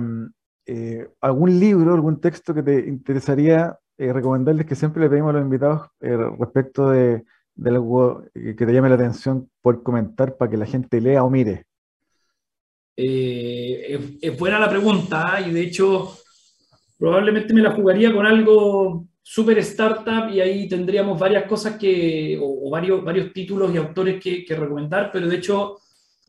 eh, 0.69 1.07
¿algún 1.21 1.57
libro, 1.61 1.93
algún 1.93 2.19
texto 2.19 2.53
que 2.53 2.61
te 2.61 2.89
interesaría 2.89 3.79
eh, 3.97 4.11
recomendarles 4.11 4.65
que 4.65 4.75
siempre 4.75 5.01
le 5.01 5.09
pedimos 5.09 5.29
a 5.29 5.33
los 5.33 5.43
invitados 5.43 5.87
eh, 6.01 6.17
respecto 6.37 6.89
de, 6.89 7.23
de 7.55 7.69
algo 7.69 8.25
que 8.33 8.53
te 8.53 8.73
llame 8.73 8.89
la 8.89 8.95
atención 8.95 9.49
por 9.61 9.81
comentar 9.81 10.35
para 10.35 10.51
que 10.51 10.57
la 10.57 10.65
gente 10.65 10.99
lea 10.99 11.23
o 11.23 11.29
mire? 11.29 11.67
Es, 12.97 14.01
es, 14.21 14.37
buena 14.37 14.59
la 14.59 14.69
pregunta 14.69 15.39
y 15.39 15.53
de 15.53 15.61
hecho 15.61 16.17
probablemente 16.97 17.53
me 17.53 17.61
la 17.61 17.71
jugaría 17.71 18.13
con 18.13 18.25
algo 18.25 19.07
súper 19.21 19.59
startup 19.59 20.29
y 20.29 20.41
ahí 20.41 20.67
tendríamos 20.67 21.17
varias 21.17 21.45
cosas 21.45 21.77
que, 21.77 22.37
o, 22.41 22.67
o, 22.67 22.69
varios, 22.69 23.05
varios 23.05 23.31
títulos 23.31 23.73
y 23.73 23.77
autores 23.77 24.21
que, 24.21 24.43
que 24.43 24.55
recomendar, 24.55 25.11
pero 25.13 25.27
de 25.27 25.35
hecho 25.37 25.77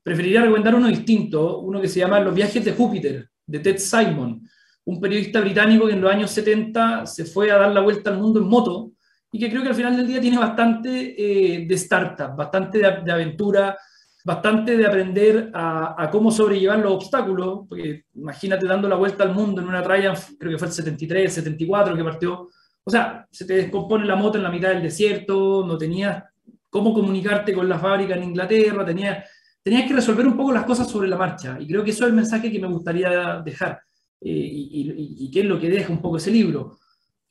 preferiría 0.08 0.40
recomendar 0.40 0.74
uno 0.74 0.88
distinto, 0.88 1.58
uno 1.58 1.82
que 1.82 1.88
se 1.88 2.00
llama 2.00 2.18
Los 2.18 2.34
viajes 2.34 2.64
de 2.64 2.72
Júpiter, 2.72 3.28
de 3.46 3.58
Ted 3.58 3.76
Simon, 3.76 4.40
un 4.86 5.00
periodista 5.02 5.38
británico 5.42 5.86
que 5.86 5.92
en 5.92 6.00
los 6.00 6.10
años 6.10 6.30
70 6.30 7.04
se 7.04 7.26
fue 7.26 7.50
a 7.50 7.58
dar 7.58 7.72
la 7.72 7.82
vuelta 7.82 8.08
al 8.08 8.16
mundo 8.16 8.40
en 8.40 8.48
moto 8.48 8.92
y 9.30 9.38
que 9.38 9.50
creo 9.50 9.62
que 9.62 9.68
al 9.68 9.74
final 9.74 9.98
del 9.98 10.06
día 10.06 10.18
tiene 10.18 10.38
bastante 10.38 10.88
eh, 10.88 11.66
de 11.66 11.74
startup, 11.74 12.34
bastante 12.34 12.78
de, 12.78 13.02
de, 13.04 13.12
aventura, 13.12 13.76
bastante 14.24 14.78
de 14.78 14.86
aprender 14.86 15.50
a, 15.52 16.02
a, 16.02 16.10
cómo 16.10 16.30
sobrellevar 16.30 16.78
los 16.78 16.92
obstáculos, 16.92 17.66
porque 17.68 18.04
imagínate 18.14 18.66
dando 18.66 18.88
la 18.88 18.96
vuelta 18.96 19.24
al 19.24 19.34
mundo 19.34 19.60
en 19.60 19.68
una 19.68 19.82
Triumph, 19.82 20.38
creo 20.38 20.52
que 20.52 20.58
fue 20.58 20.68
el 20.68 20.72
73, 20.72 21.24
el 21.24 21.30
74 21.30 21.94
que 21.94 22.04
partió, 22.04 22.48
o 22.82 22.90
sea, 22.90 23.26
se 23.30 23.44
te 23.44 23.56
descompone 23.56 24.06
la 24.06 24.16
moto 24.16 24.38
en 24.38 24.44
la 24.44 24.50
mitad 24.50 24.70
del 24.70 24.82
desierto, 24.82 25.66
no 25.66 25.76
tenías 25.76 26.24
cómo 26.70 26.94
comunicarte 26.94 27.52
con 27.52 27.68
la 27.68 27.78
fábrica 27.78 28.14
en 28.14 28.24
Inglaterra, 28.24 28.86
tenías 28.86 29.28
tenías 29.68 29.86
que 29.86 29.94
resolver 29.94 30.26
un 30.26 30.34
poco 30.34 30.50
las 30.50 30.64
cosas 30.64 30.88
sobre 30.88 31.08
la 31.08 31.18
marcha. 31.18 31.58
Y 31.60 31.66
creo 31.66 31.84
que 31.84 31.90
eso 31.90 32.04
es 32.04 32.08
el 32.08 32.16
mensaje 32.16 32.50
que 32.50 32.58
me 32.58 32.68
gustaría 32.68 33.42
dejar. 33.44 33.82
Eh, 34.18 34.30
y, 34.30 34.80
y, 34.80 35.26
y, 35.26 35.30
qué 35.30 35.40
es 35.40 35.46
lo 35.46 35.60
que 35.60 35.68
deja 35.68 35.92
un 35.92 36.00
poco 36.00 36.16
ese 36.16 36.30
libro. 36.30 36.78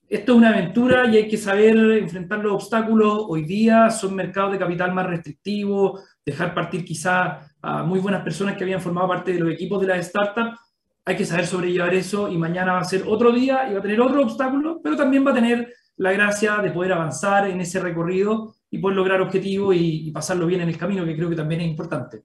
Esto 0.08 0.34
es 0.34 0.38
una 0.38 0.50
aventura 0.50 1.08
y 1.08 1.18
hay 1.18 1.28
que 1.28 1.36
saber 1.36 1.76
enfrentar 1.76 2.38
los 2.38 2.54
obstáculos. 2.54 3.26
Hoy 3.28 3.44
día 3.44 3.90
son 3.90 4.14
mercados 4.14 4.52
de 4.52 4.60
capital 4.60 4.94
más 4.94 5.08
restrictivos, 5.08 6.00
dejar 6.24 6.54
partir 6.54 6.86
quizá 6.86 7.40
a 7.60 7.82
muy 7.82 8.00
buenas 8.00 8.22
personas 8.22 8.56
que 8.56 8.64
habían 8.64 8.82
formado 8.82 9.08
parte 9.08 9.34
de 9.34 9.40
los 9.40 9.52
equipos 9.52 9.82
de 9.82 9.88
las 9.88 10.06
startups. 10.06 10.60
Hay 11.06 11.18
que 11.18 11.26
saber 11.26 11.48
sobrellevar 11.48 11.96
eso 11.96 12.30
y 12.30 12.38
mañana 12.38 12.74
va 12.74 12.82
a 12.82 12.84
ser 12.84 13.04
otro 13.08 13.32
día 13.32 13.68
y 13.68 13.74
va 13.74 13.80
a 13.80 13.82
tener 13.82 14.00
otro 14.00 14.22
obstáculo, 14.22 14.80
pero 14.84 14.96
también 14.96 15.26
va 15.26 15.32
a 15.32 15.36
tener 15.36 15.74
la 15.96 16.12
gracia 16.12 16.58
de 16.58 16.70
poder 16.70 16.94
avanzar 16.94 17.48
en 17.48 17.60
ese 17.62 17.80
recorrido 17.80 18.54
y 18.70 18.80
poder 18.80 18.98
lograr 18.98 19.22
objetivos 19.22 19.76
y, 19.76 20.08
y, 20.10 20.12
pasarlo 20.12 20.46
bien 20.46 20.62
en 20.62 20.70
el 20.70 20.78
camino, 20.78 21.06
que 21.06 21.16
creo 21.16 21.30
que 21.30 21.36
también 21.36 21.62
es 21.62 21.68
importante. 21.68 22.24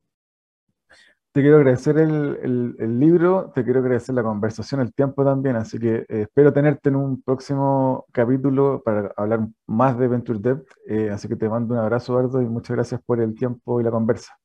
Te 1.32 1.40
quiero 1.40 1.56
agradecer 1.56 1.96
el, 1.96 2.38
el, 2.42 2.76
el 2.78 3.00
libro, 3.00 3.50
te 3.54 3.64
quiero 3.64 3.80
agradecer 3.80 4.14
la 4.14 4.22
conversación, 4.22 4.82
el 4.82 4.92
tiempo 4.92 5.24
también, 5.24 5.56
así 5.56 5.78
que 5.78 6.04
eh, 6.08 6.22
espero 6.22 6.52
tenerte 6.52 6.90
en 6.90 6.96
un 6.96 7.22
próximo 7.22 8.04
capítulo 8.12 8.82
para 8.84 9.12
hablar 9.16 9.48
más 9.66 9.98
de 9.98 10.08
Venture 10.08 10.40
Debt, 10.40 10.62
eh, 10.86 11.08
así 11.10 11.28
que 11.28 11.36
te 11.36 11.48
mando 11.48 11.72
un 11.72 11.80
abrazo, 11.80 12.12
Eduardo, 12.12 12.42
y 12.42 12.46
muchas 12.46 12.76
gracias 12.76 13.00
por 13.06 13.18
el 13.20 13.34
tiempo 13.34 13.80
y 13.80 13.84
la 13.84 13.90
conversa. 13.90 14.36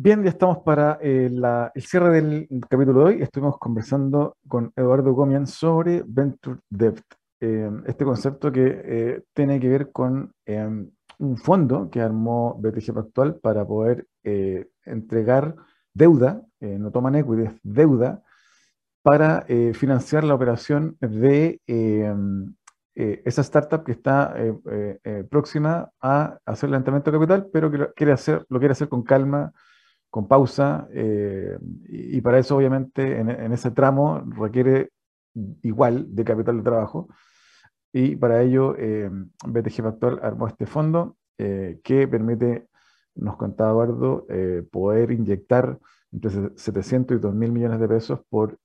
Bien, 0.02 0.24
ya 0.24 0.30
estamos 0.30 0.60
para 0.60 0.97
eh, 1.02 1.30
el 1.30 1.82
cierre 1.82 2.22
del 2.22 2.47
capítulo 2.70 3.00
de 3.00 3.06
hoy. 3.06 3.22
Estuvimos 3.22 3.58
conversando 3.58 4.38
con 4.47 4.72
Eduardo 4.74 5.12
Gomian 5.12 5.45
sobre 5.45 6.04
Venture 6.08 6.62
Debt, 6.70 7.02
eh, 7.41 7.70
este 7.86 8.06
concepto 8.06 8.50
que 8.50 8.82
eh, 8.82 9.24
tiene 9.34 9.60
que 9.60 9.68
ver 9.68 9.91
con 9.91 10.32
un 10.45 11.38
fondo 11.38 11.89
que 11.89 12.00
armó 12.00 12.58
BTG 12.62 12.93
Pactual 12.93 13.39
para 13.41 13.66
poder 13.66 14.08
eh, 14.24 14.70
entregar 14.86 15.54
deuda, 15.93 16.43
no 16.62 16.91
toman 16.91 17.16
equity, 17.16 17.43
es 17.43 17.60
deuda, 17.62 18.24
para 19.02 19.45
financiar 19.74 20.24
la 20.24 20.36
operación 20.36 20.95
de 21.02 21.60
esa 22.95 23.41
startup 23.41 23.84
que 23.84 23.91
está 23.91 24.34
próxima 25.30 25.91
a 26.00 26.39
hacer 26.45 26.70
levantamiento 26.70 27.12
de 27.12 27.18
capital, 27.18 27.50
pero 27.52 27.70
que 27.70 27.78
lo 27.80 27.93
quiere 27.93 28.14
hacer, 28.14 28.45
lo 28.47 28.60
quiere 28.60 28.72
hacer 28.72 28.88
con 28.88 29.04
calma, 29.04 29.52
con 30.10 30.28
pausa, 30.28 30.88
y, 31.88 32.20
para 32.22 32.39
eso 32.39 32.57
obviamente 32.57 33.20
en, 33.20 33.30
en 33.30 33.51
ese 33.51 33.72
tramo 33.72 34.24
requiere 34.38 34.89
igual 35.64 36.14
de 36.16 36.24
capital 36.24 36.57
de 36.57 36.64
trabajo. 36.64 37.07
Y 37.91 38.16
para 38.16 38.41
ello, 38.41 38.76
eh, 38.78 39.10
BTG 39.47 39.84
Factual 39.84 40.20
armó 40.22 40.47
este 40.47 40.66
fondo 40.66 41.18
eh, 41.38 41.80
que 41.84 42.07
permite, 42.07 42.68
nos 43.16 43.38
contaba 43.38 43.84
Eduardo, 43.84 44.26
eh, 44.30 44.64
poder 44.72 45.12
inyectar 45.12 45.80
entre 46.12 46.32
700 46.55 47.18
y 47.18 47.20
2 47.20 47.36
mil 47.36 47.51
millones 47.51 47.80
de 47.80 47.88
pesos 47.88 48.20
por 48.30 48.57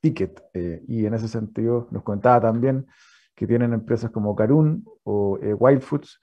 ticket. 0.00 0.40
y 0.86 1.06
en 1.06 1.14
ese 1.14 1.26
sentido, 1.26 1.88
nos 1.90 2.04
contaba 2.04 2.40
también 2.40 2.86
que 3.34 3.48
tienen 3.48 3.72
empresas 3.72 4.10
como 4.10 4.34
Carun 4.36 4.84
o 5.02 5.38
Wild 5.40 5.80
Foods 5.80 6.20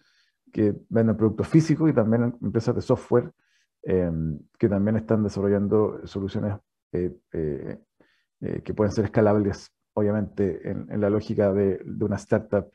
que 0.54 0.74
venden 0.88 1.18
productos 1.18 1.48
físicos 1.50 1.90
y 1.90 1.94
también 1.94 2.38
empresas 2.42 2.74
de 2.74 2.82
software 2.82 3.32
que 3.86 4.70
también 4.70 4.98
están 4.98 5.24
desarrollando 5.24 6.02
soluciones 6.06 6.56
que 6.92 8.74
pueden 8.74 8.92
ser 8.92 9.06
escalables 9.06 9.72
obviamente, 9.96 10.70
en, 10.70 11.02
la 11.02 11.10
lógica 11.10 11.52
de, 11.52 11.82
una 12.02 12.18
startup 12.18 12.70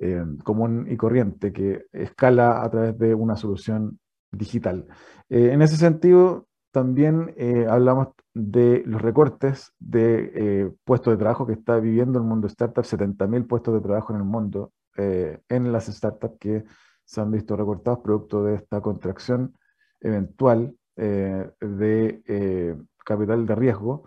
eh, 0.00 0.24
común 0.44 0.86
y 0.88 0.96
corriente 0.96 1.52
que 1.52 1.86
escala 1.92 2.62
a 2.62 2.70
través 2.70 2.98
de 2.98 3.14
una 3.14 3.36
solución 3.36 3.98
digital. 4.30 4.86
Eh, 5.28 5.50
en 5.52 5.62
ese 5.62 5.76
sentido, 5.76 6.48
también 6.70 7.34
eh, 7.36 7.66
hablamos 7.68 8.08
de 8.32 8.82
los 8.86 9.02
recortes 9.02 9.72
de 9.78 10.72
puestos 10.84 11.12
de 11.12 11.18
trabajo 11.18 11.46
que 11.46 11.52
está 11.52 11.78
viviendo 11.78 12.18
el 12.18 12.24
mundo 12.24 12.46
startup, 12.46 12.84
70.000 12.84 13.46
puestos 13.46 13.74
de 13.74 13.80
trabajo 13.80 14.14
en 14.14 14.20
el 14.20 14.24
mundo, 14.24 14.72
en 14.96 15.72
las 15.72 15.86
startups 15.86 16.38
que 16.38 16.64
se 17.04 17.20
han 17.20 17.30
visto 17.30 17.56
recortados 17.56 18.00
producto 18.00 18.44
de 18.44 18.54
esta 18.54 18.80
contracción 18.80 19.54
eventual 20.02 20.76
de 20.96 22.76
capital 23.04 23.46
de 23.46 23.54
riesgo 23.54 24.04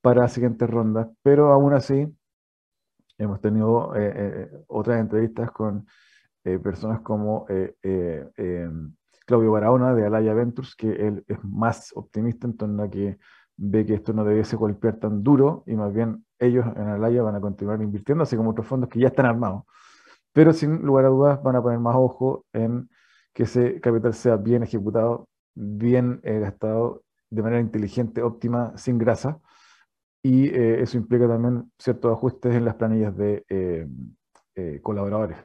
para 0.00 0.28
siguientes 0.28 0.68
rondas, 0.68 1.08
pero 1.22 1.52
aún 1.52 1.72
así 1.74 2.06
hemos 3.18 3.40
tenido 3.40 3.94
eh, 3.94 4.12
eh, 4.14 4.50
otras 4.68 5.00
entrevistas 5.00 5.50
con 5.52 5.86
eh, 6.44 6.58
personas 6.58 7.00
como 7.00 7.46
Claudio 9.26 9.52
Barahona 9.52 9.94
de 9.94 10.06
Alaya 10.06 10.34
Ventures, 10.34 10.74
que 10.74 10.90
él 10.90 11.24
es 11.28 11.38
más 11.44 11.92
optimista 11.94 12.46
en 12.46 12.56
torno 12.56 12.82
a 12.82 12.90
que 12.90 13.18
ve 13.56 13.86
que 13.86 13.94
esto 13.94 14.12
no 14.12 14.24
debiese 14.24 14.56
golpear 14.56 14.96
tan 14.96 15.22
duro 15.22 15.62
y 15.66 15.76
más 15.76 15.92
bien 15.92 16.24
ellos 16.38 16.66
en 16.76 16.88
Alaya 16.88 17.22
van 17.22 17.36
a 17.36 17.40
continuar 17.40 17.80
invirtiendo, 17.80 18.24
así 18.24 18.36
como 18.36 18.50
otros 18.50 18.66
fondos 18.66 18.90
que 18.90 18.98
ya 18.98 19.08
están 19.08 19.26
armados. 19.26 19.62
Pero 20.32 20.52
sin 20.52 20.82
lugar 20.82 21.04
a 21.04 21.08
dudas 21.08 21.42
van 21.42 21.56
a 21.56 21.62
poner 21.62 21.78
más 21.78 21.94
ojo 21.96 22.44
en 22.52 22.88
que 23.32 23.44
ese 23.44 23.80
capital 23.80 24.14
sea 24.14 24.36
bien 24.36 24.62
ejecutado, 24.62 25.28
bien 25.54 26.20
gastado 26.22 27.02
de 27.30 27.42
manera 27.42 27.60
inteligente, 27.60 28.22
óptima, 28.22 28.76
sin 28.76 28.98
grasa 28.98 29.40
y 30.22 30.46
eh, 30.48 30.82
eso 30.82 30.96
implica 30.96 31.26
también 31.26 31.72
ciertos 31.78 32.12
ajustes 32.12 32.54
en 32.54 32.64
las 32.64 32.76
planillas 32.76 33.16
de 33.16 33.44
eh, 33.48 33.86
eh, 34.54 34.80
colaboradores. 34.82 35.38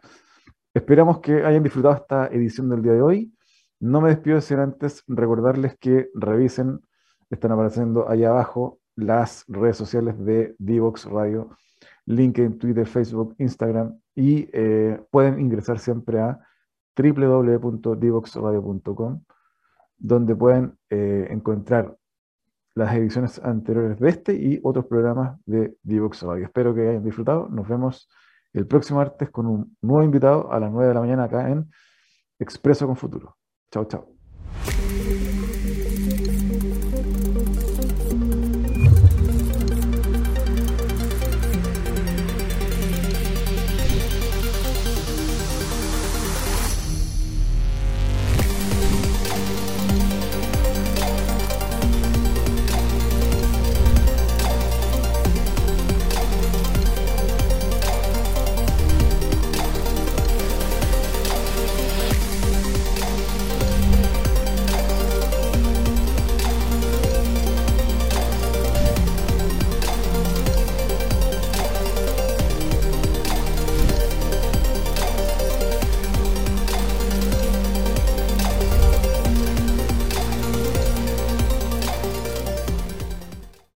Esperamos 0.74 1.20
que 1.20 1.44
hayan 1.44 1.64
disfrutado 1.64 1.96
esta 1.96 2.28
edición 2.28 2.70
del 2.70 2.84
día 2.84 2.94
de 2.94 3.02
hoy. 3.02 3.34
No 3.80 4.02
me 4.02 4.10
despido 4.10 4.40
sin 4.42 4.60
antes 4.60 5.04
recordarles 5.08 5.76
que 5.80 6.10
revisen, 6.14 6.82
están 7.30 7.52
apareciendo 7.52 8.08
ahí 8.10 8.24
abajo 8.24 8.80
las 8.96 9.44
redes 9.48 9.78
sociales 9.78 10.24
de 10.24 10.56
Divox 10.60 11.06
Radio, 11.06 11.58
LinkedIn, 12.06 12.58
Twitter, 12.58 12.86
Facebook, 12.86 13.36
Instagram 13.38 14.00
y 14.16 14.48
pueden 15.12 15.40
ingresar 15.40 15.78
siempre 15.78 16.20
a 16.20 16.40
www.divoxradio.com 16.98 19.22
donde 20.00 20.36
pueden 20.36 20.78
encontrar 20.90 21.98
las 22.78 22.94
ediciones 22.94 23.42
anteriores 23.44 24.00
de 24.00 24.10
este 24.10 24.36
y 24.36 24.60
otros 24.64 24.86
programas 24.86 25.40
de 25.46 25.76
Divox 25.82 26.22
Radio. 26.22 26.46
Espero 26.46 26.76
que 26.76 26.88
hayan 26.88 27.04
disfrutado. 27.04 27.50
Nos 27.50 27.68
vemos 27.68 28.08
el 28.54 28.68
próximo 28.68 29.00
martes 29.00 29.32
con 29.32 29.48
un 29.48 29.78
nuevo 29.82 30.04
invitado 30.04 30.52
a 30.52 30.60
las 30.60 30.72
9 30.72 30.88
de 30.88 30.94
la 30.94 31.02
mañana 31.02 31.24
acá 31.24 31.50
en 31.50 31.70
Expreso 32.40 32.86
con 32.86 32.96
Futuro. 32.96 33.36
Chao, 33.72 33.86
chao. 33.86 34.08